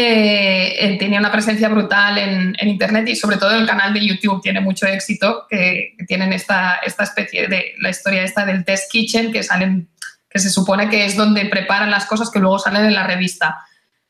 eh, 0.02 0.98
tenía 0.98 1.20
una 1.20 1.32
presencia 1.32 1.70
brutal 1.70 2.18
en, 2.18 2.56
en 2.58 2.68
Internet 2.68 3.08
y 3.08 3.16
sobre 3.16 3.38
todo 3.38 3.56
el 3.56 3.68
canal 3.68 3.94
de 3.94 4.06
YouTube 4.06 4.42
tiene 4.42 4.60
mucho 4.62 4.86
éxito, 4.88 5.46
que, 5.50 5.94
que 5.98 6.06
tienen 6.06 6.34
esta, 6.34 6.76
esta 6.86 7.04
especie 7.04 7.48
de, 7.48 7.74
la 7.80 7.90
historia 7.90 8.24
esta 8.24 8.46
del 8.46 8.66
test 8.66 8.92
kitchen, 8.92 9.32
que 9.32 9.44
salen, 9.44 9.90
que 10.30 10.40
se 10.40 10.50
supone 10.50 10.90
que 10.90 11.06
es 11.06 11.16
donde 11.16 11.46
preparan 11.46 11.92
las 11.92 12.06
cosas 12.06 12.30
que 12.30 12.40
luego 12.40 12.60
salen 12.60 12.86
en 12.86 12.94
la 12.94 13.06
revista, 13.08 13.66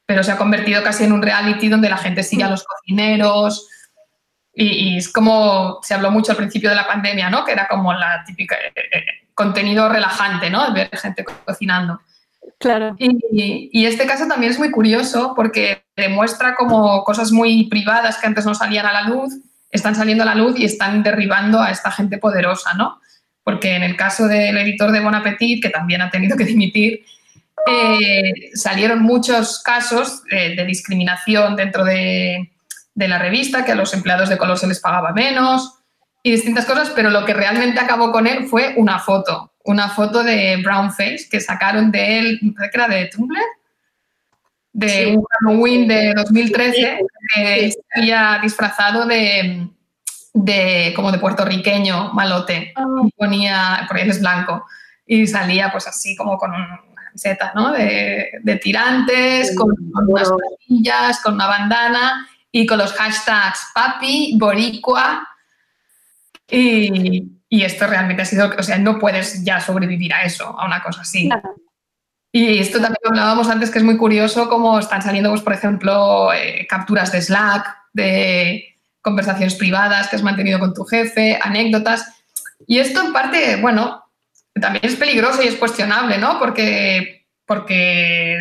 pero 0.05 0.23
se 0.23 0.31
ha 0.31 0.37
convertido 0.37 0.83
casi 0.83 1.03
en 1.03 1.11
un 1.11 1.21
reality 1.21 1.67
donde 1.67 1.89
la 1.89 1.97
gente 1.97 2.23
sigue 2.23 2.43
a 2.43 2.49
los 2.49 2.63
cocineros, 2.63 3.67
y, 4.53 4.65
y 4.65 4.97
es 4.97 5.11
como 5.11 5.79
se 5.83 5.93
habló 5.93 6.11
mucho 6.11 6.31
al 6.31 6.37
principio 6.37 6.69
de 6.69 6.75
la 6.75 6.87
pandemia, 6.87 7.29
¿no? 7.29 7.45
Que 7.45 7.51
era 7.53 7.67
como 7.67 7.93
la 7.93 8.23
típica 8.25 8.55
eh, 8.55 8.71
eh, 8.75 9.03
contenido 9.33 9.87
relajante, 9.87 10.49
¿no? 10.49 10.67
El 10.67 10.73
ver 10.73 10.89
gente 10.97 11.23
co- 11.23 11.39
cocinando. 11.45 12.01
Claro. 12.59 12.95
Y, 12.99 13.85
este 13.85 14.05
caso 14.05 14.27
también 14.27 14.51
es 14.51 14.59
muy 14.59 14.69
curioso 14.69 15.33
porque 15.33 15.83
demuestra 15.95 16.55
como 16.55 17.03
cosas 17.05 17.31
muy 17.31 17.67
privadas 17.67 18.17
que 18.17 18.27
antes 18.27 18.45
no 18.45 18.53
salían 18.53 18.85
a 18.85 18.91
la 18.91 19.03
luz, 19.03 19.33
están 19.71 19.95
saliendo 19.95 20.23
a 20.23 20.27
la 20.27 20.35
luz 20.35 20.59
y 20.59 20.65
están 20.65 21.01
derribando 21.01 21.61
a 21.61 21.71
esta 21.71 21.89
gente 21.89 22.17
poderosa, 22.17 22.73
¿no? 22.73 22.99
Porque 23.43 23.75
en 23.75 23.83
el 23.83 23.95
caso 23.95 24.27
del 24.27 24.57
editor 24.57 24.91
de 24.91 24.99
Bon 24.99 25.15
Appetit, 25.15 25.63
que 25.63 25.69
también 25.69 26.01
ha 26.01 26.09
tenido 26.09 26.35
que 26.35 26.43
dimitir, 26.43 27.05
eh, 27.65 28.33
salieron 28.53 29.01
muchos 29.01 29.63
casos 29.63 30.23
de 30.25 30.65
discriminación 30.65 31.55
dentro 31.55 31.85
de, 31.85 32.51
de 32.93 33.07
la 33.07 33.19
revista, 33.19 33.63
que 33.63 33.71
a 33.71 33.75
los 33.75 33.93
empleados 33.93 34.27
de 34.27 34.37
color 34.37 34.57
se 34.57 34.67
les 34.67 34.81
pagaba 34.81 35.13
menos 35.13 35.78
y 36.29 36.33
distintas 36.33 36.65
cosas, 36.65 36.91
pero 36.91 37.09
lo 37.09 37.25
que 37.25 37.33
realmente 37.33 37.79
acabó 37.79 38.11
con 38.11 38.27
él 38.27 38.45
fue 38.47 38.75
una 38.77 38.99
foto, 38.99 39.51
una 39.63 39.89
foto 39.89 40.23
de 40.23 40.57
Brownface 40.63 41.27
que 41.29 41.39
sacaron 41.41 41.89
de 41.89 42.19
él, 42.19 42.39
que 42.39 42.69
era 42.71 42.87
de 42.87 43.07
Tumblr, 43.07 43.39
de 44.71 44.89
Sí. 44.89 45.15
un 45.15 45.25
Halloween 45.31 45.87
de 45.87 46.13
2013, 46.13 46.99
que 47.33 47.71
había 47.95 48.39
disfrazado 48.43 49.07
de, 49.07 49.69
de 50.35 50.93
como 50.95 51.11
de 51.11 51.17
puertorriqueño 51.17 52.13
malote, 52.13 52.73
y 53.05 53.11
ponía, 53.13 53.85
porque 53.87 54.03
él 54.03 54.11
es 54.11 54.19
blanco, 54.21 54.67
y 55.07 55.25
salía 55.25 55.71
pues 55.71 55.87
así 55.87 56.15
como 56.15 56.37
con 56.37 56.51
una 56.51 56.79
camiseta, 57.07 57.53
¿no? 57.55 57.71
De, 57.71 58.29
de 58.43 58.55
tirantes, 58.57 59.55
con, 59.55 59.69
con 59.91 60.11
unas 60.11 60.29
pastillas, 60.29 61.21
con 61.23 61.33
una 61.33 61.47
bandana 61.47 62.27
y 62.51 62.67
con 62.67 62.77
los 62.77 62.93
hashtags 62.93 63.71
papi, 63.73 64.35
boricua, 64.37 65.25
Y, 66.49 67.39
y 67.49 67.63
esto 67.63 67.87
realmente 67.87 68.21
ha 68.21 68.25
sido, 68.25 68.51
o 68.57 68.63
sea, 68.63 68.77
no 68.77 68.99
puedes 68.99 69.43
ya 69.43 69.59
sobrevivir 69.59 70.13
a 70.13 70.23
eso, 70.23 70.57
a 70.57 70.65
una 70.65 70.83
cosa 70.83 71.01
así. 71.01 71.29
Y 72.31 72.59
esto 72.59 72.79
también 72.79 72.99
hablábamos 73.05 73.49
antes, 73.49 73.71
que 73.71 73.79
es 73.79 73.83
muy 73.83 73.97
curioso 73.97 74.49
cómo 74.49 74.77
están 74.77 75.01
saliendo, 75.01 75.31
pues, 75.31 75.41
por 75.41 75.53
ejemplo, 75.53 76.31
eh, 76.31 76.67
capturas 76.69 77.11
de 77.11 77.21
Slack, 77.21 77.65
de 77.93 78.77
conversaciones 79.01 79.55
privadas 79.55 80.07
que 80.07 80.15
has 80.15 80.23
mantenido 80.23 80.59
con 80.59 80.75
tu 80.75 80.83
jefe, 80.83 81.39
anécdotas. 81.41 82.23
Y 82.67 82.77
esto 82.77 83.03
en 83.03 83.13
parte, 83.13 83.55
bueno, 83.55 84.03
también 84.61 84.85
es 84.85 84.95
peligroso 84.95 85.41
y 85.41 85.47
es 85.47 85.55
cuestionable, 85.55 86.19
¿no? 86.19 86.37
Porque, 86.37 87.25
porque 87.47 88.37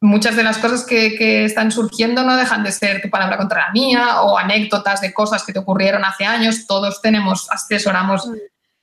muchas 0.00 0.36
de 0.36 0.42
las 0.44 0.58
cosas 0.58 0.84
que, 0.84 1.16
que 1.16 1.44
están 1.44 1.72
surgiendo 1.72 2.22
no 2.22 2.36
dejan 2.36 2.62
de 2.62 2.72
ser 2.72 3.02
tu 3.02 3.10
palabra 3.10 3.36
contra 3.36 3.66
la 3.66 3.72
mía 3.72 4.22
o 4.22 4.38
anécdotas 4.38 5.00
de 5.00 5.12
cosas 5.12 5.44
que 5.44 5.52
te 5.52 5.58
ocurrieron 5.58 6.04
hace 6.04 6.24
años. 6.24 6.66
Todos 6.66 7.02
tenemos, 7.02 7.50
asesoramos 7.50 8.28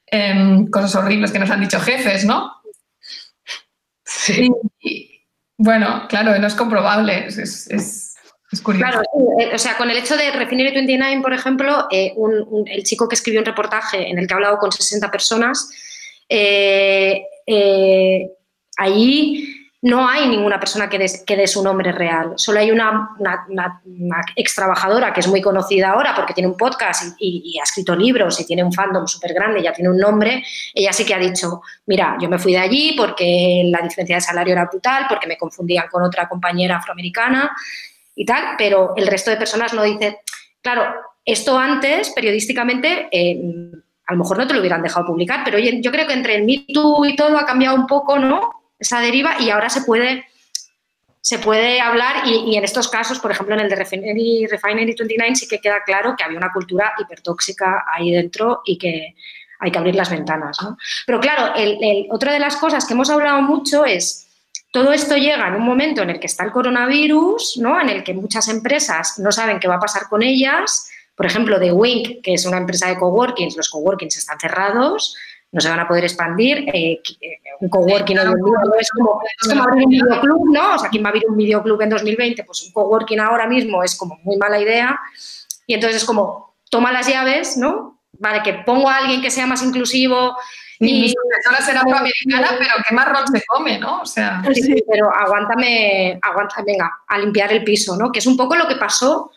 em, 0.07 0.68
cosas 0.70 0.95
horribles 0.95 1.32
que 1.32 1.39
nos 1.39 1.49
han 1.49 1.61
dicho 1.61 1.80
jefes, 1.80 2.26
¿no? 2.26 2.51
Sí. 4.03 4.49
Y, 4.82 5.22
bueno, 5.57 6.05
claro, 6.09 6.38
no 6.38 6.47
es 6.47 6.53
comprobable, 6.55 7.28
es, 7.28 7.38
es, 7.38 7.68
es, 7.72 8.16
es 8.51 8.61
curioso. 8.61 8.91
Claro, 8.91 9.03
sí, 9.13 9.43
eh, 9.43 9.51
o 9.55 9.57
sea, 9.57 9.78
con 9.78 9.89
el 9.89 9.97
hecho 9.97 10.18
de 10.18 10.32
Refinery 10.32 10.74
29, 10.74 11.22
por 11.22 11.34
ejemplo, 11.34 11.88
eh, 11.91 12.13
un- 12.18 12.45
un- 12.49 12.68
el 12.68 12.84
chico 12.84 13.07
que 13.07 13.16
escribió 13.16 13.39
un 13.39 13.45
reportaje 13.45 14.09
en 14.09 14.20
el 14.20 14.28
que 14.28 14.34
ha 14.34 14.38
hablado 14.38 14.57
con 14.57 14.72
60 14.72 15.09
personas, 15.09 15.70
eh, 16.28 17.24
eh, 17.47 18.30
allí 18.78 19.54
no 19.86 20.09
hay 20.09 20.27
ninguna 20.27 20.59
persona 20.59 20.89
que 20.89 20.97
dé 20.97 21.05
que 21.27 21.38
dé 21.38 21.45
su 21.45 21.63
nombre 21.63 21.91
real. 21.91 22.33
Solo 22.38 22.59
hay 22.59 22.71
una, 22.71 23.09
una, 23.19 23.79
ex 24.36 24.55
trabajadora 24.55 25.13
que 25.13 25.19
es 25.19 25.27
muy 25.27 25.43
conocida 25.43 25.91
ahora 25.91 26.15
porque 26.15 26.33
tiene 26.33 26.49
un 26.49 26.57
podcast 26.57 27.15
y, 27.19 27.55
ha 27.59 27.63
escrito 27.63 27.95
libros 27.95 28.39
y 28.39 28.47
tiene 28.47 28.63
un 28.63 28.73
fandom 28.73 29.05
súper 29.05 29.36
grande, 29.36 29.61
ya 29.61 29.73
tiene 29.73 29.91
un 29.91 29.99
nombre. 29.99 30.43
Ella 30.73 30.91
sí 30.91 31.05
que 31.05 31.13
ha 31.13 31.19
dicho, 31.19 31.61
mira, 31.86 32.17
yo 32.19 32.27
me 32.27 32.39
fui 32.39 32.53
de 32.53 32.57
allí 32.57 32.95
porque 32.97 33.61
la 33.65 33.79
diferencia 33.81 34.15
de 34.15 34.21
salario 34.21 34.53
era 34.53 34.65
brutal, 34.65 35.05
porque 35.07 35.27
me 35.27 35.38
confundían 35.38 35.88
con 35.88 36.01
otra 36.01 36.27
compañera 36.27 36.77
afroamericana 36.77 37.55
y 38.15 38.25
tal, 38.25 38.55
pero 38.57 38.93
el 38.95 39.05
resto 39.05 39.29
de 39.29 39.38
personas 39.38 39.71
no 39.75 39.83
dicen, 39.83 40.15
claro, 40.63 40.83
esto 41.23 41.59
antes, 41.59 42.09
periodísticamente, 42.09 43.07
eh, 43.11 43.39
a 44.07 44.13
lo 44.13 44.17
mejor 44.17 44.39
no 44.39 44.47
te 44.47 44.55
lo 44.55 44.61
hubieran 44.61 44.81
dejado 44.81 45.05
publicar, 45.05 45.41
pero 45.45 45.59
yo 45.59 45.91
creo 45.91 46.07
que 46.07 46.13
entre 46.13 46.38
el 46.38 46.45
Me 46.45 46.65
Too 46.73 47.05
y 47.05 47.15
todo 47.15 47.38
ha 47.38 47.45
cambiado 47.45 47.75
un 47.75 47.86
poco, 47.86 48.17
¿no? 48.17 48.64
Esa 48.80 48.99
deriva 48.99 49.39
y 49.39 49.49
ahora 49.49 49.69
se 49.69 49.82
puede, 49.82 50.26
se 51.21 51.39
puede 51.39 51.80
hablar 51.82 52.28
y, 52.28 52.55
en 52.55 52.63
estos 52.63 52.88
casos, 52.88 53.19
por 53.19 53.32
ejemplo, 53.32 53.55
en 53.55 53.61
el 53.61 53.69
de 53.69 53.76
Refinery, 53.76 54.47
Refinery 54.47 54.93
29 54.97 55.36
sí 55.36 55.47
que 55.47 55.59
queda 55.59 55.84
claro 55.86 56.15
que 56.17 56.23
había 56.23 56.38
una 56.38 56.51
cultura 56.53 56.93
hipertóxica 56.99 57.86
ahí 57.91 58.11
dentro 58.11 58.61
y 58.65 58.78
que 58.78 59.15
hay 59.59 59.71
que 59.71 59.78
abrir 59.78 59.95
las 59.95 60.09
ventanas, 60.09 60.57
¿no? 60.61 60.78
Pero 61.05 61.19
claro, 61.19 61.55
el- 61.55 62.07
otra 62.11 62.34
de 62.34 62.39
las 62.39 62.57
cosas 62.57 62.86
que 62.86 62.93
hemos 62.93 63.09
hablado 63.09 63.41
mucho 63.41 63.86
es 63.86 64.28
todo 64.71 64.91
esto 64.91 65.15
llega 65.15 65.47
en 65.47 65.55
un 65.55 65.63
momento 65.63 66.01
en 66.01 66.09
el 66.09 66.19
que 66.19 66.28
está 66.28 66.43
el 66.43 66.51
coronavirus, 66.51 67.57
¿no? 67.61 67.80
en 67.80 67.88
el 67.88 68.03
que 68.03 68.13
muchas 68.13 68.49
empresas 68.49 69.17
no 69.19 69.32
saben 69.32 69.57
qué 69.57 69.69
va 69.69 69.76
a 69.76 69.80
pasar 69.80 70.09
con 70.09 70.21
ellas. 70.21 70.89
Por 71.15 71.26
ejemplo, 71.26 71.59
de 71.59 71.71
Wink, 71.71 72.21
que 72.21 72.34
es 72.34 72.45
una 72.45 72.57
empresa 72.57 72.89
de 72.89 72.97
coworkings, 72.97 73.55
los 73.55 73.69
coworkings 73.69 74.17
están 74.17 74.38
cerrados, 74.38 75.15
no 75.55 75.61
se 75.61 75.69
van 75.69 75.79
a 75.79 75.87
poder 75.87 76.03
expandir. 76.03 76.67
Eh, 76.73 77.01
eh, 77.21 77.39
un 77.61 77.69
coworking 77.69 78.19
hoy 78.19 78.25
en 78.25 78.33
día 78.33 78.59
no 78.65 78.75
es 78.77 78.89
como, 78.89 79.21
es 79.41 79.49
como 79.49 79.63
abrir 79.63 79.85
un 79.85 79.89
videoclub, 79.89 80.51
¿no? 80.51 80.75
O 80.75 80.77
sea, 80.77 80.89
¿quién 80.89 81.01
va 81.01 81.07
a 81.07 81.11
abrir 81.11 81.23
un 81.29 81.37
videoclub 81.37 81.81
en 81.81 81.89
2020? 81.91 82.43
Pues 82.43 82.63
un 82.63 82.73
coworking 82.73 83.21
ahora 83.21 83.47
mismo 83.47 83.81
es 83.81 83.95
como 83.95 84.19
muy 84.23 84.35
mala 84.35 84.59
idea. 84.59 84.99
Y 85.65 85.73
entonces 85.73 86.01
es 86.01 86.05
como, 86.05 86.55
toma 86.69 86.91
las 86.91 87.07
llaves, 87.07 87.55
¿no? 87.55 88.01
Vale, 88.19 88.43
que 88.43 88.53
pongo 88.65 88.89
a 88.89 88.97
alguien 88.97 89.21
que 89.21 89.31
sea 89.31 89.47
más 89.47 89.63
inclusivo. 89.63 90.35
Y 90.77 91.03
mi 91.03 91.13
profesora 91.13 91.65
será 91.65 91.81
afroamericana, 91.81 92.49
pero 92.59 92.71
qué 92.85 92.93
marrón 92.93 93.25
se 93.29 93.41
come, 93.47 93.79
¿no? 93.79 94.01
O 94.01 94.05
sea, 94.05 94.43
Sí, 94.53 94.61
sí, 94.61 94.83
pero 94.91 95.09
aguántame, 95.09 96.19
aguanta, 96.21 96.55
venga, 96.67 96.91
a 97.07 97.17
limpiar 97.17 97.53
el 97.53 97.63
piso, 97.63 97.95
¿no? 97.95 98.11
Que 98.11 98.19
es 98.19 98.27
un 98.27 98.35
poco 98.35 98.57
lo 98.57 98.67
que 98.67 98.75
pasó 98.75 99.31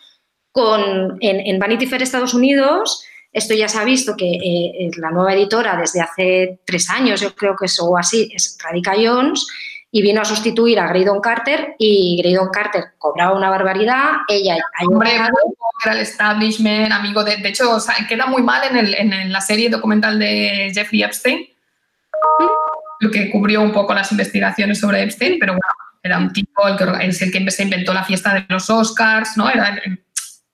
con, 0.50 1.16
en, 1.20 1.46
en 1.46 1.60
Vanity 1.60 1.86
Fair 1.86 2.02
Estados 2.02 2.34
Unidos. 2.34 3.04
Esto 3.32 3.54
ya 3.54 3.68
se 3.68 3.78
ha 3.78 3.84
visto 3.84 4.16
que 4.16 4.26
eh, 4.26 4.90
la 4.96 5.10
nueva 5.10 5.34
editora 5.34 5.76
desde 5.76 6.00
hace 6.00 6.60
tres 6.64 6.88
años, 6.90 7.20
yo 7.20 7.34
creo 7.34 7.54
que 7.56 7.66
es 7.66 7.78
o 7.80 7.96
así, 7.96 8.30
es 8.34 8.56
Radica 8.62 8.94
Jones 8.96 9.46
y 9.90 10.02
vino 10.02 10.20
a 10.20 10.24
sustituir 10.24 10.78
a 10.80 10.88
Graydon 10.88 11.20
Carter 11.20 11.74
y 11.78 12.16
Graydon 12.20 12.48
Carter 12.50 12.84
cobraba 12.98 13.34
una 13.36 13.48
barbaridad, 13.50 14.18
ella 14.28 14.56
ha 14.56 14.84
hombre, 14.86 15.12
era 15.84 15.94
el 15.94 16.00
establishment, 16.00 16.90
amigo 16.92 17.22
de... 17.22 17.36
De 17.38 17.48
hecho, 17.50 17.70
o 17.76 17.80
sea, 17.80 17.94
queda 18.08 18.26
muy 18.26 18.42
mal 18.42 18.62
en, 18.64 18.76
el- 18.76 18.94
en- 18.94 19.32
la 19.32 19.40
serie 19.40 19.68
documental 19.70 20.18
de 20.18 20.70
Jeffrey 20.74 21.02
Epstein, 21.02 21.46
lo 23.00 23.10
que 23.10 23.30
cubrió 23.30 23.60
un 23.62 23.72
poco 23.72 23.94
las 23.94 24.10
investigaciones 24.10 24.80
sobre 24.80 25.02
Epstein, 25.02 25.38
pero 25.38 25.52
bueno, 25.52 25.62
era 26.02 26.18
un 26.18 26.32
tipo, 26.32 26.66
el 26.66 26.76
que, 26.76 27.06
es 27.06 27.22
el 27.22 27.30
que 27.32 27.50
se 27.50 27.62
inventó 27.62 27.92
la 27.94 28.04
fiesta 28.04 28.34
de 28.34 28.44
los 28.48 28.68
Oscars, 28.70 29.36
¿no? 29.36 29.48
Era 29.48 29.68
el, 29.84 30.00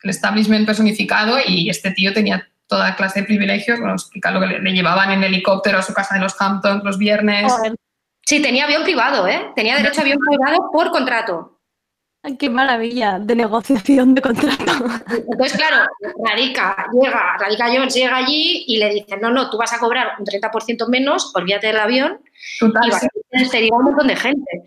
el 0.03 0.11
establishment 0.11 0.67
personificado 0.67 1.39
y 1.47 1.71
este 1.71 1.91
tío 1.93 2.13
tenía 2.13 2.47
toda 2.75 2.97
clase 2.97 3.21
de 3.21 3.27
privilegios, 3.27 3.79
bueno, 3.79 3.95
explica 3.95 4.33
lo 4.33 4.41
que 4.41 4.49
le, 4.49 4.59
le 4.59 4.73
llevaban 4.73 5.13
en 5.13 5.23
helicóptero 5.23 5.79
a 5.79 5.83
su 5.83 5.95
casa 5.95 6.17
de 6.17 6.21
los 6.21 6.35
Hamptons 6.41 6.83
los 6.83 6.99
viernes. 6.99 7.53
Sí, 8.27 8.43
tenía 8.43 8.65
avión 8.65 8.83
privado, 8.83 9.29
¿eh? 9.29 9.53
Tenía 9.55 9.77
derecho 9.77 10.01
a 10.01 10.03
avión 10.03 10.19
privado 10.19 10.71
por 10.73 10.91
contrato. 10.91 11.61
Qué 12.37 12.51
maravilla 12.51 13.21
de 13.21 13.37
negociación 13.37 14.17
de 14.17 14.23
contrato. 14.23 14.73
Entonces, 15.09 15.57
claro, 15.57 15.87
Radica 16.27 16.87
llega, 17.01 17.37
Radica 17.39 17.67
Jones 17.67 17.95
llega 17.95 18.17
allí 18.17 18.65
y 18.67 18.79
le 18.79 18.91
dicen, 18.91 19.21
no, 19.21 19.31
no, 19.31 19.49
tú 19.51 19.57
vas 19.57 19.73
a 19.73 19.79
cobrar 19.79 20.13
un 20.19 20.25
30% 20.25 20.89
menos, 20.89 21.31
olvídate 21.33 21.69
del 21.69 21.79
avión 21.79 22.19
y 22.61 22.91
vas 22.91 23.05
a 23.05 23.09
despedir 23.31 23.73
a 23.73 23.77
un 23.77 23.85
montón 23.85 24.09
de 24.09 24.17
gente. 24.17 24.63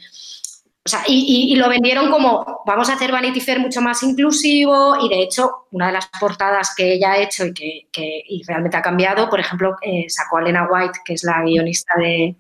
O 0.88 0.90
sea, 0.90 1.04
y, 1.06 1.16
y- 1.50 1.54
y 1.54 1.56
lo 1.58 1.68
vendieron 1.68 2.10
como, 2.10 2.62
vamos 2.66 2.90
a 2.90 2.94
hacer 2.94 3.12
Vanity 3.12 3.42
Fair 3.42 3.60
mucho 3.60 3.82
más 3.82 4.02
inclusivo 4.04 4.96
y 5.04 5.10
de 5.10 5.22
hecho, 5.22 5.68
una 5.72 5.88
de 5.88 5.92
las 5.94 6.08
portadas 6.18 6.74
que 6.78 6.94
ella 6.94 7.12
ha 7.12 7.18
hecho 7.18 7.46
y 7.46 7.54
que, 7.54 7.88
que- 7.92 8.24
y 8.26 8.42
realmente 8.48 8.78
ha 8.78 8.82
cambiado, 8.82 9.30
por 9.30 9.42
ejemplo, 9.42 9.76
eh, 9.82 10.06
sacó 10.08 10.38
a 10.38 10.42
Elena 10.44 10.66
White, 10.72 11.00
que 11.04 11.14
es 11.16 11.26
la 11.26 11.42
guionista 11.44 11.94
de, 11.98 12.38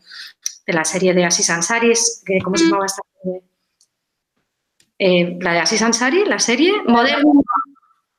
de 0.65 0.73
la 0.73 0.85
serie 0.85 1.13
de 1.13 1.25
Asis 1.25 1.49
Ansaris, 1.49 2.23
que- 2.25 2.39
¿cómo 2.39 2.55
se 2.55 2.63
llamaba 2.63 2.85
esta 2.85 3.01
serie? 3.21 3.41
Eh, 4.99 5.37
la 5.41 5.51
de 5.53 5.59
Asis 5.59 5.81
Ansari, 5.81 6.23
la 6.25 6.39
serie, 6.39 6.71
Modern 6.87 7.21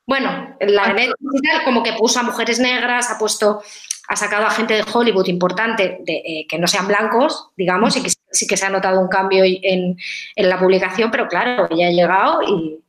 bueno, 0.07 0.57
la 0.61 0.89
de 0.89 0.95
Netflix 0.95 1.65
como 1.65 1.83
que 1.83 1.93
puso 1.95 2.21
a 2.21 2.23
mujeres 2.23 2.59
negras, 2.59 3.11
ha 3.11 3.19
puesto, 3.19 3.63
ha 4.09 4.17
sacado 4.17 4.47
a 4.47 4.51
gente 4.51 4.75
de 4.75 4.85
Hollywood 4.91 5.27
importante 5.27 5.99
de, 6.03 6.17
eh, 6.25 6.47
que 6.49 6.59
no 6.59 6.67
sean 6.67 6.87
blancos, 6.87 7.49
digamos, 7.57 7.97
y 7.97 8.03
que 8.03 8.11
sí- 8.31 8.47
que 8.47 8.57
se 8.57 8.67
ha 8.67 8.71
notado 8.71 9.01
un 9.01 9.09
cambio 9.09 9.45
en, 9.45 9.97
en 10.37 10.49
la 10.49 10.59
publicación, 10.59 11.11
pero 11.11 11.29
claro, 11.29 11.69
ella 11.71 11.89
ha 11.89 11.91
llegado 11.91 12.43
y, 12.43 12.81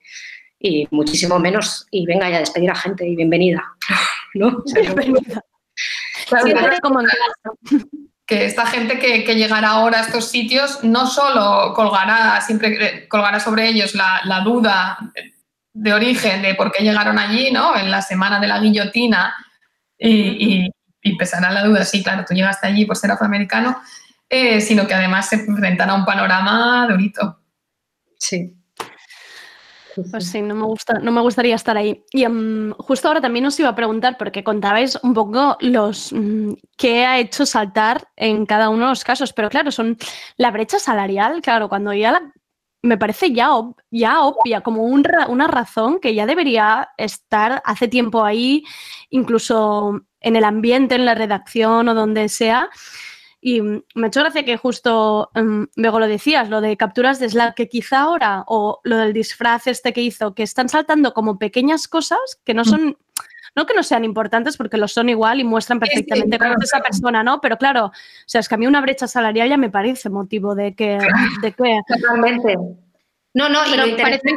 y 0.60 0.88
muchísimo 0.92 1.40
menos, 1.40 1.88
y 1.92 2.06
venga 2.06 2.30
ya 2.30 2.38
a 2.38 2.42
despedir 2.42 2.70
a 2.72 2.76
gente 2.76 3.08
y 3.08 3.16
bienvenida. 3.16 3.64
¿no? 4.36 4.48
O 4.48 4.64
sea, 4.66 4.82
Bienvenida. 4.82 5.44
Claro, 6.28 6.46
Sí, 6.46 6.54
claro, 6.54 6.76
como 6.82 7.02
en 7.02 7.08
que 8.28 8.46
esta 8.46 8.68
gente 8.68 9.00
que, 9.00 9.24
que 9.24 9.36
llegará 9.36 9.70
ahora 9.70 10.00
a 10.00 10.02
estos 10.04 10.30
sitios 10.30 10.84
no 10.84 11.08
solo 11.08 11.74
colgará, 11.74 12.40
siempre 12.42 13.08
colgará 13.08 13.40
sobre 13.40 13.68
ellos 13.68 13.96
la, 13.96 14.22
la 14.26 14.42
duda 14.42 15.00
de 15.74 15.94
origen 15.94 16.44
de 16.44 16.54
por 16.54 16.72
qué 16.72 16.84
llegaron 16.84 17.18
allí, 17.18 17.50
¿no? 17.52 17.76
En 17.76 17.90
la 17.90 18.04
semana 18.04 18.40
de 18.40 18.48
la 18.48 18.60
guillotina 18.60 19.34
y, 19.98 20.12
y, 20.66 20.70
y 21.02 21.18
pesará 21.18 21.50
la 21.52 21.64
duda, 21.64 21.84
sí, 21.86 22.04
claro, 22.04 22.24
tú 22.28 22.36
llegaste 22.36 22.68
allí 22.68 22.86
por 22.86 22.98
ser 22.98 23.10
afroamericano, 23.10 23.82
eh, 24.30 24.62
sino 24.62 24.86
que 24.88 24.94
además 24.94 25.30
se 25.30 25.36
enfrentan 25.36 25.90
a 25.90 25.96
un 25.96 26.06
panorama 26.06 26.88
durito. 26.90 27.40
Sí. 28.18 28.56
Pues 30.12 30.30
sí, 30.30 30.42
no 30.42 30.56
me, 30.56 30.64
gusta, 30.64 30.94
no 31.00 31.12
me 31.12 31.20
gustaría 31.20 31.56
estar 31.56 31.76
ahí. 31.76 32.04
Y 32.12 32.24
em, 32.24 32.72
justo 32.74 33.08
ahora 33.08 33.20
también 33.20 33.46
os 33.46 33.60
iba 33.60 33.70
a 33.70 33.76
preguntar, 33.76 34.18
porque 34.18 34.44
contabais 34.44 34.98
un 35.04 35.14
poco 35.14 35.58
los 35.60 36.14
mm, 36.14 36.54
qué 36.78 37.06
ha 37.06 37.18
hecho 37.20 37.46
saltar 37.46 38.08
en 38.16 38.46
cada 38.46 38.70
uno 38.70 38.86
de 38.86 38.92
los 38.92 39.04
casos, 39.04 39.34
pero 39.34 39.50
claro, 39.50 39.72
son 39.72 39.98
la 40.38 40.52
brecha 40.52 40.80
salarial, 40.80 41.42
claro, 41.42 41.68
cuando 41.68 41.92
ya 41.94 42.12
la- 42.14 42.32
me 42.82 42.98
parece 42.98 43.34
ya, 43.34 43.50
ob- 43.50 43.76
ya 43.92 44.22
obvia, 44.22 44.62
como 44.62 44.84
un 44.84 45.04
una 45.28 45.48
razón 45.48 46.00
que 46.00 46.16
ya 46.16 46.26
debería 46.26 46.90
estar 46.96 47.62
hace 47.66 47.90
tiempo 47.90 48.24
ahí, 48.24 48.64
incluso 49.10 50.00
en 50.22 50.36
el 50.38 50.46
ambiente, 50.46 50.96
en 50.96 51.04
la 51.06 51.16
redacción 51.16 51.90
o 51.90 51.94
donde 51.94 52.30
sea. 52.30 52.70
Y 53.42 53.62
mm, 53.62 53.84
me 53.96 54.06
ha 54.06 54.08
hecho 54.08 54.20
gracia 54.22 54.44
que 54.44 54.58
justo 54.58 55.30
mm, 55.34 55.64
luego 55.76 56.00
lo 56.00 56.08
decías, 56.08 56.50
lo 56.50 56.62
de 56.62 56.78
capturas 56.78 57.20
de 57.20 57.30
Slack, 57.30 57.56
que 57.56 57.70
quizá 57.70 58.02
ahora, 58.02 58.44
o 58.48 58.80
lo 58.84 58.98
del 58.98 59.14
disfraz 59.14 59.68
este 59.68 59.94
que 59.94 60.02
hizo, 60.02 60.34
que 60.34 60.44
están 60.44 60.70
saltando 60.70 61.14
como 61.14 61.40
pequeñas 61.40 61.88
cosas 61.88 62.20
que 62.44 62.54
no 62.54 62.66
son, 62.66 62.98
no 63.56 63.66
que 63.66 63.74
no 63.74 63.84
sean 63.84 64.04
importantes, 64.04 64.58
porque 64.58 64.78
lo 64.78 64.88
son 64.88 65.10
igual 65.10 65.40
y 65.40 65.44
muestran 65.44 65.80
perfectamente 65.80 66.38
claro, 66.38 66.56
cómo 66.56 66.64
es 66.64 66.74
esa 66.74 66.82
persona, 66.82 67.24
¿no? 67.24 67.40
Pero 67.42 67.58
claro, 67.58 67.86
o 67.86 67.92
sea, 68.26 68.42
es 68.42 68.50
que 68.50 68.56
a 68.56 68.58
mí 68.58 68.68
una 68.68 68.82
brecha 68.82 69.08
salarial 69.08 69.50
ya 69.50 69.58
me 69.58 69.70
parece 69.70 70.10
motivo 70.10 70.56
de 70.56 70.76
que, 70.76 70.98
de 71.42 71.52
que 71.54 71.80
Totalmente. 71.88 72.58
No, 73.34 73.48
no, 73.48 73.66
y 73.68 73.72
Pero 73.72 73.84
lo 73.84 73.90
interesante, 73.90 74.34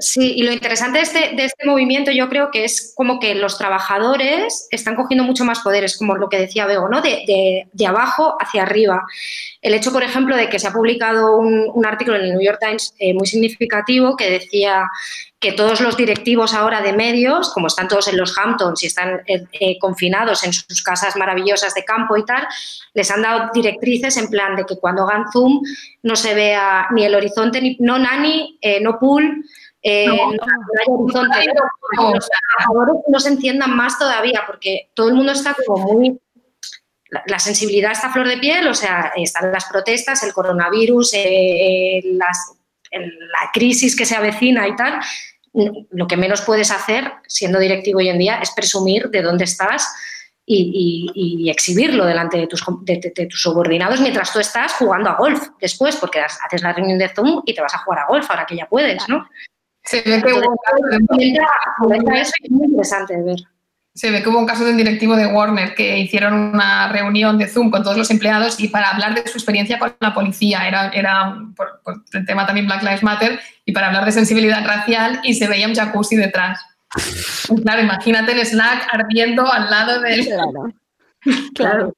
Sí, 0.00 0.34
y 0.36 0.44
lo 0.44 0.52
interesante 0.52 0.98
de 0.98 1.02
este, 1.02 1.18
de 1.34 1.44
este 1.46 1.66
movimiento 1.66 2.12
yo 2.12 2.28
creo 2.28 2.52
que 2.52 2.62
es 2.62 2.92
como 2.96 3.18
que 3.18 3.34
los 3.34 3.58
trabajadores 3.58 4.68
están 4.70 4.94
cogiendo 4.94 5.24
mucho 5.24 5.44
más 5.44 5.58
poderes, 5.58 5.98
como 5.98 6.14
lo 6.16 6.28
que 6.28 6.38
decía 6.38 6.66
Bego, 6.66 6.88
¿no? 6.88 7.00
De, 7.02 7.66
de- 7.72 7.86
abajo 7.86 8.36
hacia 8.38 8.62
arriba. 8.62 9.02
El 9.60 9.74
hecho, 9.74 9.90
por 9.92 10.04
ejemplo, 10.04 10.36
de 10.36 10.48
que 10.48 10.60
se 10.60 10.68
ha 10.68 10.72
publicado 10.72 11.36
un, 11.38 11.66
un 11.74 11.84
artículo 11.86 12.16
en 12.16 12.26
el 12.26 12.30
New 12.34 12.42
York 12.42 12.58
Times 12.60 12.94
eh, 13.00 13.12
muy 13.12 13.26
significativo 13.26 14.14
que 14.16 14.30
decía 14.30 14.84
que 15.40 15.52
todos 15.52 15.80
los 15.80 15.96
directivos 15.96 16.54
ahora 16.54 16.80
de 16.80 16.92
medios, 16.92 17.50
como 17.52 17.66
están 17.66 17.88
todos 17.88 18.06
en 18.08 18.18
los 18.18 18.36
Hamptons 18.38 18.82
y 18.84 18.86
están 18.86 19.20
eh, 19.26 19.44
eh, 19.58 19.78
confinados 19.80 20.44
en 20.44 20.52
sus 20.52 20.82
casas 20.82 21.16
maravillosas 21.16 21.74
de 21.74 21.84
campo 21.84 22.16
y 22.16 22.24
tal, 22.24 22.46
les 22.94 23.10
han 23.10 23.22
dado 23.22 23.50
directrices 23.52 24.16
en 24.16 24.28
plan 24.28 24.54
de 24.54 24.64
que 24.64 24.76
cuando 24.78 25.02
hagan 25.08 25.24
Zoom 25.32 25.60
no 26.04 26.14
se 26.14 26.34
vea 26.34 26.86
ni 26.92 27.04
el 27.04 27.14
horizonte, 27.16 27.60
ni, 27.60 27.76
no 27.80 27.98
Nani, 27.98 28.58
eh, 28.60 28.80
no 28.80 28.98
Pool, 28.98 29.44
eh, 29.82 30.06
No, 30.06 30.14
no, 30.16 30.22
hay 30.32 30.86
horizonte, 30.88 31.38
no. 31.96 32.14
los 32.14 32.28
trabajadores 32.28 33.02
no 33.08 33.20
se 33.20 33.28
enciendan 33.30 33.76
más 33.76 33.98
todavía 33.98 34.42
porque 34.46 34.90
todo 34.94 35.08
el 35.08 35.14
mundo 35.14 35.32
está 35.32 35.54
como 35.66 35.92
muy 35.94 36.18
la, 37.10 37.22
la 37.26 37.38
sensibilidad 37.38 37.92
está 37.92 38.08
a 38.08 38.12
flor 38.12 38.28
de 38.28 38.36
piel, 38.36 38.68
o 38.68 38.74
sea, 38.74 39.12
están 39.16 39.50
las 39.50 39.64
protestas, 39.64 40.22
el 40.24 40.32
coronavirus, 40.34 41.14
eh, 41.14 41.98
eh, 41.98 42.02
las- 42.12 42.52
la 42.90 43.50
crisis 43.52 43.96
que 43.96 44.04
se 44.04 44.14
avecina 44.16 44.66
y 44.68 44.76
tal. 44.76 45.00
Lo 45.90 46.06
que 46.06 46.16
menos 46.18 46.42
puedes 46.42 46.70
hacer, 46.70 47.10
siendo 47.26 47.58
directivo 47.58 47.98
hoy 48.00 48.08
en 48.10 48.18
día, 48.18 48.38
es 48.42 48.50
presumir 48.50 49.08
de 49.08 49.22
dónde 49.22 49.44
estás 49.44 49.88
y, 50.44 51.10
y- 51.14 51.44
y 51.46 51.50
exhibirlo 51.50 52.04
delante 52.04 52.36
de 52.38 52.46
tus, 52.46 52.62
de- 52.82 52.96
de- 52.98 53.12
de 53.14 53.26
tus 53.26 53.40
subordinados 53.42 54.00
mientras 54.02 54.30
tú 54.32 54.38
estás 54.40 54.72
jugando 54.74 55.08
a 55.10 55.16
golf 55.16 55.48
después, 55.60 55.96
porque 55.96 56.20
haces 56.20 56.62
la 56.62 56.72
reunión 56.74 56.98
de 56.98 57.08
Zoom 57.08 57.42
y 57.46 57.54
te 57.54 57.60
vas 57.62 57.74
a 57.74 57.78
jugar 57.78 58.00
a 58.00 58.06
golf 58.06 58.30
ahora 58.30 58.44
que 58.46 58.56
ya 58.56 58.66
puedes, 58.68 59.08
¿no? 59.08 59.26
Se 59.88 60.02
ve 60.02 60.22
que 60.22 60.32
hubo 60.32 60.50
un 60.50 60.56
caso 60.64 60.84
de- 61.18 62.20
eso 62.20 62.32
es 62.42 62.50
muy 62.50 62.66
interesante 62.66 63.16
de 63.16 63.22
ver. 63.22 63.38
Se 63.94 64.10
ve 64.10 64.22
que 64.22 64.28
hubo 64.28 64.38
un 64.38 64.46
caso 64.46 64.64
de 64.64 64.70
un 64.72 64.76
directivo 64.76 65.16
de 65.16 65.26
Warner 65.26 65.74
que 65.74 65.98
hicieron 65.98 66.32
una 66.34 66.88
reunión 66.92 67.36
de 67.38 67.48
Zoom 67.48 67.70
con 67.70 67.82
todos 67.82 67.96
los 67.96 68.10
empleados 68.10 68.60
y 68.60 68.68
para 68.68 68.90
hablar 68.90 69.14
de 69.14 69.28
su 69.28 69.38
experiencia 69.38 69.78
con 69.78 69.92
la 70.00 70.14
policía, 70.14 70.68
era, 70.68 70.88
era 70.90 71.36
por, 71.56 71.80
por 71.82 72.02
el 72.12 72.24
tema 72.26 72.46
también 72.46 72.66
Black 72.66 72.82
Lives 72.82 73.02
Matter, 73.02 73.40
y 73.64 73.72
para 73.72 73.88
hablar 73.88 74.04
de 74.04 74.12
sensibilidad 74.12 74.64
racial 74.64 75.20
y 75.24 75.34
se 75.34 75.48
veía 75.48 75.66
un 75.66 75.74
jacuzzi 75.74 76.16
detrás. 76.16 76.60
Claro, 77.64 77.82
imagínate 77.82 78.32
el 78.32 78.46
Slack 78.46 78.88
ardiendo 78.92 79.50
al 79.50 79.68
lado 79.70 80.00
del... 80.00 80.24
Claro. 80.26 80.72
Claro, 81.54 81.94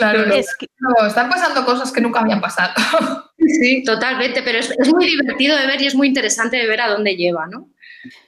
no, 0.00 0.34
Es 0.34 0.56
que- 0.56 0.66
no, 0.78 1.06
están 1.06 1.28
pasando 1.28 1.64
cosas 1.64 1.92
que 1.92 2.00
nunca 2.00 2.20
habían 2.20 2.40
pasado. 2.40 2.72
Sí, 3.38 3.84
totalmente, 3.84 4.42
pero 4.42 4.58
es, 4.58 4.70
es 4.78 4.92
muy 4.92 5.04
divertido 5.06 5.56
de 5.56 5.66
ver 5.66 5.80
y 5.82 5.86
es 5.86 5.94
muy 5.94 6.08
interesante 6.08 6.56
de 6.56 6.66
ver 6.66 6.80
a 6.80 6.88
dónde 6.88 7.16
lleva, 7.16 7.46
¿no? 7.46 7.68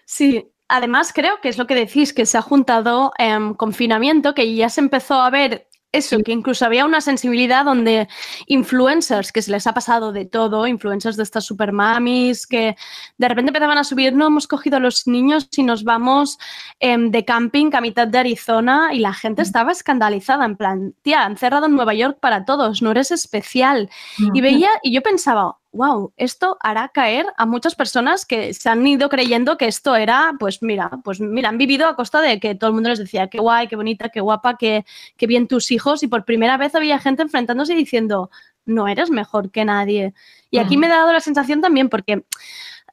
Sí, 0.05 0.47
además 0.69 1.13
creo 1.15 1.41
que 1.41 1.49
es 1.49 1.57
lo 1.59 1.67
que 1.67 1.75
decís, 1.75 2.13
que 2.13 2.27
se 2.27 2.37
ha 2.39 2.43
juntado 2.43 3.13
em, 3.19 3.55
confinamiento, 3.55 4.35
que 4.35 4.55
ya 4.55 4.69
se 4.69 4.81
empezó 4.81 5.15
a 5.21 5.31
ver 5.31 5.68
eso, 5.93 6.19
que 6.23 6.33
incluso 6.33 6.67
había 6.67 6.85
una 6.85 7.01
sensibilidad 7.01 7.65
donde 7.65 8.09
influencers, 8.47 9.33
que 9.33 9.43
se 9.43 9.51
les 9.51 9.67
ha 9.67 9.73
pasado 9.73 10.13
de 10.13 10.27
todo, 10.27 10.67
influencers 10.67 11.17
de 11.17 11.23
estas 11.23 11.45
super 11.45 11.73
mamis, 11.73 12.47
que 12.47 12.77
de 13.17 13.29
repente 13.29 13.51
empezaban 13.51 13.79
a 13.79 13.85
subir, 13.85 14.15
no 14.15 14.27
hemos 14.27 14.47
cogido 14.47 14.77
a 14.77 14.81
los 14.81 15.07
niños 15.07 15.49
y 15.57 15.63
nos 15.63 15.85
vamos 15.85 16.39
em, 16.81 17.11
de 17.11 17.25
camping 17.25 17.71
a 17.75 17.81
mitad 17.81 18.07
de 18.07 18.19
Arizona 18.19 18.91
y 18.93 18.99
la 18.99 19.15
gente 19.15 19.43
estaba 19.43 19.73
escandalizada, 19.73 20.45
en 20.45 20.57
plan, 20.57 20.95
tía, 21.03 21.25
han 21.25 21.37
cerrado 21.37 21.67
en 21.67 21.77
Nueva 21.77 21.95
York 21.95 22.19
para 22.21 22.45
todos, 22.45 22.83
no 22.83 22.91
eres 22.91 23.11
especial. 23.11 23.91
Y 24.35 24.41
veía, 24.41 24.69
y 24.83 24.93
yo 24.93 25.03
pensaba, 25.03 25.58
wow, 25.73 26.13
esto 26.17 26.57
hará 26.61 26.89
caer 26.89 27.27
a 27.37 27.47
muchas 27.47 27.75
personas 27.75 28.25
que 28.25 28.55
se 28.55 28.69
han 28.69 28.87
ido 28.87 29.09
creyendo 29.09 29.59
que 29.59 29.67
esto 29.67 29.97
era, 29.97 30.33
pues 30.39 30.63
mira, 30.63 30.91
pues 31.05 31.21
mira, 31.21 31.51
han 31.51 31.59
vivido 31.59 31.87
a 31.87 31.97
costa 31.97 32.21
de 32.21 32.41
que 32.41 32.55
todo 32.55 32.69
el 32.69 32.75
mundo 32.75 32.89
les 32.89 32.99
decía, 32.99 33.29
qué 33.29 33.39
guay, 33.39 33.69
qué 33.69 33.77
bonita, 33.77 34.09
qué 34.09 34.21
guapa, 34.21 34.57
qué, 34.57 34.85
qué 35.17 35.27
bien 35.27 35.47
tus 35.47 35.71
hijos, 35.71 36.03
y 36.03 36.09
por 36.09 36.25
primera 36.25 36.57
vez 36.57 36.75
había 36.75 36.99
gente 36.99 37.23
enfrentándose 37.23 37.75
y 37.75 37.77
diciendo, 37.77 38.31
no 38.65 38.89
eres 38.89 39.11
mejor 39.11 39.51
que 39.51 39.65
nadie. 39.65 40.15
Y 40.51 40.59
aquí 40.59 40.77
me 40.77 40.87
ha 40.87 40.91
dado 40.91 41.13
la 41.13 41.21
sensación 41.21 41.61
también, 41.61 41.89
porque 41.89 42.25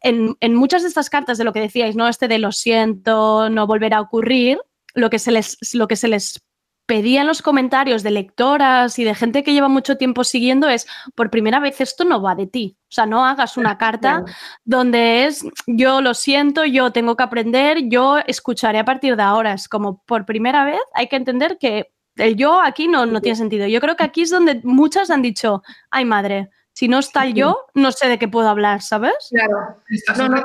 en, 0.02 0.36
en 0.40 0.56
muchas 0.56 0.82
de 0.82 0.90
estas 0.90 1.10
cartas 1.10 1.38
de 1.38 1.44
lo 1.44 1.54
que 1.54 1.62
decíais, 1.62 1.96
¿no? 1.96 2.08
Este 2.08 2.28
de 2.28 2.40
lo 2.40 2.52
siento, 2.52 3.50
no 3.50 3.68
volverá 3.68 3.98
a 3.98 4.02
ocurrir, 4.02 4.60
lo 4.96 5.10
que 5.10 5.20
se 5.20 5.32
les, 5.32 5.58
lo 5.74 5.88
que 5.88 5.98
se 5.98 6.08
les 6.08 6.42
pedía 6.86 7.22
en 7.22 7.28
los 7.28 7.42
comentarios 7.42 8.04
de 8.04 8.12
lectoras 8.12 9.00
y 9.00 9.04
de 9.04 9.16
gente 9.16 9.44
que 9.44 9.54
lleva 9.54 9.68
mucho 9.68 9.98
tiempo 9.98 10.24
siguiendo 10.24 10.70
es, 10.70 10.88
por 11.16 11.30
primera 11.30 11.60
vez 11.60 11.82
esto 11.82 12.04
no 12.04 12.22
va 12.22 12.36
de 12.36 12.48
ti. 12.48 12.78
O 12.84 12.92
sea, 12.92 13.06
no 13.06 13.26
hagas 13.26 13.58
una 13.58 13.78
carta 13.78 14.24
donde 14.64 15.26
es, 15.26 15.46
yo 15.68 16.02
lo 16.02 16.14
siento, 16.14 16.66
yo 16.66 16.92
tengo 16.92 17.16
que 17.16 17.24
aprender, 17.24 17.90
yo 17.90 18.20
escucharé 18.28 18.80
a 18.80 18.86
partir 18.86 19.16
de 19.16 19.24
ahora. 19.24 19.54
Es 19.54 19.68
como, 19.68 20.04
por 20.06 20.26
primera 20.26 20.64
vez 20.64 20.82
hay 20.94 21.08
que 21.08 21.16
entender 21.16 21.58
que 21.60 21.92
el 22.18 22.36
yo 22.36 22.62
aquí 22.62 22.88
no, 22.88 23.06
no 23.06 23.22
tiene 23.22 23.36
sentido. 23.36 23.68
Yo 23.68 23.82
creo 23.82 23.96
que 23.96 24.04
aquí 24.04 24.22
es 24.22 24.30
donde 24.30 24.62
muchas 24.64 25.10
han 25.10 25.22
dicho, 25.22 25.64
ay 25.90 26.06
madre, 26.06 26.50
si 26.74 26.88
no 26.88 27.00
está 27.00 27.26
el 27.26 27.34
yo, 27.34 27.68
no 27.74 27.92
sé 27.92 28.08
de 28.08 28.20
qué 28.20 28.28
puedo 28.28 28.50
hablar, 28.50 28.82
¿sabes? 28.82 29.14
Claro. 29.32 29.78
No, 30.18 30.30
no, 30.30 30.44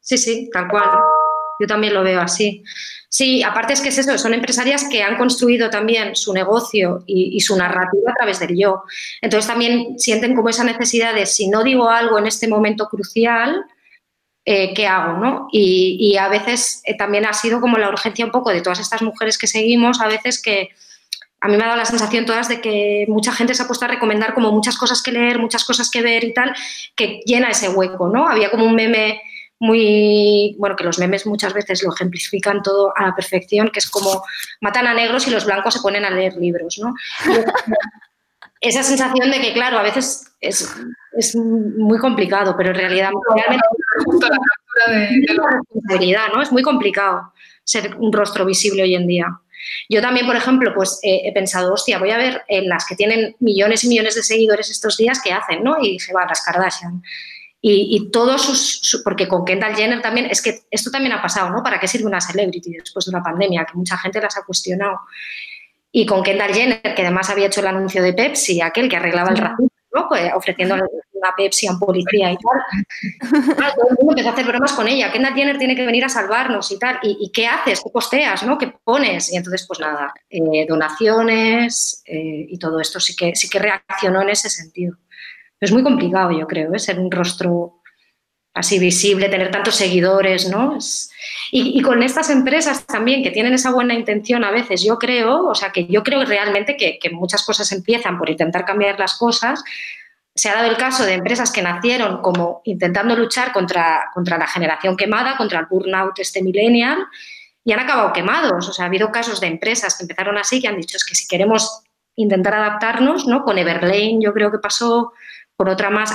sí, 0.00 0.16
sí, 0.16 0.48
tal 0.52 0.68
cual. 0.68 0.88
Yo 1.60 1.66
también 1.66 1.94
lo 1.94 2.02
veo 2.02 2.20
así. 2.20 2.62
Sí, 3.08 3.44
aparte 3.44 3.74
es 3.74 3.80
que 3.80 3.90
es 3.90 3.98
eso, 3.98 4.18
son 4.18 4.34
empresarias 4.34 4.88
que 4.90 5.02
han 5.04 5.16
construido 5.16 5.70
también 5.70 6.16
su 6.16 6.32
negocio 6.32 7.04
y, 7.06 7.40
su 7.40 7.56
narrativa 7.56 8.10
a 8.10 8.14
través 8.14 8.40
del 8.40 8.58
yo. 8.58 8.82
Entonces 9.22 9.46
también 9.46 9.98
sienten 9.98 10.34
como 10.34 10.48
esa 10.48 10.64
necesidad 10.64 11.14
de 11.14 11.24
si 11.24 11.48
no 11.48 11.62
digo 11.62 11.88
algo 11.88 12.18
en 12.18 12.26
este 12.26 12.48
momento 12.48 12.88
crucial, 12.88 13.64
eh, 14.44 14.74
¿qué 14.74 14.88
hago? 14.88 15.18
¿no? 15.18 15.48
Y, 15.52 15.96
y 16.00 16.16
a 16.16 16.28
veces 16.28 16.82
eh, 16.86 16.96
también 16.96 17.24
ha 17.24 17.32
sido 17.32 17.60
como 17.60 17.78
la 17.78 17.88
urgencia 17.88 18.24
un 18.24 18.32
poco 18.32 18.50
de 18.50 18.62
todas 18.62 18.80
estas 18.80 19.00
mujeres 19.00 19.38
que 19.38 19.46
seguimos, 19.46 20.00
a 20.00 20.08
veces 20.08 20.42
que 20.42 20.70
a 21.44 21.46
mí 21.46 21.58
me 21.58 21.62
ha 21.62 21.66
dado 21.66 21.78
la 21.78 21.84
sensación 21.84 22.24
todas 22.24 22.48
de 22.48 22.62
que 22.62 23.04
mucha 23.06 23.30
gente 23.30 23.54
se 23.54 23.62
ha 23.62 23.66
puesto 23.66 23.84
a 23.84 23.88
recomendar 23.88 24.32
como 24.32 24.50
muchas 24.50 24.78
cosas 24.78 25.02
que 25.02 25.12
leer, 25.12 25.38
muchas 25.38 25.62
cosas 25.64 25.90
que 25.90 26.00
ver 26.00 26.24
y 26.24 26.32
tal, 26.32 26.54
que 26.96 27.20
llena 27.26 27.50
ese 27.50 27.68
hueco, 27.68 28.08
¿no? 28.08 28.26
Había 28.26 28.50
como 28.50 28.64
un 28.64 28.74
meme 28.74 29.20
muy, 29.58 30.56
bueno, 30.58 30.76
que 30.76 30.84
los 30.84 30.98
memes 30.98 31.26
muchas 31.26 31.54
veces 31.54 31.82
lo 31.82 31.92
ejemplifican 31.92 32.62
todo 32.62 32.92
a 32.96 33.06
la 33.06 33.14
perfección, 33.14 33.70
que 33.70 33.78
es 33.78 33.88
como 33.88 34.22
matan 34.60 34.86
a 34.86 34.94
negros 34.94 35.26
y 35.26 35.30
los 35.30 35.44
blancos 35.44 35.74
se 35.74 35.80
ponen 35.80 36.04
a 36.04 36.10
leer 36.10 36.34
libros, 36.34 36.78
¿no? 36.78 36.94
Esa 38.60 38.82
sensación 38.82 39.30
de 39.30 39.40
que, 39.40 39.52
claro, 39.52 39.78
a 39.78 39.82
veces 39.82 40.32
es, 40.40 40.74
es 41.12 41.36
muy 41.36 41.98
complicado, 41.98 42.54
pero 42.56 42.70
en 42.70 42.76
realidad 42.76 43.10
realmente 43.34 43.66
es 43.98 44.06
una 44.06 44.28
responsabilidad, 45.50 46.28
¿no? 46.34 46.42
Es 46.42 46.50
muy 46.50 46.62
complicado 46.62 47.32
ser 47.62 47.94
un 47.96 48.12
rostro 48.12 48.44
visible 48.44 48.82
hoy 48.82 48.94
en 48.94 49.06
día. 49.06 49.26
Yo 49.88 50.00
también, 50.00 50.26
por 50.26 50.36
ejemplo, 50.36 50.72
pues 50.74 50.98
eh, 51.02 51.22
he 51.24 51.32
pensado, 51.32 51.72
hostia, 51.72 51.98
voy 51.98 52.10
a 52.10 52.18
ver 52.18 52.42
en 52.48 52.68
las 52.68 52.86
que 52.86 52.96
tienen 52.96 53.36
millones 53.40 53.84
y 53.84 53.88
millones 53.88 54.14
de 54.14 54.22
seguidores 54.22 54.70
estos 54.70 54.96
días 54.96 55.20
qué 55.22 55.32
hacen, 55.32 55.62
¿no? 55.62 55.76
Y 55.80 55.92
dije, 55.92 56.12
va, 56.12 56.26
las 56.26 56.42
Kardashian. 56.42 57.02
Y, 57.66 57.96
y 57.96 58.10
todos 58.10 58.42
sus, 58.42 58.80
su- 58.82 59.02
porque 59.02 59.26
con 59.26 59.42
Kendall 59.42 59.74
Jenner 59.74 60.02
también, 60.02 60.26
es 60.26 60.42
que 60.42 60.64
esto 60.70 60.90
también 60.90 61.14
ha 61.14 61.22
pasado, 61.22 61.48
¿no? 61.48 61.62
¿Para 61.62 61.80
qué 61.80 61.88
sirve 61.88 62.04
una 62.04 62.20
celebrity 62.20 62.72
después 62.72 63.06
de 63.06 63.10
una 63.10 63.22
pandemia? 63.22 63.64
Que 63.64 63.78
mucha 63.78 63.96
gente 63.96 64.20
las 64.20 64.36
ha 64.36 64.44
cuestionado. 64.44 65.00
Y 65.90 66.04
con 66.04 66.22
Kendall 66.22 66.52
Jenner, 66.52 66.94
que 66.94 67.00
además 67.00 67.30
había 67.30 67.46
hecho 67.46 67.60
el 67.60 67.68
anuncio 67.68 68.02
de 68.02 68.12
Pepsi, 68.12 68.60
aquel 68.60 68.88
que 68.90 68.96
arreglaba 68.96 69.30
el 69.30 69.38
racismo, 69.38 69.68
¿no? 69.94 70.08
Pues 70.10 70.30
ofreciendo 70.34 70.74
una 70.74 71.34
Pepsi 71.34 71.66
a 71.66 71.70
un 71.72 71.78
policía 71.78 72.32
y 72.32 72.36
tal. 72.36 73.54
Claro, 73.56 73.74
todo 73.76 73.88
el 73.88 73.96
mundo 73.96 74.10
empezó 74.12 74.28
a 74.28 74.32
hacer 74.32 74.44
bromas 74.46 74.72
con 74.74 74.86
ella. 74.86 75.10
Kendall 75.10 75.32
Jenner 75.34 75.56
tiene 75.56 75.74
que 75.74 75.86
venir 75.86 76.04
a 76.04 76.10
salvarnos 76.10 76.70
y 76.70 76.78
tal. 76.78 76.98
¿Y, 77.02 77.16
y 77.18 77.32
qué 77.32 77.46
haces? 77.46 77.80
¿Qué 77.82 77.88
posteas? 77.90 78.42
¿no? 78.42 78.58
¿Qué 78.58 78.74
pones? 78.84 79.32
Y 79.32 79.36
entonces, 79.36 79.64
pues 79.66 79.80
nada, 79.80 80.12
eh, 80.28 80.66
donaciones 80.68 82.02
eh, 82.04 82.44
y 82.46 82.58
todo 82.58 82.78
esto 82.78 83.00
sí 83.00 83.16
que, 83.16 83.34
sí 83.34 83.48
que 83.48 83.58
reaccionó 83.58 84.20
en 84.20 84.28
ese 84.28 84.50
sentido. 84.50 84.98
Es 85.60 85.72
muy 85.72 85.82
complicado, 85.82 86.30
yo 86.32 86.46
creo, 86.46 86.74
¿eh? 86.74 86.78
ser 86.78 86.98
un 86.98 87.10
rostro 87.10 87.80
así 88.52 88.78
visible, 88.78 89.28
tener 89.28 89.50
tantos 89.50 89.74
seguidores, 89.74 90.48
¿no? 90.48 90.76
Es- 90.76 91.10
y, 91.50 91.78
y 91.78 91.82
con 91.82 92.02
estas 92.02 92.30
empresas 92.30 92.86
también 92.86 93.22
que 93.22 93.30
tienen 93.30 93.52
esa 93.54 93.72
buena 93.72 93.94
intención 93.94 94.44
a 94.44 94.50
veces, 94.50 94.82
yo 94.84 94.98
creo, 94.98 95.46
o 95.48 95.54
sea, 95.54 95.70
que 95.72 95.86
yo 95.86 96.02
creo 96.02 96.24
realmente 96.24 96.76
que, 96.76 96.98
que 97.00 97.10
muchas 97.10 97.44
cosas 97.44 97.70
empiezan 97.72 98.18
por 98.18 98.30
intentar 98.30 98.64
cambiar 98.64 98.98
las 98.98 99.14
cosas. 99.14 99.62
Se 100.36 100.48
ha 100.48 100.54
dado 100.54 100.68
el 100.68 100.76
caso 100.76 101.04
de 101.04 101.14
empresas 101.14 101.50
que 101.52 101.62
nacieron 101.62 102.20
como 102.22 102.60
intentando 102.64 103.14
luchar 103.16 103.52
contra, 103.52 104.10
contra 104.14 104.36
la 104.38 104.46
generación 104.48 104.96
quemada, 104.96 105.36
contra 105.36 105.60
el 105.60 105.66
burnout 105.66 106.18
este 106.18 106.42
millennial, 106.42 106.98
y 107.64 107.72
han 107.72 107.80
acabado 107.80 108.12
quemados. 108.12 108.68
O 108.68 108.72
sea, 108.72 108.84
ha 108.84 108.88
habido 108.88 109.10
casos 109.10 109.40
de 109.40 109.46
empresas 109.46 109.96
que 109.96 110.04
empezaron 110.04 110.36
así, 110.36 110.60
que 110.60 110.68
han 110.68 110.76
dicho 110.76 110.96
es 110.96 111.04
que 111.04 111.14
si 111.14 111.26
queremos 111.26 111.82
intentar 112.16 112.54
adaptarnos, 112.54 113.26
¿no? 113.26 113.42
Con 113.44 113.58
Everlane 113.58 114.18
yo 114.20 114.32
creo 114.32 114.50
que 114.52 114.58
pasó, 114.58 115.12
por 115.56 115.68
otra 115.68 115.90
más, 115.90 116.12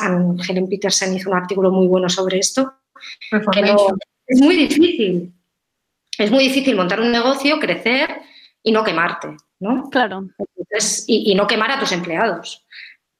Helen 0.47 0.67
Peterson 0.67 1.15
hizo 1.15 1.29
un 1.29 1.37
artículo 1.37 1.71
muy 1.71 1.87
bueno 1.87 2.09
sobre 2.09 2.39
esto, 2.39 2.73
que 3.51 3.61
no- 3.61 3.87
es 4.27 4.41
muy 4.41 4.55
difícil. 4.55 5.33
Es 6.17 6.31
muy 6.31 6.43
difícil 6.43 6.75
montar 6.75 6.99
un 6.99 7.11
negocio, 7.11 7.59
crecer 7.59 8.09
y 8.61 8.71
no 8.71 8.83
quemarte, 8.83 9.37
¿no? 9.59 9.89
Claro. 9.89 10.27
Entonces, 10.37 11.05
y, 11.07 11.31
y 11.31 11.35
no 11.35 11.47
quemar 11.47 11.71
a 11.71 11.79
tus 11.79 11.91
empleados. 11.93 12.65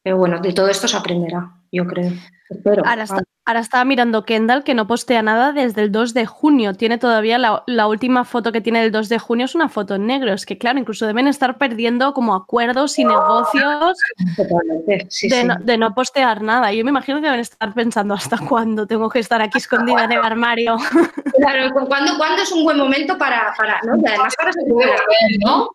Pero 0.04 0.18
bueno, 0.18 0.40
de 0.40 0.54
todo 0.54 0.68
esto 0.68 0.88
se 0.88 0.98
aprenderá. 0.98 1.50
Yo 1.72 1.86
creo. 1.86 2.12
Espero. 2.50 2.84
Ahora, 2.86 3.04
está- 3.04 3.22
ahora 3.46 3.60
estaba 3.60 3.86
mirando 3.86 4.26
Kendall 4.26 4.64
que 4.64 4.74
no 4.74 4.88
postea 4.88 5.22
nada 5.22 5.52
desde 5.54 5.84
el 5.84 5.92
2 5.92 6.16
de 6.16 6.26
junio. 6.26 6.74
Tiene 6.74 6.98
todavía 6.98 7.38
la, 7.38 7.64
la 7.68 7.86
última 7.88 8.26
foto 8.26 8.52
que 8.52 8.60
tiene 8.62 8.82
del 8.82 8.92
2 8.92 9.08
de 9.08 9.20
junio 9.20 9.46
es 9.46 9.54
una 9.54 9.70
foto 9.70 9.94
en 9.96 10.08
negro. 10.08 10.34
Es 10.34 10.48
que 10.48 10.58
claro, 10.58 10.80
incluso 10.80 11.06
deben 11.06 11.28
estar 11.28 11.60
perdiendo 11.60 12.12
como 12.14 12.34
acuerdos 12.34 12.98
y 12.98 13.06
negocios 13.06 13.98
Totalmente, 14.36 15.06
sí, 15.12 15.30
de, 15.30 15.42
sí. 15.42 15.48
No, 15.48 15.56
de 15.60 15.78
no 15.78 15.94
postear 15.94 16.42
nada. 16.42 16.74
Yo 16.74 16.84
me 16.84 16.90
imagino 16.90 17.20
que 17.20 17.26
deben 17.26 17.40
estar 17.40 17.72
pensando 17.76 18.16
hasta 18.16 18.40
cuándo 18.40 18.88
tengo 18.88 19.10
que 19.10 19.20
estar 19.20 19.42
aquí 19.44 19.60
escondida 19.60 20.06
en 20.06 20.14
el 20.14 20.24
armario. 20.24 20.78
Claro, 21.38 21.72
¿cu- 21.74 21.86
¿cuándo, 21.88 22.18
cuándo 22.18 22.42
es 22.42 22.52
un 22.52 22.64
buen 22.64 22.78
momento 22.78 23.16
para, 23.18 23.54
para 23.56 23.80
¿no? 23.84 23.96
Y 23.98 24.08
además 24.08 24.34
ahora 24.40 24.54
se 24.54 24.62
puede 24.72 24.92
¿no? 25.46 25.70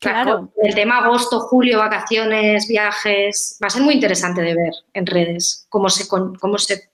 Claro. 0.00 0.50
El 0.62 0.74
tema 0.74 0.98
agosto, 0.98 1.40
julio, 1.40 1.78
vacaciones, 1.78 2.66
viajes, 2.66 3.58
va 3.62 3.66
a 3.66 3.70
ser 3.70 3.82
muy 3.82 3.94
interesante 3.94 4.40
de 4.40 4.54
ver 4.54 4.72
en 4.94 5.06
redes 5.06 5.66
cómo 5.68 5.88
se, 5.90 6.08
con- 6.08 6.34
cómo 6.36 6.56
se 6.58 6.90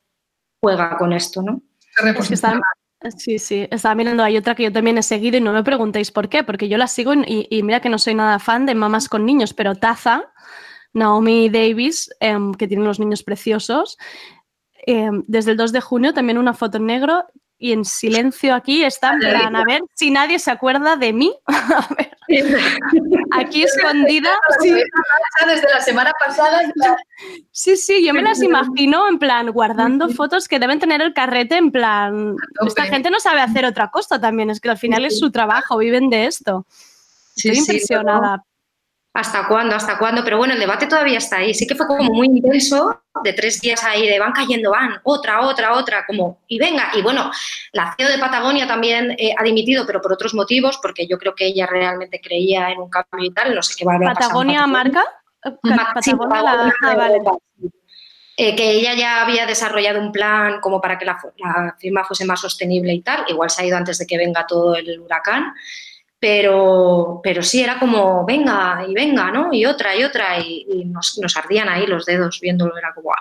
juega 0.60 0.96
con 0.98 1.12
esto, 1.12 1.40
¿no? 1.42 1.62
Es 2.20 2.28
que 2.28 2.34
estaba- 2.34 2.60
sí, 3.16 3.38
sí, 3.38 3.68
estaba 3.70 3.94
mirando, 3.94 4.24
hay 4.24 4.36
otra 4.36 4.54
que 4.56 4.64
yo 4.64 4.72
también 4.72 4.98
he 4.98 5.02
seguido 5.04 5.36
y 5.36 5.40
no 5.40 5.52
me 5.52 5.62
preguntéis 5.62 6.10
por 6.10 6.28
qué, 6.28 6.42
porque 6.42 6.68
yo 6.68 6.76
la 6.78 6.88
sigo 6.88 7.14
y, 7.14 7.46
y 7.48 7.62
mira 7.62 7.80
que 7.80 7.88
no 7.88 7.98
soy 7.98 8.14
nada 8.16 8.38
fan 8.40 8.66
de 8.66 8.74
mamás 8.74 9.08
con 9.08 9.24
niños, 9.24 9.54
pero 9.54 9.76
Taza, 9.76 10.32
Naomi 10.92 11.48
Davis, 11.48 12.10
em, 12.20 12.52
que 12.54 12.66
tiene 12.66 12.82
unos 12.82 12.98
niños 12.98 13.22
preciosos, 13.22 13.98
em, 14.86 15.22
desde 15.28 15.52
el 15.52 15.56
2 15.56 15.70
de 15.72 15.80
junio 15.80 16.12
también 16.12 16.38
una 16.38 16.54
foto 16.54 16.78
en 16.78 16.86
negro 16.86 17.24
y 17.58 17.72
en 17.72 17.84
silencio 17.84 18.54
aquí 18.54 18.84
está 18.84 19.12
en 19.12 19.20
plan, 19.20 19.56
a 19.56 19.64
ver 19.64 19.82
si 19.94 20.10
nadie 20.10 20.38
se 20.38 20.50
acuerda 20.50 20.96
de 20.96 21.12
mí. 21.12 21.34
A 21.46 21.88
ver, 21.96 22.16
aquí 23.32 23.62
escondida. 23.62 24.30
sí. 24.60 24.74
Desde 25.46 25.68
la 25.72 25.80
semana 25.80 26.12
pasada. 26.24 26.60
Sí, 27.52 27.76
sí, 27.76 28.04
yo 28.04 28.12
me 28.12 28.22
las 28.22 28.42
imagino 28.42 29.08
en 29.08 29.18
plan 29.18 29.50
guardando 29.52 30.08
fotos 30.08 30.48
que 30.48 30.58
deben 30.58 30.78
tener 30.78 31.00
el 31.02 31.14
carrete 31.14 31.56
en 31.56 31.70
plan. 31.70 32.36
Esta 32.66 32.84
gente 32.84 33.10
no 33.10 33.20
sabe 33.20 33.40
hacer 33.40 33.64
otra 33.64 33.90
cosa 33.90 34.20
también, 34.20 34.50
es 34.50 34.60
que 34.60 34.70
al 34.70 34.78
final 34.78 35.04
es 35.04 35.18
su 35.18 35.30
trabajo, 35.30 35.78
viven 35.78 36.10
de 36.10 36.26
esto. 36.26 36.66
Estoy 37.36 37.54
sí, 37.54 37.60
impresionada. 37.60 38.44
¿Hasta 39.16 39.48
cuándo? 39.48 39.74
¿Hasta 39.74 39.96
cuándo? 39.96 40.22
Pero 40.22 40.36
bueno, 40.36 40.52
el 40.52 40.60
debate 40.60 40.86
todavía 40.86 41.16
está 41.16 41.36
ahí. 41.38 41.54
Sí 41.54 41.66
que 41.66 41.74
fue 41.74 41.86
como 41.86 42.04
muy 42.12 42.26
intenso, 42.26 43.00
de 43.24 43.32
tres 43.32 43.58
días 43.62 43.82
ahí, 43.82 44.06
de 44.06 44.18
van 44.18 44.32
cayendo, 44.32 44.70
van, 44.72 45.00
otra, 45.04 45.40
otra, 45.40 45.72
otra, 45.72 46.04
como, 46.06 46.42
y 46.48 46.58
venga. 46.58 46.90
Y 46.94 47.00
bueno, 47.00 47.30
la 47.72 47.94
CEO 47.96 48.10
de 48.10 48.18
Patagonia 48.18 48.66
también 48.66 49.12
eh, 49.18 49.34
ha 49.38 49.42
dimitido, 49.42 49.86
pero 49.86 50.02
por 50.02 50.12
otros 50.12 50.34
motivos, 50.34 50.78
porque 50.82 51.06
yo 51.06 51.16
creo 51.16 51.34
que 51.34 51.46
ella 51.46 51.66
realmente 51.66 52.20
creía 52.22 52.70
en 52.70 52.78
un 52.78 52.90
cambio 52.90 53.24
y 53.24 53.32
tal, 53.32 53.54
no 53.54 53.62
sé 53.62 53.74
qué 53.78 53.86
va 53.86 53.94
a. 53.94 54.00
¿Patagonia 54.00 54.66
marca? 54.66 55.02
Patagonia 55.40 56.42
la- 56.42 56.74
ah, 56.82 56.94
vale. 56.94 57.18
Eh, 58.38 58.54
que 58.54 58.70
ella 58.70 58.92
ya 58.92 59.22
había 59.22 59.46
desarrollado 59.46 59.98
un 59.98 60.12
plan 60.12 60.60
como 60.60 60.78
para 60.78 60.98
que 60.98 61.06
la 61.06 61.18
firma 61.78 62.04
fuese 62.04 62.26
más 62.26 62.38
sostenible 62.38 62.92
y 62.92 63.00
tal. 63.00 63.24
Igual 63.28 63.48
se 63.48 63.62
ha 63.62 63.64
ido 63.64 63.78
antes 63.78 63.96
de 63.96 64.06
que 64.06 64.18
venga 64.18 64.46
todo 64.46 64.76
el 64.76 65.00
huracán. 65.00 65.54
Pero, 66.28 67.20
pero 67.22 67.40
sí, 67.40 67.62
era 67.62 67.78
como, 67.78 68.24
venga 68.26 68.84
y 68.88 68.92
venga, 68.94 69.30
¿no? 69.30 69.52
Y 69.52 69.64
otra 69.64 69.94
y 69.94 70.02
otra. 70.02 70.40
Y, 70.40 70.66
y 70.68 70.84
nos, 70.84 71.16
nos 71.22 71.36
ardían 71.36 71.68
ahí 71.68 71.86
los 71.86 72.04
dedos 72.04 72.40
viéndolo. 72.40 72.76
Era 72.76 72.92
como, 72.92 73.12
¡ah! 73.12 73.16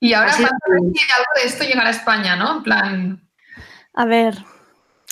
Y 0.00 0.12
ahora 0.12 0.30
Así 0.32 0.42
algo 0.42 0.54
de 1.40 1.46
esto 1.46 1.62
llegará 1.62 1.88
a 1.90 1.92
España, 1.92 2.34
¿no? 2.34 2.56
En 2.56 2.62
plan. 2.64 3.28
A 3.94 4.04
ver, 4.04 4.34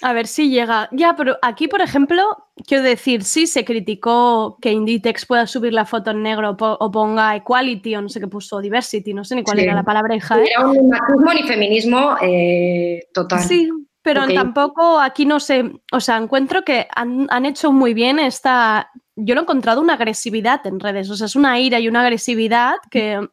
a 0.03 0.13
ver 0.13 0.27
si 0.27 0.51
llega. 0.51 0.89
Ya, 0.91 1.15
pero 1.15 1.39
aquí, 1.43 1.69
por 1.69 1.81
ejemplo, 1.81 2.49
quiero 2.67 2.83
decir, 2.83 3.23
sí 3.23 3.47
se 3.47 3.65
criticó 3.65 4.59
que 4.61 4.73
Inditex 4.73 5.27
pueda 5.27 5.47
subir 5.47 5.73
la 5.73 5.85
foto 5.85 6.11
en 6.11 6.25
negro 6.25 6.57
po- 6.57 6.77
o 6.81 6.91
ponga 6.91 7.37
equality 7.37 7.95
o 7.95 8.03
no 8.03 8.09
sé 8.09 8.19
qué 8.19 8.27
puso, 8.27 8.61
diversity, 8.61 9.15
no 9.15 9.23
sé 9.23 9.37
ni 9.37 9.45
cuál 9.45 9.59
Sí. 9.59 9.63
era 9.65 9.75
la 9.75 9.85
palabra 9.85 10.17
hija. 10.17 10.37
Ni 10.39 10.49
¿eh? 10.49 10.51
era 10.57 10.67
un 10.67 10.89
machismo 10.89 11.35
ni 11.35 11.43
feminismo 11.45 12.17
eh, 12.21 13.01
total. 13.15 13.39
Sí, 13.45 13.71
pero 14.03 14.25
Ok. 14.25 14.35
tampoco 14.35 14.99
aquí 15.01 15.27
no 15.27 15.41
sé, 15.41 15.73
o 15.93 16.01
sea, 16.01 16.17
encuentro 16.17 16.63
que 16.65 16.89
han, 16.95 17.27
han 17.31 17.45
hecho 17.47 17.71
muy 17.73 17.93
bien 17.95 18.19
esta, 18.19 18.91
yo 19.17 19.35
lo 19.35 19.41
he 19.41 19.45
encontrado 19.45 19.81
una 19.81 19.95
agresividad 19.95 20.67
en 20.67 20.81
redes, 20.81 21.11
o 21.11 21.17
sea, 21.17 21.27
es 21.27 21.37
una 21.37 21.59
ira 21.61 21.79
y 21.81 21.89
una 21.89 22.01
agresividad 22.01 22.75
que, 22.91 23.29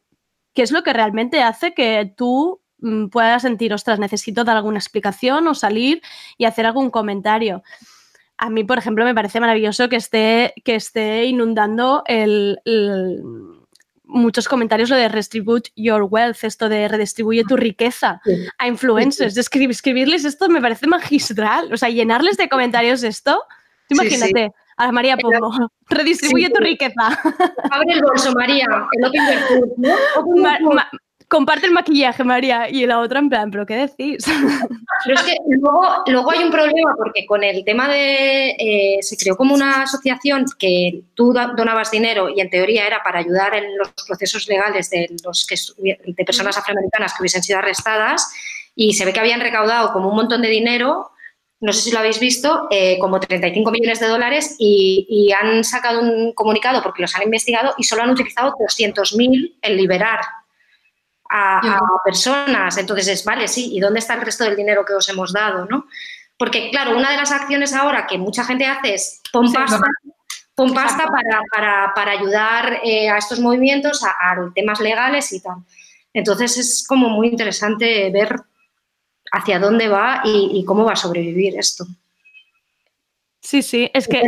que 0.54 0.62
es 0.62 0.70
lo 0.72 0.82
que 0.82 0.92
realmente 0.92 1.40
hace 1.42 1.72
que 1.72 2.12
tú 2.16 2.60
mm, 2.80 3.06
puedas 3.08 3.42
sentir, 3.42 3.72
ostras, 3.72 3.98
necesito 3.98 4.44
dar 4.44 4.56
alguna 4.56 4.78
explicación 4.78 5.46
o 5.48 5.54
salir 5.54 6.02
y 6.36 6.44
hacer 6.44 6.66
algún 6.66 6.90
comentario. 6.90 7.62
A 8.36 8.50
mí, 8.50 8.62
por 8.62 8.78
ejemplo, 8.78 9.04
me 9.04 9.14
parece 9.14 9.40
maravilloso 9.40 9.88
que 9.88 9.96
esté, 9.96 10.54
que 10.64 10.76
esté 10.76 11.24
inundando 11.24 12.02
el- 12.06 12.60
el- 12.64 13.20
muchos 14.08 14.48
comentarios 14.48 14.88
lo 14.90 14.96
de 14.96 15.08
restribute 15.08 15.70
your 15.76 16.02
wealth, 16.10 16.42
esto 16.42 16.68
de 16.68 16.88
redistribuye 16.88 17.44
tu 17.44 17.56
riqueza 17.56 18.20
a 18.58 18.66
influencers. 18.66 19.36
Escribir, 19.36 19.70
escribirles 19.70 20.24
esto 20.24 20.48
me 20.48 20.60
parece 20.60 20.86
magistral. 20.86 21.72
O 21.72 21.76
sea, 21.76 21.90
llenarles 21.90 22.36
de 22.36 22.48
comentarios 22.48 23.02
esto. 23.02 23.42
Imagínate, 23.90 24.50
a 24.76 24.92
María 24.92 25.16
Pombo, 25.16 25.70
redistribuye 25.88 26.50
tu 26.50 26.60
riqueza. 26.60 27.20
Abre 27.70 27.92
el 27.94 28.02
bolso, 28.02 28.32
María. 28.32 28.66
El 28.92 29.04
open 29.04 29.22
¿no? 29.76 29.94
Open 30.16 30.42
Ma- 30.42 30.58
your 30.58 30.68
food. 30.68 30.74
ma- 30.74 30.90
comparte 31.28 31.66
el 31.66 31.72
maquillaje, 31.72 32.24
María. 32.24 32.68
Y 32.68 32.86
la 32.86 32.98
otra 33.00 33.20
en 33.20 33.28
plan, 33.28 33.50
¿pero 33.50 33.66
qué 33.66 33.76
decís? 33.76 34.24
Pero 35.04 35.14
es 35.14 35.22
que 35.22 35.36
luego, 35.48 35.86
luego 36.06 36.30
hay 36.32 36.42
un 36.42 36.50
problema 36.50 36.94
porque 36.96 37.24
con 37.24 37.44
el 37.44 37.64
tema 37.64 37.88
de... 37.88 38.50
eh, 38.58 38.98
se 39.00 39.16
creó 39.16 39.36
como 39.36 39.54
una 39.54 39.82
asociación 39.82 40.44
que 40.58 41.02
tú 41.14 41.32
donabas 41.32 41.90
dinero 41.90 42.28
y 42.28 42.40
en 42.40 42.50
teoría 42.50 42.86
era 42.86 43.02
para 43.04 43.20
ayudar 43.20 43.54
en 43.54 43.78
los 43.78 43.92
procesos 44.06 44.48
legales 44.48 44.90
de, 44.90 45.06
los 45.24 45.46
que, 45.46 45.54
de 46.04 46.24
personas 46.24 46.58
afroamericanas 46.58 47.12
que 47.12 47.22
hubiesen 47.22 47.42
sido 47.42 47.60
arrestadas 47.60 48.28
y 48.74 48.94
se 48.94 49.04
ve 49.04 49.12
que 49.12 49.20
habían 49.20 49.40
recaudado 49.40 49.92
como 49.92 50.08
un 50.08 50.16
montón 50.16 50.42
de 50.42 50.48
dinero, 50.48 51.10
no 51.60 51.72
sé 51.72 51.82
si 51.82 51.92
lo 51.92 52.00
habéis 52.00 52.18
visto, 52.18 52.66
eh, 52.70 52.98
como 52.98 53.20
35 53.20 53.70
millones 53.70 54.00
de 54.00 54.06
dólares 54.06 54.56
y, 54.58 55.06
y 55.08 55.32
han 55.32 55.62
sacado 55.62 56.00
un 56.00 56.32
comunicado 56.32 56.82
porque 56.82 57.02
los 57.02 57.14
han 57.14 57.22
investigado 57.22 57.74
y 57.78 57.84
solo 57.84 58.02
han 58.02 58.10
utilizado 58.10 58.52
200.000 58.58 59.58
en 59.62 59.76
liberar 59.76 60.20
a, 61.28 61.58
a 61.58 61.80
personas. 62.04 62.76
Entonces 62.78 63.08
es, 63.08 63.24
vale, 63.24 63.48
sí, 63.48 63.70
¿y 63.74 63.80
dónde 63.80 63.98
está 64.00 64.14
el 64.14 64.22
resto 64.22 64.44
del 64.44 64.56
dinero 64.56 64.84
que 64.84 64.94
os 64.94 65.08
hemos 65.08 65.32
dado? 65.32 65.66
¿no? 65.66 65.86
Porque, 66.36 66.70
claro, 66.70 66.96
una 66.96 67.10
de 67.10 67.16
las 67.16 67.32
acciones 67.32 67.72
ahora 67.74 68.06
que 68.06 68.16
mucha 68.18 68.44
gente 68.44 68.66
hace 68.66 68.94
es 68.94 69.20
pon 69.32 69.52
pasta, 69.52 69.80
pon 70.54 70.72
pasta 70.74 71.06
para, 71.08 71.42
para- 71.50 71.92
para 71.94 72.12
ayudar 72.12 72.80
eh, 72.84 73.08
a 73.10 73.18
estos 73.18 73.40
movimientos, 73.40 74.02
a, 74.04 74.10
a 74.10 74.52
temas 74.54 74.80
legales 74.80 75.32
y 75.32 75.40
tal. 75.40 75.56
Entonces 76.14 76.56
es 76.58 76.84
como 76.88 77.08
muy 77.10 77.28
interesante 77.28 78.10
ver 78.10 78.34
hacia 79.30 79.58
dónde 79.58 79.88
va 79.88 80.22
y, 80.24 80.50
y 80.54 80.64
cómo 80.64 80.84
va 80.84 80.92
a 80.92 80.96
sobrevivir 80.96 81.58
esto. 81.58 81.84
Sí, 83.40 83.62
sí, 83.62 83.90
es 83.94 84.08
que. 84.08 84.20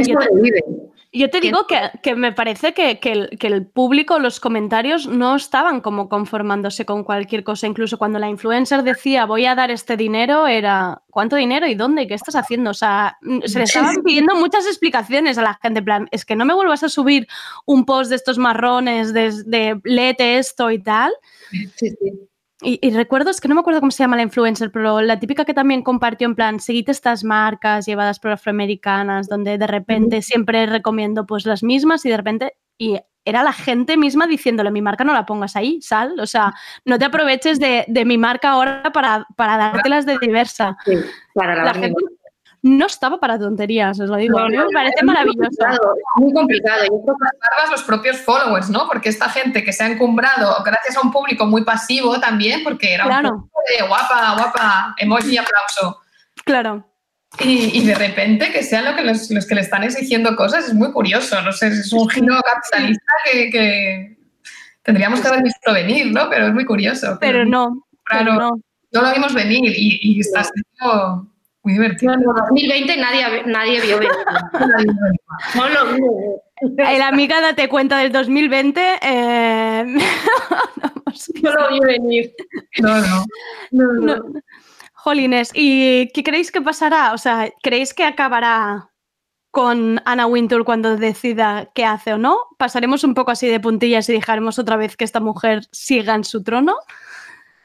Yo 1.13 1.29
te 1.29 1.41
digo 1.41 1.67
que, 1.67 1.91
que 2.03 2.15
me 2.15 2.33
parece 2.33 2.73
que, 2.73 3.01
que 3.01 3.13
el, 3.13 3.31
que 3.39 3.49
el 3.49 3.67
público, 3.67 4.21
los 4.21 4.39
comentarios 4.39 5.09
no 5.09 5.35
estaban 5.35 5.81
como 5.81 6.09
conformándose 6.09 6.87
con 6.87 7.03
cualquier 7.03 7.43
cosa. 7.43 7.67
Incluso 7.67 7.99
cuando 7.99 8.21
la 8.21 8.29
influencer 8.29 8.85
decía 8.85 9.27
voy 9.27 9.47
a 9.47 9.57
dar 9.57 9.73
este 9.73 9.97
dinero, 9.97 10.47
era 10.47 11.03
¿cuánto 11.11 11.35
dinero 11.35 11.67
y 11.67 11.75
dónde? 11.75 12.07
¿Qué 12.07 12.15
estás 12.15 12.37
haciendo? 12.37 12.71
O 12.71 12.75
sea, 12.75 13.19
mm, 13.23 13.41
se 13.45 13.59
le 13.59 13.65
estaban 13.65 13.97
pidiendo 14.05 14.37
muchas 14.37 14.67
explicaciones 14.67 15.37
a 15.37 15.43
la 15.43 15.59
gente. 15.61 15.81
En 15.81 15.85
plan, 15.85 16.09
es 16.13 16.25
que 16.25 16.37
no 16.37 16.45
me 16.45 16.55
vuelvas 16.55 16.85
a 16.85 16.89
subir 16.89 17.27
un 17.67 17.85
post 17.85 18.11
de 18.11 18.17
estos 18.17 18.39
marrones, 18.39 19.13
de, 19.13 19.33
de 19.47 19.81
léete 19.83 20.39
esto 20.39 20.71
y 20.71 20.81
tal. 20.81 21.13
Sí, 21.51 21.91
sí. 21.91 22.30
Y, 22.63 22.79
y 22.83 22.91
recuerdo, 22.91 23.31
es 23.31 23.41
que 23.41 23.49
no 23.49 23.55
me 23.55 23.61
acuerdo 23.61 23.81
cómo 23.81 23.91
se 23.91 24.03
llama 24.03 24.17
la 24.17 24.23
influencer, 24.23 24.71
pero 24.71 25.01
la 25.01 25.19
típica 25.19 25.45
que 25.45 25.55
también 25.55 25.83
compartió 25.83 26.27
en 26.27 26.35
plan, 26.35 26.61
seguid 26.61 26.89
estas 26.91 27.25
marcas 27.25 27.87
llevadas 27.87 28.19
por 28.19 28.33
afroamericanas, 28.33 29.29
donde 29.29 29.59
de 29.59 29.67
repente 29.67 30.23
siempre 30.23 30.67
recomiendo 30.67 31.27
pues 31.27 31.47
las 31.47 31.63
mismas 31.63 32.05
y 32.05 32.11
de 32.11 32.17
repente, 32.17 32.55
y 32.79 32.99
era 33.25 33.43
la 33.43 33.53
gente 33.53 33.97
misma 33.97 34.27
diciéndole, 34.27 34.71
mi 34.71 34.83
marca 34.83 35.05
no 35.05 35.13
la 35.13 35.27
pongas 35.27 35.57
ahí, 35.57 35.81
sal, 35.83 36.19
o 36.19 36.27
sea, 36.27 36.55
no 36.85 36.99
te 36.99 37.05
aproveches 37.05 37.59
de, 37.59 37.85
de 37.87 38.05
mi 38.05 38.19
marca 38.19 38.51
ahora 38.51 38.91
para, 38.93 39.27
para 39.37 39.57
dártelas 39.57 40.07
de 40.07 40.19
diversa. 40.19 40.77
para 41.35 41.63
la 41.63 41.75
gente. 41.75 42.03
No 42.63 42.87
estaba 42.87 43.19
para 43.19 43.39
tonterías, 43.39 43.99
os 44.01 44.09
lo 44.11 44.17
digo, 44.17 44.39
No, 44.39 44.47
mí 44.49 44.57
no, 44.57 44.67
me 44.67 44.73
parece 44.73 45.03
maravilloso. 45.05 45.39
complicado, 45.49 45.95
Muy 46.17 46.33
complicado. 46.33 46.81
Que 46.83 46.89
las 46.91 47.33
barbas 47.57 47.71
los 47.73 47.83
propios 47.85 48.19
followers, 48.19 48.69
¿no? 48.71 48.87
Porque 48.87 49.09
esta 49.09 49.29
gente 49.31 49.65
que 49.65 49.73
se 49.73 49.85
ha 49.85 49.87
encumbrado 49.89 50.63
gracias 50.65 50.97
a 50.97 51.01
un 51.01 51.11
público 51.11 51.47
muy 51.47 51.65
pasivo 51.65 52.21
también, 52.21 52.63
porque 52.63 52.93
era 52.95 53.05
Claro. 53.05 53.29
un 53.31 53.35
público 53.41 53.61
de 53.79 53.87
guapa, 53.89 54.35
guapa, 54.37 54.95
emoji 54.99 55.35
y 55.35 55.39
aplauso. 55.39 56.01
Claro. 56.45 56.87
Y, 57.39 57.79
y 57.81 57.87
de 57.87 57.95
repente 57.95 58.51
que 58.53 58.63
sean 58.63 58.85
lo 58.85 58.97
que 58.97 59.03
los, 59.05 59.31
los 59.31 59.47
que 59.47 59.55
le 59.55 59.61
están 59.61 59.85
exigiendo 59.85 60.35
cosas 60.35 60.67
es 60.67 60.75
muy 60.75 60.91
curioso, 60.93 61.41
no 61.43 61.53
sé, 61.53 61.69
es 61.69 61.93
un 61.93 62.09
giro 62.09 62.35
capitalista 62.43 63.13
que, 63.31 63.51
que 63.51 64.19
tendríamos 64.83 65.21
que 65.21 65.29
haber 65.29 65.43
visto 65.45 65.73
venir, 65.73 66.11
¿no? 66.13 66.29
Pero 66.29 66.49
es 66.49 66.53
muy 66.53 66.65
curioso. 66.65 67.17
Pero 67.21 67.45
no, 67.45 67.87
Claro, 68.05 68.35
no 68.93 69.03
lo 69.03 69.13
vimos 69.13 69.33
venir 69.33 69.65
y, 69.65 70.01
y 70.03 70.21
está 70.21 70.43
siendo 70.43 71.29
Muy 71.63 71.75
divertido. 71.75 72.17
No, 72.17 72.33
no, 72.33 72.35
2020 72.49 72.97
nadie, 72.97 73.43
nadie 73.47 73.81
vio 73.81 73.99
venir. 74.01 74.13
No 75.55 75.69
lo 75.69 75.87
vi 75.87 76.01
venir. 76.01 76.87
El 76.89 77.03
amiga 77.03 77.41
date 77.41 77.69
cuenta 77.69 77.99
del 77.99 78.13
2020. 78.13 78.81
eh, 79.03 79.85
No 81.43 81.53
lo 81.53 81.69
vi 81.71 81.81
venir. 81.81 82.35
No, 82.81 82.99
no. 83.01 83.25
No, 83.71 83.93
no. 83.93 84.17
no. 84.17 84.23
Jolines, 84.95 85.51
¿y 85.55 86.09
qué 86.13 86.23
creéis 86.23 86.53
que 86.53 86.61
pasará? 86.61 87.13
O 87.15 87.19
sea, 87.19 87.51
¿creéis 87.63 87.95
que 87.95 88.05
acabará 88.05 88.91
con 89.51 90.01
Anna 90.05 90.27
Wintour 90.27 90.65
cuando 90.65 90.97
decida 90.99 91.71
qué 91.75 91.85
hace 91.87 92.13
o 92.13 92.19
no? 92.19 92.39
¿Pasaremos 92.59 93.03
un 93.05 93.15
poco 93.15 93.31
así 93.31 93.49
de 93.49 93.61
puntillas 93.61 94.09
y 94.11 94.13
dejaremos 94.13 94.59
otra 94.59 94.77
vez 94.77 94.97
que 94.99 95.05
esta 95.05 95.21
mujer 95.21 95.63
siga 95.73 96.15
en 96.15 96.25
su 96.25 96.43
trono? 96.43 96.77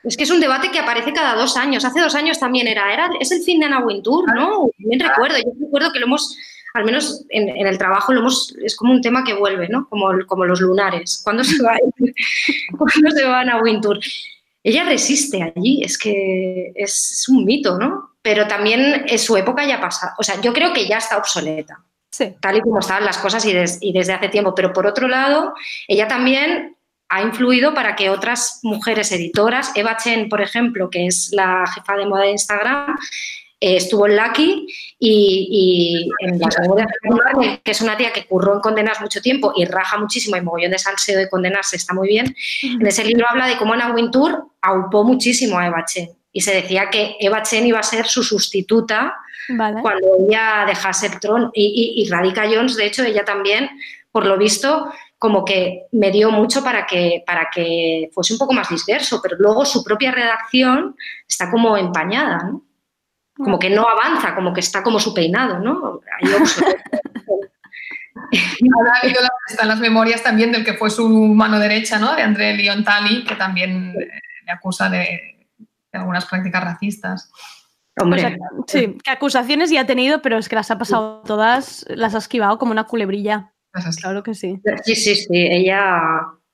Es 0.06 0.16
que 0.18 0.24
es 0.24 0.32
un 0.32 0.40
debate 0.40 0.70
que 0.72 0.80
aparece 0.80 1.14
cada 1.14 1.36
dos 1.36 1.58
años. 1.58 1.84
Hace 1.86 2.00
dos 2.00 2.16
años 2.16 2.40
también 2.40 2.68
era, 2.68 2.94
era 2.94 3.10
es 3.20 3.32
el 3.32 3.42
fin 3.42 3.60
de 3.60 3.68
Wintour, 3.78 4.34
¿no? 4.36 4.70
Bien 4.78 5.00
recuerdo, 5.00 5.38
yo 5.38 5.52
recuerdo 5.60 5.92
que 5.92 6.00
lo 6.00 6.06
hemos, 6.06 6.38
al 6.74 6.86
menos 6.86 7.26
en, 7.30 7.50
en 7.50 7.68
el 7.68 7.78
trabajo, 7.78 8.14
lo 8.14 8.20
hemos, 8.22 8.56
es 8.64 8.76
como 8.76 8.92
un 8.94 9.02
tema 9.02 9.24
que 9.24 9.34
vuelve, 9.34 9.68
¿no? 9.68 9.88
Como, 9.90 10.08
como 10.28 10.46
los 10.46 10.62
lunares. 10.62 11.22
¿Cuándo 11.24 11.44
se 11.44 11.62
va, 11.64 11.76
¿cuándo 12.78 13.12
se 13.12 13.24
va 13.26 13.44
Wintour? 13.62 14.00
Ella 14.64 14.84
resiste 14.84 15.44
allí, 15.44 15.84
es 15.84 15.98
que 15.98 16.72
es, 16.76 17.12
es 17.12 17.30
un 17.30 17.46
mito, 17.46 17.78
¿no? 17.78 18.12
Pero 18.22 18.48
también 18.48 19.06
en 19.08 19.20
su 19.20 19.38
época 19.38 19.66
ya 19.66 19.80
pasa. 19.80 20.16
O 20.18 20.24
sea, 20.24 20.42
yo 20.42 20.54
creo 20.54 20.74
que 20.74 20.88
ya 20.88 20.98
está 20.98 21.18
obsoleta. 21.18 21.80
Sí. 22.10 22.34
Tal 22.40 22.58
y 22.58 22.62
como 22.62 22.80
estaban 22.80 23.06
las 23.06 23.18
cosas 23.18 23.46
y, 23.46 23.54
des- 23.54 23.78
y 23.82 23.92
desde 23.94 24.14
hace 24.14 24.30
tiempo. 24.30 24.56
Pero 24.56 24.74
por 24.74 24.88
otro 24.88 25.08
lado, 25.08 25.54
ella 25.88 26.08
también 26.08 26.75
ha 27.10 27.22
influido 27.22 27.74
para 27.74 27.96
que 27.96 28.10
otras 28.10 28.60
mujeres 28.64 29.12
editoras, 29.12 29.72
Eva 29.76 29.98
Chen, 29.98 30.30
por 30.30 30.42
ejemplo, 30.42 30.90
que 30.90 31.08
es 31.08 31.30
la 31.32 31.66
jefa 31.74 31.96
de 31.96 32.06
moda 32.06 32.24
de 32.24 32.32
Instagram, 32.32 32.98
eh, 33.62 33.78
estuvo 33.78 34.06
en 34.06 34.18
Lucky 34.18 34.68
y, 35.00 36.10
y 36.20 36.28
en 36.28 36.38
de 36.38 36.46
Marvel, 37.10 37.60
que 37.64 37.72
es 37.72 37.82
una 37.82 37.96
tía 37.96 38.12
que 38.12 38.26
curró 38.26 38.56
en 38.56 38.60
Condenas 38.60 39.00
mucho 39.00 39.22
tiempo 39.22 39.54
y 39.56 39.66
raja 39.66 39.98
muchísimo 39.98 40.36
y 40.36 40.42
mogollón 40.42 40.72
de 40.72 40.80
salseo 40.80 41.18
de 41.18 41.30
Condenas 41.30 41.74
está 41.74 41.94
muy 41.94 42.10
bien. 42.10 42.36
En 42.64 42.86
ese 42.86 43.06
libro 43.06 43.26
habla 43.30 43.48
de 43.48 43.58
cómo 43.58 43.74
Anna 43.74 43.94
Wintour 43.94 44.48
aupó 44.62 45.04
muchísimo 45.04 45.58
a 45.58 45.68
Eva 45.68 45.86
Chen 45.86 46.10
y 46.34 46.42
se 46.42 46.54
decía 46.54 46.90
que 46.90 47.16
Eva 47.20 47.44
Chen 47.44 47.66
iba 47.66 47.80
a 47.80 47.84
ser 47.84 48.08
su 48.08 48.22
sustituta 48.24 49.16
Vale. 49.48 49.82
cuando 49.82 50.08
ella 50.20 50.66
dejase 50.68 51.08
el 51.08 51.20
trono. 51.22 51.50
Y, 51.54 51.96
y, 51.96 52.04
y 52.04 52.10
Radica 52.10 52.44
Jones, 52.52 52.76
de 52.76 52.86
hecho, 52.86 53.04
ella 53.04 53.24
también, 53.24 53.70
por 54.12 54.26
lo 54.26 54.38
visto, 54.38 54.92
como 55.26 55.44
que 55.44 55.88
me 55.92 56.12
dio 56.12 56.30
mucho 56.30 56.64
para 56.64 56.86
que, 56.86 57.24
para 57.26 57.50
que 57.52 58.12
fuese 58.14 58.34
un 58.34 58.38
poco 58.38 58.54
más 58.54 58.70
disperso, 58.70 59.20
pero 59.24 59.36
luego 59.40 59.66
su 59.66 59.84
propia 59.84 60.12
redacción 60.12 60.96
está 61.28 61.50
como 61.50 61.76
empañada, 61.78 62.44
¿no? 62.44 62.62
Como 63.36 63.58
que 63.58 63.72
no 63.72 63.88
avanza, 63.90 64.36
como 64.36 64.54
que 64.54 64.60
está 64.60 64.84
como 64.84 65.00
su 65.00 65.16
peinado, 65.16 65.58
¿no? 65.58 66.00
Ahí. 66.22 66.32
Ahora 68.78 68.92
ha 68.94 69.00
habido 69.04 69.22
la- 69.24 69.30
están 69.50 69.68
las 69.68 69.80
memorias 69.80 70.22
también 70.22 70.52
del 70.52 70.64
que 70.64 70.76
fue 70.76 70.92
su 70.92 71.10
mano 71.10 71.58
derecha, 71.58 71.98
¿no? 71.98 72.14
De 72.16 72.22
André 72.22 72.56
Leontali, 72.56 73.24
que 73.26 73.36
también 73.36 73.96
eh, 74.00 74.08
le 74.46 74.52
acusa 74.52 74.88
de, 74.90 75.48
de 75.58 75.98
algunas 76.00 76.26
prácticas 76.28 76.64
racistas. 76.64 77.32
Hombre, 78.00 78.26
O 78.26 78.28
sea, 78.28 78.38
sí, 78.68 78.96
que 79.04 79.10
acusaciones 79.10 79.72
ya 79.72 79.82
ha 79.82 79.86
tenido, 79.88 80.22
pero 80.22 80.38
es 80.38 80.48
que 80.50 80.56
las 80.56 80.70
ha 80.70 80.78
pasado 80.78 81.24
todas, 81.26 81.84
las 81.90 82.14
ha 82.14 82.20
esquivado 82.20 82.60
como 82.60 82.72
una 82.74 82.84
culebrilla. 82.84 83.54
Claro 84.02 84.24
que 84.24 84.34
sí. 84.34 84.60
sí, 84.84 84.96
sí, 84.96 85.16
sí, 85.16 85.28
ella, 85.32 86.02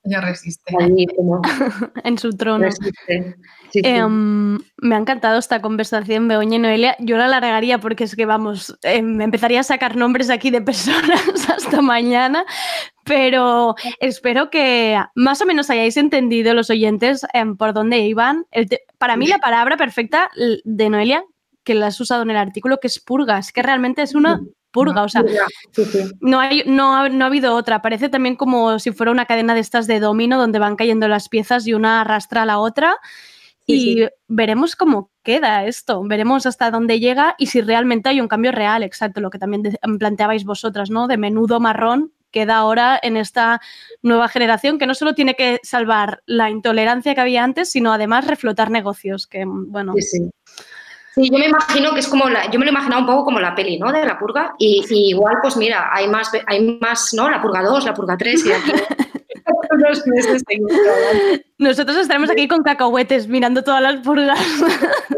Ella 0.04 0.20
resiste. 0.20 0.74
allí 0.78 1.06
como 1.16 1.40
En 2.04 2.18
su 2.18 2.30
trono. 2.30 2.64
resiste. 2.64 3.36
Sí, 3.70 3.80
sí. 3.80 3.82
Em, 3.84 4.58
me 4.82 4.94
ha 4.94 4.98
encantado 4.98 5.38
esta 5.38 5.62
conversación, 5.62 6.28
Begoña 6.28 6.56
y 6.56 6.58
Noelia. 6.58 6.96
Yo 6.98 7.16
la 7.16 7.24
alargaría 7.26 7.78
porque 7.78 8.04
es 8.04 8.14
que, 8.16 8.26
vamos, 8.26 8.76
em, 8.82 9.20
empezaría 9.20 9.60
a 9.60 9.64
sacar 9.64 9.96
nombres 9.96 10.28
aquí 10.28 10.50
de 10.50 10.60
personas 10.60 11.22
hasta 11.48 11.80
mañana, 11.80 12.44
pero 13.04 13.74
espero 14.00 14.50
que 14.50 14.98
más 15.14 15.40
o 15.40 15.46
menos 15.46 15.70
hayáis 15.70 15.96
entendido 15.96 16.52
los 16.54 16.68
oyentes 16.70 17.24
em, 17.32 17.56
por 17.56 17.72
dónde 17.72 18.00
iban. 18.00 18.44
El 18.50 18.68
para 18.98 19.16
mí 19.16 19.26
la 19.26 19.38
palabra 19.38 19.76
perfecta 19.76 20.30
de 20.64 20.90
Noelia, 20.90 21.24
que 21.64 21.74
la 21.74 21.86
has 21.86 22.00
usado 22.00 22.22
en 22.22 22.30
el 22.30 22.36
artículo, 22.36 22.78
que 22.78 22.88
es 22.88 22.98
purga, 23.00 23.38
es 23.38 23.52
que 23.52 23.62
realmente 23.62 24.02
es 24.02 24.14
una 24.14 24.40
purga, 24.72 25.02
o 25.02 25.08
sea, 25.08 25.22
Sí, 25.70 25.84
sí. 25.84 25.98
no, 26.20 26.40
hay, 26.40 26.64
no, 26.66 26.96
ha, 26.96 27.08
no 27.08 27.24
ha 27.24 27.28
habido 27.28 27.54
otra. 27.54 27.82
Parece 27.82 28.08
también 28.08 28.34
como 28.36 28.78
si 28.78 28.90
fuera 28.90 29.12
una 29.12 29.26
cadena 29.26 29.54
de 29.54 29.60
estas 29.60 29.86
de 29.86 30.00
domino 30.00 30.38
donde 30.38 30.58
van 30.58 30.76
cayendo 30.76 31.06
las 31.08 31.28
piezas 31.28 31.66
y 31.66 31.74
una 31.74 32.00
arrastra 32.00 32.42
a 32.42 32.46
la 32.46 32.58
otra. 32.58 32.96
y 33.64 34.06
veremos 34.26 34.74
cómo 34.74 35.10
queda 35.22 35.64
esto, 35.66 36.02
veremos 36.02 36.46
hasta 36.46 36.72
dónde 36.72 36.98
llega 36.98 37.36
y 37.38 37.46
si 37.46 37.60
realmente 37.60 38.08
hay 38.08 38.20
un 38.20 38.26
cambio 38.26 38.50
real, 38.50 38.82
exacto, 38.82 39.20
lo 39.20 39.30
que 39.30 39.38
también 39.38 39.62
de- 39.62 39.78
planteabais 40.00 40.44
vosotras, 40.44 40.90
¿no? 40.90 41.06
De 41.06 41.16
menudo 41.16 41.60
marrón 41.60 42.12
queda 42.32 42.56
ahora 42.56 42.98
en 43.00 43.16
esta 43.16 43.60
nueva 44.02 44.26
generación 44.26 44.78
que 44.78 44.86
no 44.86 44.94
solo 44.94 45.14
tiene 45.14 45.34
que 45.36 45.60
salvar 45.62 46.22
la 46.26 46.50
intolerancia 46.50 47.14
que 47.14 47.20
había 47.20 47.44
antes, 47.44 47.70
sino 47.70 47.92
además 47.92 48.26
reflotar 48.26 48.70
negocios, 48.70 49.26
que 49.28 49.44
bueno, 49.46 49.92
Sí, 49.96 50.02
sí. 50.02 50.30
Sí, 51.14 51.28
yo 51.30 51.38
me 51.38 51.46
imagino 51.46 51.92
que 51.92 52.00
es 52.00 52.08
como 52.08 52.28
la, 52.28 52.50
yo 52.50 52.58
me 52.58 52.64
lo 52.64 52.70
imaginaba 52.70 53.00
un 53.00 53.06
poco 53.06 53.24
como 53.24 53.40
la 53.40 53.54
peli, 53.54 53.78
¿no? 53.78 53.92
De 53.92 54.04
la 54.04 54.18
purga. 54.18 54.54
Y, 54.58 54.84
y 54.88 55.10
igual, 55.10 55.36
pues 55.42 55.56
mira, 55.56 55.90
hay 55.92 56.08
más, 56.08 56.30
hay 56.46 56.78
más, 56.80 57.12
¿no? 57.12 57.30
La 57.30 57.42
purga 57.42 57.62
2, 57.62 57.84
la 57.84 57.94
purga 57.94 58.16
3 58.16 58.46
y 58.46 58.52
aquí 58.52 58.72
nosotros 61.58 61.96
estaremos 61.96 62.30
aquí 62.30 62.48
con 62.48 62.62
cacahuetes 62.62 63.28
mirando 63.28 63.62
todas 63.62 63.82
las 63.82 64.00
purgas. 64.00 64.38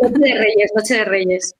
Noche 0.02 0.18
de 0.18 0.34
Reyes, 0.34 0.72
Noche 0.74 0.94
de 0.94 1.04
Reyes. 1.04 1.54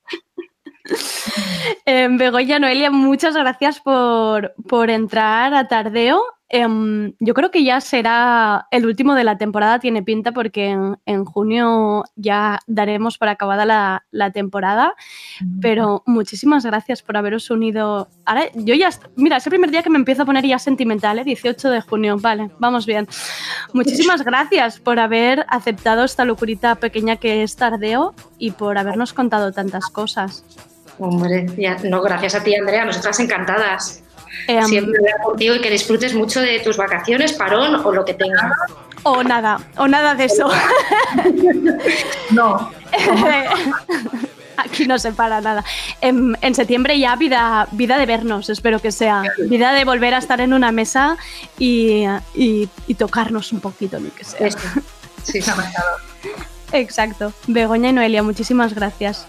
Eh, 1.85 2.07
Begoña, 2.11 2.59
Noelia, 2.59 2.91
muchas 2.91 3.35
gracias 3.35 3.79
por, 3.79 4.53
por 4.67 4.89
entrar 4.89 5.53
a 5.53 5.67
Tardeo. 5.67 6.21
Em, 6.47 7.13
yo 7.19 7.33
creo 7.33 7.49
que 7.49 7.63
ya 7.63 7.81
será 7.81 8.67
el 8.69 8.85
último 8.85 9.15
de 9.15 9.23
la 9.23 9.37
temporada, 9.37 9.79
tiene 9.79 10.03
pinta, 10.03 10.31
porque 10.31 10.67
en, 10.69 10.97
en 11.07 11.25
junio 11.25 12.03
ya 12.15 12.59
daremos 12.67 13.17
por 13.17 13.29
acabada 13.29 13.65
la, 13.65 14.05
la 14.11 14.31
temporada. 14.31 14.93
Pero 15.59 16.03
muchísimas 16.05 16.65
gracias 16.65 17.01
por 17.01 17.17
haberos 17.17 17.49
unido. 17.49 18.09
Ahora, 18.25 18.43
yo 18.53 18.75
ya. 18.75 18.89
Mira, 19.15 19.37
es 19.37 19.47
el 19.47 19.49
primer 19.51 19.71
día 19.71 19.81
que 19.83 19.89
me 19.89 19.97
empiezo 19.97 20.21
a 20.21 20.25
poner 20.25 20.45
ya 20.45 20.59
sentimental, 20.59 21.17
¿eh? 21.19 21.23
18 21.23 21.69
de 21.69 21.81
junio. 21.81 22.17
Vale, 22.19 22.51
vamos 22.59 22.85
bien. 22.85 23.07
Muchísimas 23.73 24.23
gracias 24.23 24.79
por 24.79 24.99
haber 24.99 25.45
aceptado 25.49 26.03
esta 26.03 26.25
locurita 26.25 26.75
pequeña 26.75 27.15
que 27.17 27.41
es 27.43 27.55
Tardeo 27.55 28.13
y 28.37 28.51
por 28.51 28.77
habernos 28.77 29.13
contado 29.13 29.51
tantas 29.51 29.87
cosas. 29.87 30.43
Hombre, 30.99 31.47
ya- 31.57 31.77
no, 31.83 32.01
gracias 32.01 32.35
a 32.35 32.43
ti, 32.43 32.55
Andrea, 32.55 32.85
nosotras 32.85 33.19
encantadas. 33.19 34.01
Em, 34.47 34.65
Siempre 34.65 34.97
hablar 34.99 35.21
contigo 35.23 35.55
y 35.55 35.61
que 35.61 35.69
disfrutes 35.69 36.13
mucho 36.13 36.41
de 36.41 36.59
tus 36.59 36.77
vacaciones, 36.77 37.33
parón 37.33 37.75
o 37.75 37.91
lo 37.91 38.05
que 38.05 38.13
tengas. 38.13 38.51
O 39.03 39.23
nada, 39.23 39.59
o 39.77 39.87
nada 39.87 40.15
de 40.15 40.25
eso. 40.25 40.49
No. 42.31 42.71
Aquí 44.57 44.87
no 44.87 44.97
se 44.97 45.11
para 45.11 45.41
nada. 45.41 45.63
En, 46.01 46.37
en 46.41 46.55
septiembre 46.55 46.97
ya 46.97 47.15
vida, 47.17 47.67
vida 47.71 47.97
de 47.97 48.05
vernos, 48.05 48.49
espero 48.49 48.79
que 48.79 48.91
sea. 48.91 49.23
Vida 49.49 49.73
de 49.73 49.83
volver 49.83 50.13
a 50.13 50.17
estar 50.19 50.39
en 50.39 50.53
una 50.53 50.71
mesa 50.71 51.17
y, 51.59 52.05
y- 52.33 52.69
y 52.87 52.93
tocarnos 52.95 53.51
un 53.51 53.59
poquito, 53.59 53.99
ni 53.99 54.09
que 54.09 54.23
sea. 54.23 54.47
Eso. 54.47 54.57
Sí, 55.23 55.41
sí. 55.41 55.51
Exacto. 56.71 57.33
Begoña 57.47 57.89
y 57.89 57.93
Noelia, 57.93 58.23
muchísimas 58.23 58.73
gracias. 58.73 59.27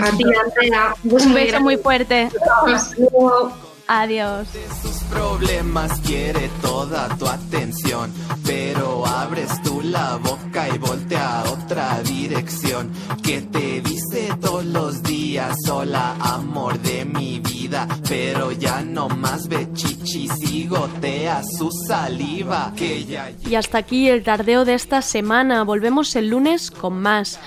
A 0.00 0.16
ti, 0.16 0.24
Andrea. 0.24 0.94
Un 1.02 1.34
beso 1.34 1.60
muy 1.60 1.76
fuerte. 1.76 2.28
Hasta 2.72 2.94
luego. 2.96 3.52
Adiós. 3.86 4.48
tus 4.82 5.02
problemas 5.10 6.00
quiere 6.00 6.48
toda 6.60 7.08
tu 7.16 7.26
atención, 7.26 8.12
pero 8.44 9.06
abres 9.06 9.62
tú 9.62 9.80
la 9.82 10.16
boca 10.16 10.68
y 10.74 10.78
voltea 10.78 11.40
a 11.40 11.50
otra 11.50 12.00
dirección. 12.02 12.90
Que 13.22 13.42
te 13.42 13.80
dice 13.80 14.30
todos 14.40 14.64
los 14.64 15.02
días, 15.02 15.56
hola 15.70 16.16
amor 16.20 16.78
de 16.80 17.04
mi 17.04 17.40
vida, 17.40 17.86
pero 18.08 18.52
ya 18.52 18.80
no 18.80 19.08
más 19.08 19.48
ve 19.48 19.68
chichis 19.72 20.32
y 20.50 20.66
gotea 20.66 21.42
su 21.58 21.70
saliva. 21.86 22.72
Que 22.76 23.04
ya 23.04 23.30
Y 23.46 23.54
hasta 23.54 23.78
aquí 23.78 24.08
el 24.08 24.22
tardeo 24.22 24.64
de 24.64 24.74
esta 24.74 25.02
semana. 25.02 25.64
Volvemos 25.64 26.14
el 26.16 26.28
lunes 26.28 26.70
con 26.70 27.00
más. 27.00 27.38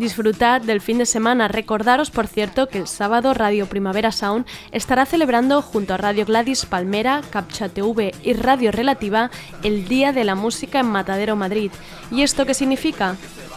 Disfrutad 0.00 0.62
del 0.62 0.80
fin 0.80 0.96
de 0.96 1.04
semana. 1.04 1.46
Recordaros, 1.46 2.10
por 2.10 2.26
cierto, 2.26 2.68
que 2.70 2.78
el 2.78 2.88
sábado 2.88 3.34
Radio 3.34 3.66
Primavera 3.66 4.12
Sound 4.12 4.46
estará 4.72 5.04
celebrando 5.04 5.60
junto 5.60 5.92
a 5.92 5.98
Radio 5.98 6.24
Gladys 6.24 6.64
Palmera, 6.64 7.20
Captcha 7.28 7.68
TV 7.68 8.14
y 8.22 8.32
Radio 8.32 8.72
Relativa 8.72 9.30
el 9.62 9.88
Día 9.88 10.14
de 10.14 10.24
la 10.24 10.34
Música 10.34 10.80
en 10.80 10.86
Matadero 10.86 11.36
Madrid. 11.36 11.70
¿Y 12.10 12.22
esto 12.22 12.46
qué 12.46 12.54
significa? 12.54 13.16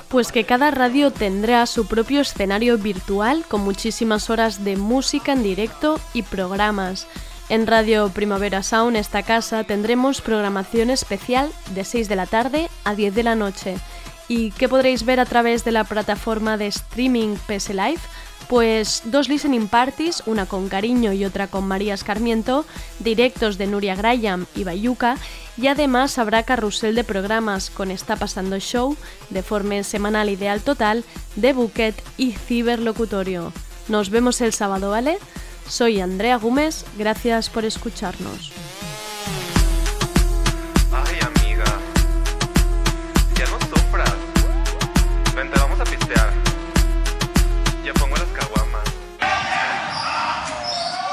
Pues 0.09 0.33
que 0.33 0.43
cada 0.43 0.69
radio 0.69 1.11
tendrá 1.11 1.65
su 1.65 1.87
propio 1.87 2.19
escenario 2.19 2.77
virtual 2.77 3.45
con 3.47 3.61
muchísimas 3.61 4.29
horas 4.29 4.65
de 4.65 4.75
música 4.75 5.31
en 5.31 5.43
directo 5.43 5.97
y 6.13 6.23
programas. 6.23 7.07
En 7.47 7.67
Radio 7.67 8.09
Primavera 8.09 8.63
Sound, 8.63 8.97
esta 8.97 9.23
casa, 9.23 9.63
tendremos 9.63 10.19
programación 10.19 10.89
especial 10.89 11.49
de 11.73 11.85
6 11.85 12.09
de 12.09 12.15
la 12.17 12.25
tarde 12.25 12.69
a 12.83 12.95
10 12.95 13.15
de 13.15 13.23
la 13.23 13.35
noche. 13.35 13.77
¿Y 14.27 14.51
qué 14.51 14.69
podréis 14.69 15.05
ver 15.05 15.19
a 15.19 15.25
través 15.25 15.63
de 15.63 15.71
la 15.71 15.83
plataforma 15.83 16.57
de 16.57 16.67
streaming 16.67 17.35
PS 17.47 17.69
Live? 17.69 17.99
Pues 18.47 19.03
dos 19.05 19.29
listening 19.29 19.67
parties, 19.67 20.23
una 20.25 20.45
con 20.45 20.69
Cariño 20.69 21.13
y 21.13 21.25
otra 21.25 21.47
con 21.47 21.65
María 21.65 21.93
Escarmiento, 21.93 22.65
directos 22.99 23.57
de 23.57 23.67
Nuria 23.67 23.95
Graham 23.95 24.45
y 24.55 24.63
Bayuca, 24.63 25.17
y 25.57 25.67
además 25.67 26.17
habrá 26.17 26.43
carrusel 26.43 26.95
de 26.95 27.03
programas 27.03 27.69
con 27.69 27.89
Está 27.89 28.15
Pasando 28.15 28.59
Show, 28.59 28.97
Deforme 29.29 29.83
Semanal 29.83 30.29
Ideal 30.29 30.61
Total, 30.61 31.03
The 31.39 31.53
Buquet 31.53 31.95
y 32.17 32.31
Ciberlocutorio. 32.33 33.53
Nos 33.87 34.09
vemos 34.09 34.41
el 34.41 34.53
sábado, 34.53 34.91
¿vale? 34.91 35.17
Soy 35.67 36.01
Andrea 36.01 36.37
Gómez, 36.37 36.85
gracias 36.97 37.49
por 37.49 37.65
escucharnos. 37.65 38.51